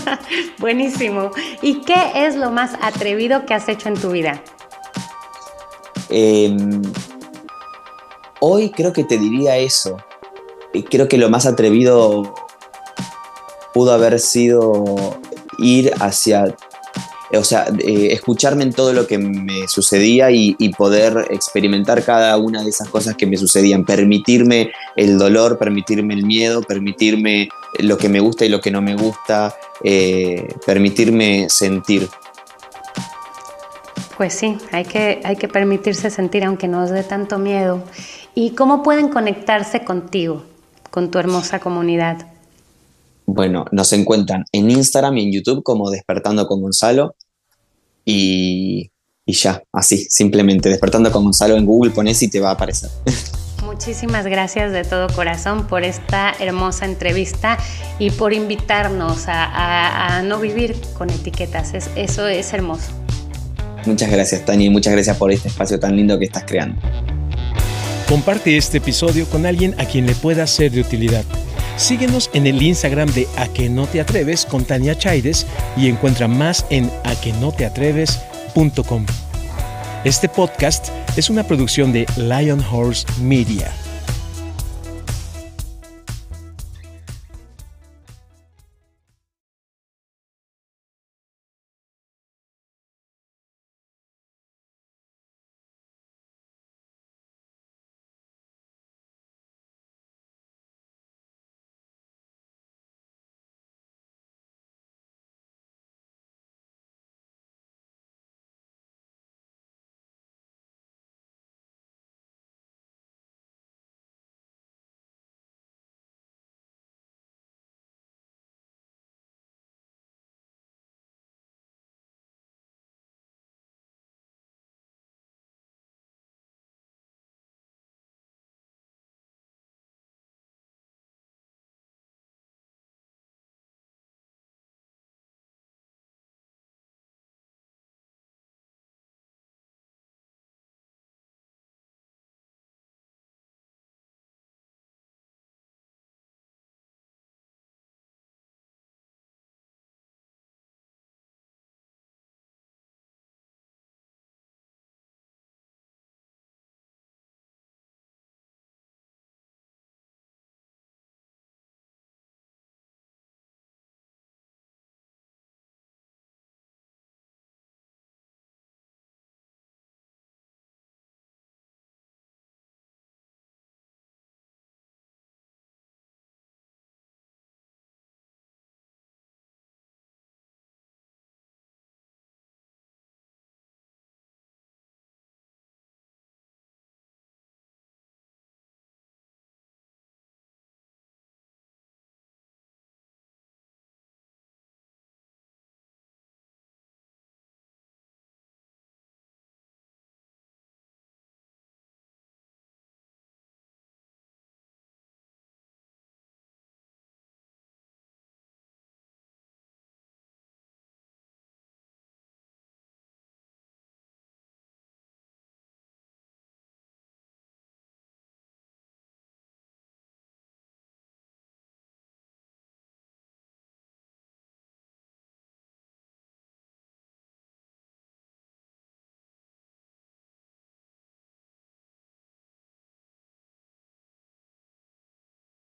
Buenísimo. 0.58 1.30
¿Y 1.62 1.80
qué 1.80 2.12
es 2.14 2.36
lo 2.36 2.50
más 2.50 2.72
atrevido 2.80 3.46
que 3.46 3.54
has 3.54 3.68
hecho 3.68 3.88
en 3.88 3.94
tu 3.94 4.10
vida? 4.10 4.42
Em, 6.10 6.82
hoy 8.40 8.70
creo 8.70 8.92
que 8.92 9.04
te 9.04 9.18
diría 9.18 9.56
eso. 9.56 9.96
Creo 10.90 11.08
que 11.08 11.18
lo 11.18 11.30
más 11.30 11.46
atrevido 11.46 12.34
pudo 13.72 13.92
haber 13.92 14.20
sido 14.20 14.84
ir 15.58 15.92
hacia 16.00 16.54
o 17.32 17.44
sea, 17.44 17.66
eh, 17.78 18.08
escucharme 18.12 18.62
en 18.62 18.72
todo 18.72 18.92
lo 18.92 19.06
que 19.06 19.18
me 19.18 19.68
sucedía 19.68 20.30
y, 20.30 20.56
poder 20.76 21.26
experimentar 21.30 22.04
cada 22.04 22.36
una 22.36 22.62
de 22.62 22.70
esas 22.70 22.88
cosas 22.88 23.16
que 23.16 23.26
me 23.26 23.36
sucedían, 23.36 23.84
permitirme 23.84 24.70
el 24.96 25.18
dolor, 25.18 25.58
permitirme 25.58 26.14
el 26.14 26.24
miedo, 26.24 26.62
permitirme 26.62 27.48
lo 27.78 27.98
que 27.98 28.08
me 28.08 28.20
gusta 28.20 28.44
y 28.44 28.48
lo 28.48 28.60
que 28.60 28.70
no 28.70 28.80
me 28.80 28.94
gusta, 28.94 29.56
eh, 29.82 30.46
permitirme 30.64 31.48
sentir. 31.48 32.08
Pues 34.16 34.34
sí, 34.34 34.56
hay 34.72 34.84
que, 34.84 35.20
hay 35.24 35.36
que 35.36 35.48
permitirse 35.48 36.10
sentir 36.10 36.44
aunque 36.44 36.68
no 36.68 36.84
os 36.84 36.90
dé 36.90 37.02
tanto 37.02 37.38
miedo. 37.38 37.82
¿Y 38.34 38.50
cómo 38.50 38.82
pueden 38.82 39.08
conectarse 39.08 39.84
contigo, 39.84 40.44
con 40.90 41.10
tu 41.10 41.18
hermosa 41.18 41.58
comunidad? 41.58 42.37
Bueno, 43.30 43.66
nos 43.72 43.92
encuentran 43.92 44.46
en 44.52 44.70
Instagram 44.70 45.18
y 45.18 45.24
en 45.24 45.32
YouTube 45.32 45.62
como 45.62 45.90
Despertando 45.90 46.46
con 46.46 46.62
Gonzalo. 46.62 47.14
Y, 48.06 48.90
ya, 49.26 49.62
así, 49.70 50.06
simplemente 50.08 50.70
Despertando 50.70 51.12
con 51.12 51.24
Gonzalo 51.24 51.56
en 51.56 51.66
Google 51.66 51.90
pones 51.90 52.22
y 52.22 52.28
te 52.28 52.40
va 52.40 52.48
a 52.48 52.52
aparecer. 52.52 52.88
Muchísimas 53.66 54.24
gracias 54.24 54.72
de 54.72 54.82
todo 54.82 55.08
corazón 55.14 55.66
por 55.66 55.84
esta 55.84 56.32
hermosa 56.40 56.86
entrevista 56.86 57.58
y 57.98 58.10
por 58.10 58.32
invitarnos 58.32 59.24
a, 59.26 60.22
no 60.24 60.40
vivir 60.40 60.74
con 60.96 61.10
etiquetas. 61.10 61.74
eso 61.74 62.26
es 62.26 62.52
hermoso. 62.54 62.90
Muchas 63.84 64.10
gracias, 64.10 64.46
Tania, 64.46 64.68
y 64.68 64.70
muchas 64.70 64.94
gracias 64.94 65.18
por 65.18 65.30
este 65.30 65.48
espacio 65.48 65.78
tan 65.78 65.94
lindo 65.94 66.18
que 66.18 66.24
estás 66.24 66.44
creando. 66.44 66.80
Comparte 68.08 68.56
este 68.56 68.78
episodio 68.78 69.26
con 69.26 69.44
alguien 69.44 69.78
a 69.78 69.84
quien 69.84 70.06
le 70.06 70.14
pueda 70.14 70.46
ser 70.46 70.72
de 70.72 70.80
utilidad. 70.80 71.26
Síguenos 71.78 72.28
en 72.34 72.46
el 72.48 72.60
Instagram 72.60 73.08
de 73.12 73.28
A 73.36 73.46
que 73.46 73.70
no 73.70 73.86
te 73.86 74.00
atreves 74.00 74.44
con 74.44 74.64
Tania 74.64 74.98
Chaides 74.98 75.46
y 75.76 75.88
encuentra 75.88 76.26
más 76.26 76.66
en 76.70 76.90
aquenoteatreves.com. 77.04 79.06
Este 80.04 80.28
podcast 80.28 80.88
es 81.16 81.30
una 81.30 81.44
producción 81.44 81.92
de 81.92 82.06
Lion 82.16 82.60
Horse 82.68 83.06
Media. 83.20 83.72